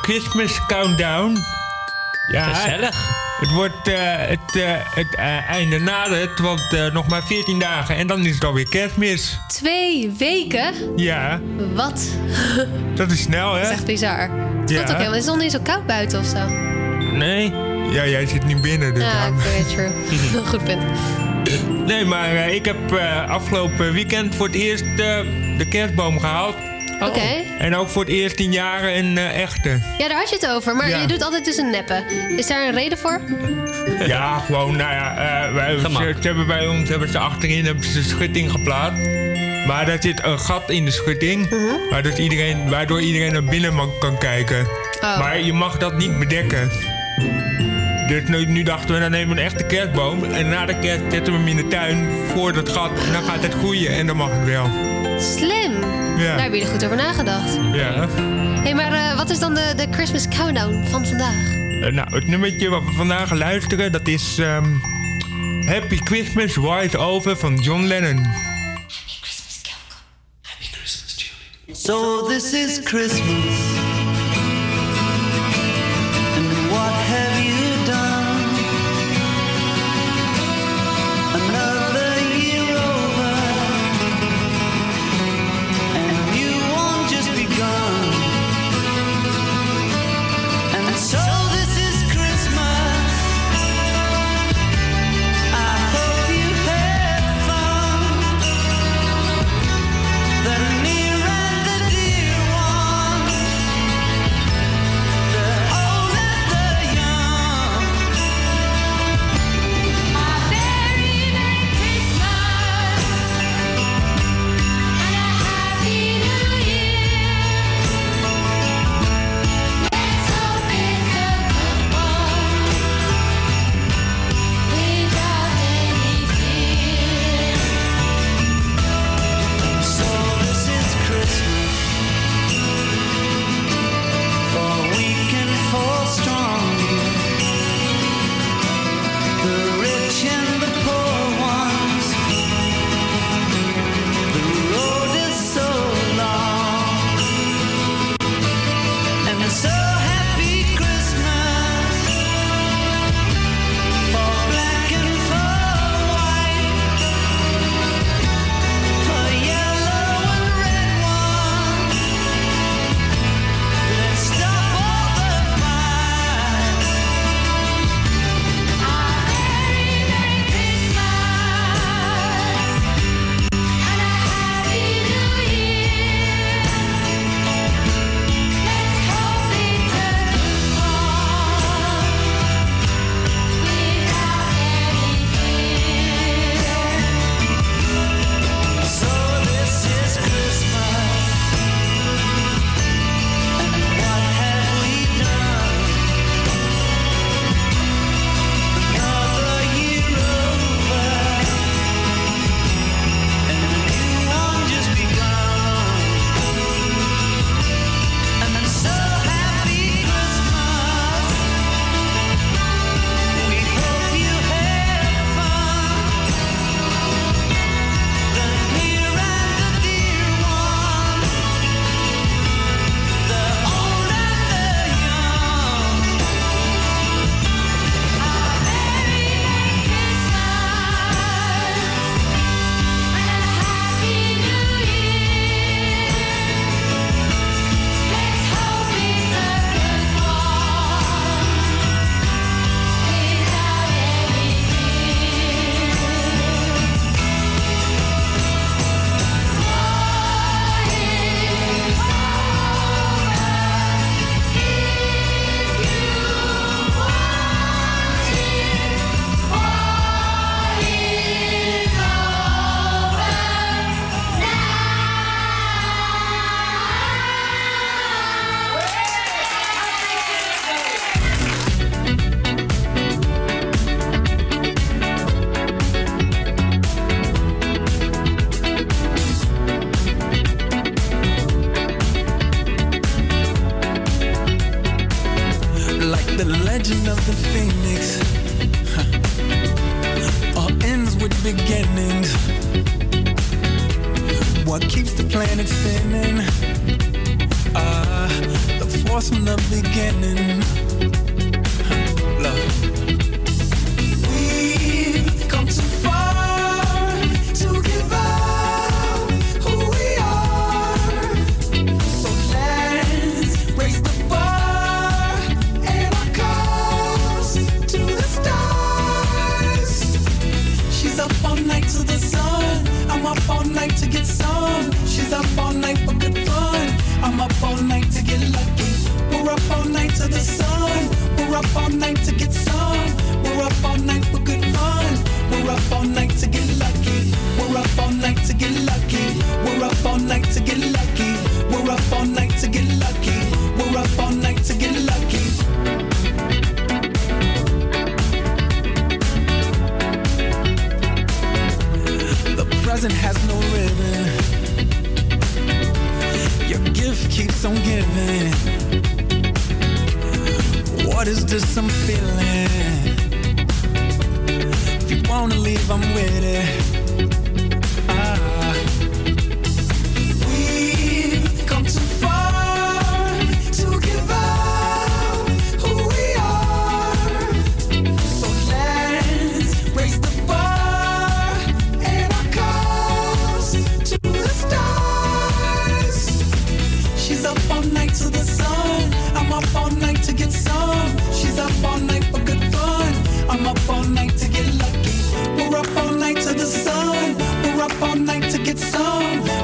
Christmas 0.09 0.61
Countdown. 0.67 1.37
Ja, 2.31 2.45
Gezellig. 2.55 3.17
Het 3.41 3.51
wordt 3.53 3.89
eh, 3.89 3.95
het, 4.17 4.57
eh, 4.57 4.71
het 4.95 5.15
eh, 5.15 5.51
einde 5.51 5.79
nadert, 5.79 6.39
want 6.39 6.63
nog 6.93 7.09
maar 7.09 7.23
14 7.23 7.59
dagen 7.59 7.97
en 7.97 8.07
dan 8.07 8.27
is 8.27 8.35
het 8.35 8.45
alweer 8.45 8.69
kerstmis. 8.69 9.39
Twee 9.49 10.11
weken? 10.19 10.73
Ja, 10.97 11.41
Wat? 11.75 12.09
dat 12.97 13.11
is 13.11 13.23
snel 13.23 13.55
hè? 13.55 13.61
Dat 13.61 13.71
is 13.71 13.77
echt 13.77 13.85
bizar. 13.87 14.19
Het 14.61 14.71
Ja. 14.71 14.81
ook 14.81 14.87
helemaal... 14.87 15.11
Het 15.13 15.21
is 15.21 15.25
nog 15.27 15.39
niet 15.39 15.53
zo 15.53 15.59
koud 15.63 15.87
buiten 15.87 16.19
of 16.19 16.27
zo. 16.27 16.49
Nee? 17.17 17.53
Ja, 17.91 18.07
jij 18.07 18.27
zit 18.27 18.45
niet 18.45 18.61
binnen. 18.63 18.95
Dus 18.95 19.03
Ja, 19.03 19.13
daarom- 19.13 19.37
oké, 19.39 19.65
true. 19.75 19.91
Goed 20.51 20.65
punt. 20.65 20.83
Nee, 21.87 22.05
maar 22.05 22.49
ik 22.49 22.65
heb 22.65 22.93
eh, 22.93 23.31
afgelopen 23.31 23.93
weekend 23.93 24.35
voor 24.35 24.47
het 24.47 24.57
eerst 24.57 24.85
de 24.97 25.67
kerstboom 25.71 26.21
gehaald. 26.21 26.55
Oké. 27.01 27.45
En 27.59 27.75
ook 27.77 27.89
voor 27.89 28.03
het 28.05 28.13
eerst 28.13 28.39
in 28.39 28.53
jaren 28.53 28.97
een 28.99 29.19
eh, 29.19 29.43
echte. 29.43 29.79
Ja, 29.99 30.09
daar 30.09 30.19
had 30.19 30.29
je 30.29 30.35
het 30.41 30.49
over. 30.49 30.77
Maar 30.77 30.89
Ja. 30.89 31.01
je 31.01 31.07
doet 31.07 31.23
altijd 31.23 31.45
dus 31.45 31.57
een 31.57 31.71
neppen. 31.71 32.05
Is 32.37 32.47
daar 32.47 32.67
een 32.67 32.75
reden 32.75 32.99
voor? 32.99 33.21
Ja, 34.07 34.39
gewoon, 34.39 34.77
nou 34.77 34.93
ja, 34.93 35.17
eh, 35.47 35.55
wij, 35.55 35.79
ze, 35.79 36.15
ze 36.21 36.27
hebben 36.27 36.47
bij 36.47 36.67
ons 36.67 36.89
hebben 36.89 37.09
ze 37.09 37.19
achterin 37.19 37.65
hebben 37.65 37.85
ze 37.85 38.03
schutting 38.03 38.51
geplaatst. 38.51 39.09
Maar 39.67 39.87
daar 39.87 39.97
zit 40.03 40.25
een 40.25 40.39
gat 40.39 40.71
in 40.71 40.85
de 40.85 40.91
schutting, 40.91 41.51
Mhm. 41.51 41.91
waardoor, 41.91 42.13
iedereen, 42.19 42.71
waardoor 42.71 43.01
iedereen 43.01 43.33
naar 43.33 43.45
binnen 43.45 43.75
kan 43.99 44.19
kijken. 44.19 44.67
Oh. 45.01 45.19
Maar 45.19 45.41
je 45.41 45.53
mag 45.53 45.79
dat 45.79 45.97
niet 45.97 46.19
bedekken. 46.19 46.71
Dus 48.09 48.23
nu, 48.27 48.47
nu 48.47 48.63
dachten 48.63 48.95
we, 48.95 49.01
dan 49.01 49.11
nemen 49.11 49.35
we 49.35 49.41
een 49.41 49.47
echte 49.47 49.65
kerstboom. 49.65 50.25
En 50.25 50.49
na 50.49 50.67
de 50.67 50.79
kerst 50.79 51.03
zetten 51.11 51.33
we 51.33 51.39
hem 51.39 51.49
in 51.49 51.57
de 51.57 51.69
tuin 51.69 52.09
voor 52.35 52.53
dat 52.53 52.69
gat. 52.69 52.91
En 53.07 53.13
dan 53.13 53.23
gaat 53.23 53.43
het 53.43 53.55
groeien 53.55 53.93
en 53.93 54.07
dan 54.07 54.17
mag 54.17 54.31
het 54.33 54.45
wel. 54.45 54.71
Slim. 55.19 55.73
Ja. 56.19 56.25
Daar 56.25 56.41
hebben 56.41 56.59
jullie 56.59 56.75
goed 56.75 56.85
over 56.85 56.97
nagedacht. 56.97 57.55
Ja. 57.73 58.09
Hé, 58.09 58.63
hey, 58.63 58.75
maar 58.75 58.93
eh, 58.93 59.17
wat 59.17 59.31
is 59.31 59.39
dan 59.39 59.55
de, 59.55 59.73
de 59.77 59.87
Christmas 59.91 60.29
countdown 60.29 60.85
van 60.91 61.07
vandaag? 61.07 61.53
Eh, 61.83 61.93
nou, 61.93 62.15
het 62.15 62.27
nummertje 62.27 62.69
wat 62.69 62.85
we 62.85 62.93
vandaag 62.93 63.29
gaan 63.29 63.39
luisteren, 63.39 63.93
dat 63.93 64.09
is 64.09 64.39
ehm, 64.39 64.65
Happy 65.67 65.97
Christmas 65.97 66.57
White 66.57 66.99
Over 66.99 67.37
van 67.37 67.55
John 67.55 67.83
Lennon. 67.83 68.27
So 71.73 72.27
this 72.27 72.53
is 72.53 72.81
Christmas. 72.85 73.98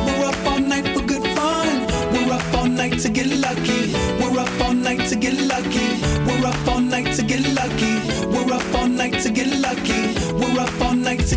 We're 0.07 0.27
up 0.27 0.47
all 0.47 0.59
night 0.61 0.89
for 0.95 1.05
good 1.07 1.27
fun. 1.37 1.87
We're 2.13 2.33
up 2.33 2.55
all 2.55 2.67
night 2.67 2.99
to 3.01 3.09
get 3.09 3.27
lucky. 3.27 3.93
We're 4.21 4.39
up 4.39 4.61
all 4.61 4.75
night 4.75 5.09
to 5.09 5.17
get 5.17 5.35
lucky. 5.49 5.87
We're 6.27 6.47
up 6.47 6.69
all 6.69 6.81
night 6.81 7.15
to 7.17 7.23
get 7.23 7.45
lucky. 7.55 7.95
We're 8.27 8.53
up 8.55 8.75
all 8.75 8.89
night 8.89 9.21
to 9.23 9.31
get 9.31 9.49
lucky. 9.61 10.01
We're 10.43 10.59
up 10.59 10.81
all 10.83 10.95
night 10.97 11.27
to 11.27 11.37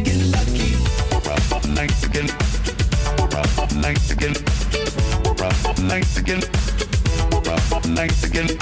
get. 2.09 2.31
We're 3.17 3.37
up 3.37 3.57
all 3.59 3.69
night 3.81 3.99
to 4.07 4.15
get. 4.15 4.41
We're 5.25 5.45
up 5.45 5.65
all 5.65 5.83
night 5.85 6.03
to 6.15 6.21
get. 6.23 6.49
We're 7.31 7.53
up 7.53 7.71
all 7.71 7.91
night 7.91 8.11
to 8.21 8.29
get. 8.29 8.56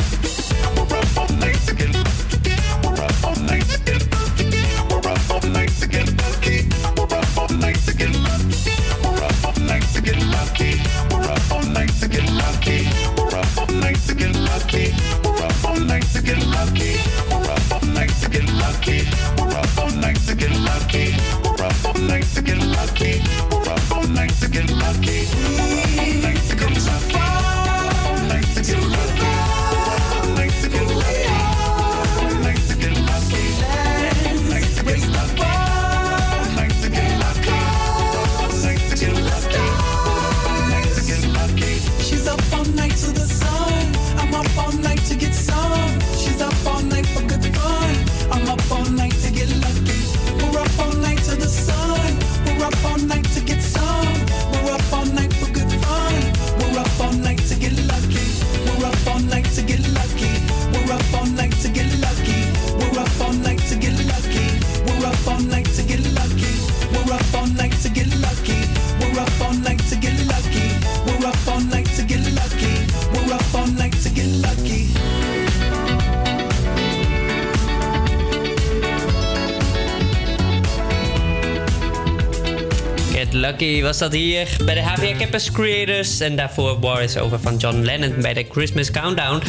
was 83.85 83.97
dat 83.97 84.13
hier 84.13 84.47
bij 84.63 84.73
de 84.73 84.81
HVA 84.81 85.17
Campus 85.17 85.51
Creators. 85.51 86.19
En 86.19 86.35
daarvoor 86.35 86.79
War 86.79 87.03
is 87.03 87.17
Over 87.17 87.39
van 87.39 87.57
John 87.57 87.81
Lennon 87.81 88.13
bij 88.21 88.33
de 88.33 88.45
Christmas 88.51 88.91
Countdown. 88.91 89.41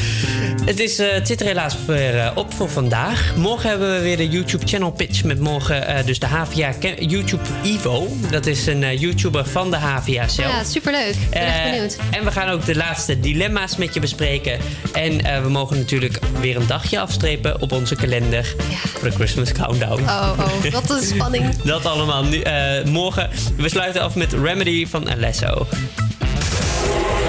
Het, 0.65 0.81
is, 0.81 0.99
eh, 0.99 1.11
het 1.11 1.27
zit 1.27 1.41
er 1.41 1.47
helaas 1.47 1.77
weer 1.87 2.19
eh, 2.19 2.31
op 2.35 2.55
voor 2.55 2.71
vandaag. 2.71 3.37
Morgen 3.37 3.69
hebben 3.69 3.95
we 3.95 4.01
weer 4.01 4.17
de 4.17 4.29
YouTube 4.29 4.67
Channel 4.67 4.91
Pitch 4.91 5.25
met 5.25 5.41
morgen 5.41 5.87
eh, 5.87 6.05
dus 6.05 6.19
de 6.19 6.27
HVA 6.27 6.73
YouTube 6.99 7.43
Evo. 7.65 8.09
Dat 8.31 8.47
is 8.47 8.67
een 8.67 8.99
YouTuber 8.99 9.47
van 9.47 9.71
de 9.71 9.77
HVA 9.77 10.29
zelf. 10.29 10.53
Ja, 10.53 10.65
superleuk. 10.65 11.15
Ik 11.15 11.31
ben 11.31 11.41
echt 11.41 11.71
benieuwd. 11.71 11.97
En 12.11 12.25
we 12.25 12.33
gaan 12.33 12.49
ook 12.49 12.65
de 12.65 12.77
laatste 12.77 13.21
dilemma's 13.21 13.77
met 13.77 13.95
je 13.95 14.01
bespreken. 14.01 14.59
En 14.93 15.43
we 15.43 15.49
mogen 15.49 15.77
natuurlijk 15.77 16.19
weer 16.47 16.57
een 16.57 16.67
dagje 16.67 17.01
afstrepen 17.01 17.61
op 17.61 17.73
onze 17.73 17.95
kalender 17.95 18.55
voor 18.83 19.09
de 19.09 19.15
Christmas 19.15 19.53
Countdown. 19.53 20.03
Oh, 20.03 20.33
oh 20.39 20.73
wat 20.73 20.91
een 20.91 21.03
spanning. 21.03 21.57
dat 21.63 21.87
allemaal. 21.87 22.25
Nu, 22.25 22.41
eh, 22.41 22.85
morgen, 22.85 23.31
we 23.57 23.69
sluiten 23.69 24.03
af 24.03 24.15
met 24.15 24.33
Remedy 24.33 24.87
van 24.87 25.11
Alesso. 25.11 25.67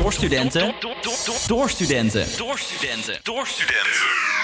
Door 0.01 0.13
studenten. 0.13 0.73
Door 1.47 1.69
studenten. 1.69 2.25
Door 2.37 2.59
studenten. 2.59 3.17
Door 3.23 3.47
studenten. 3.47 4.36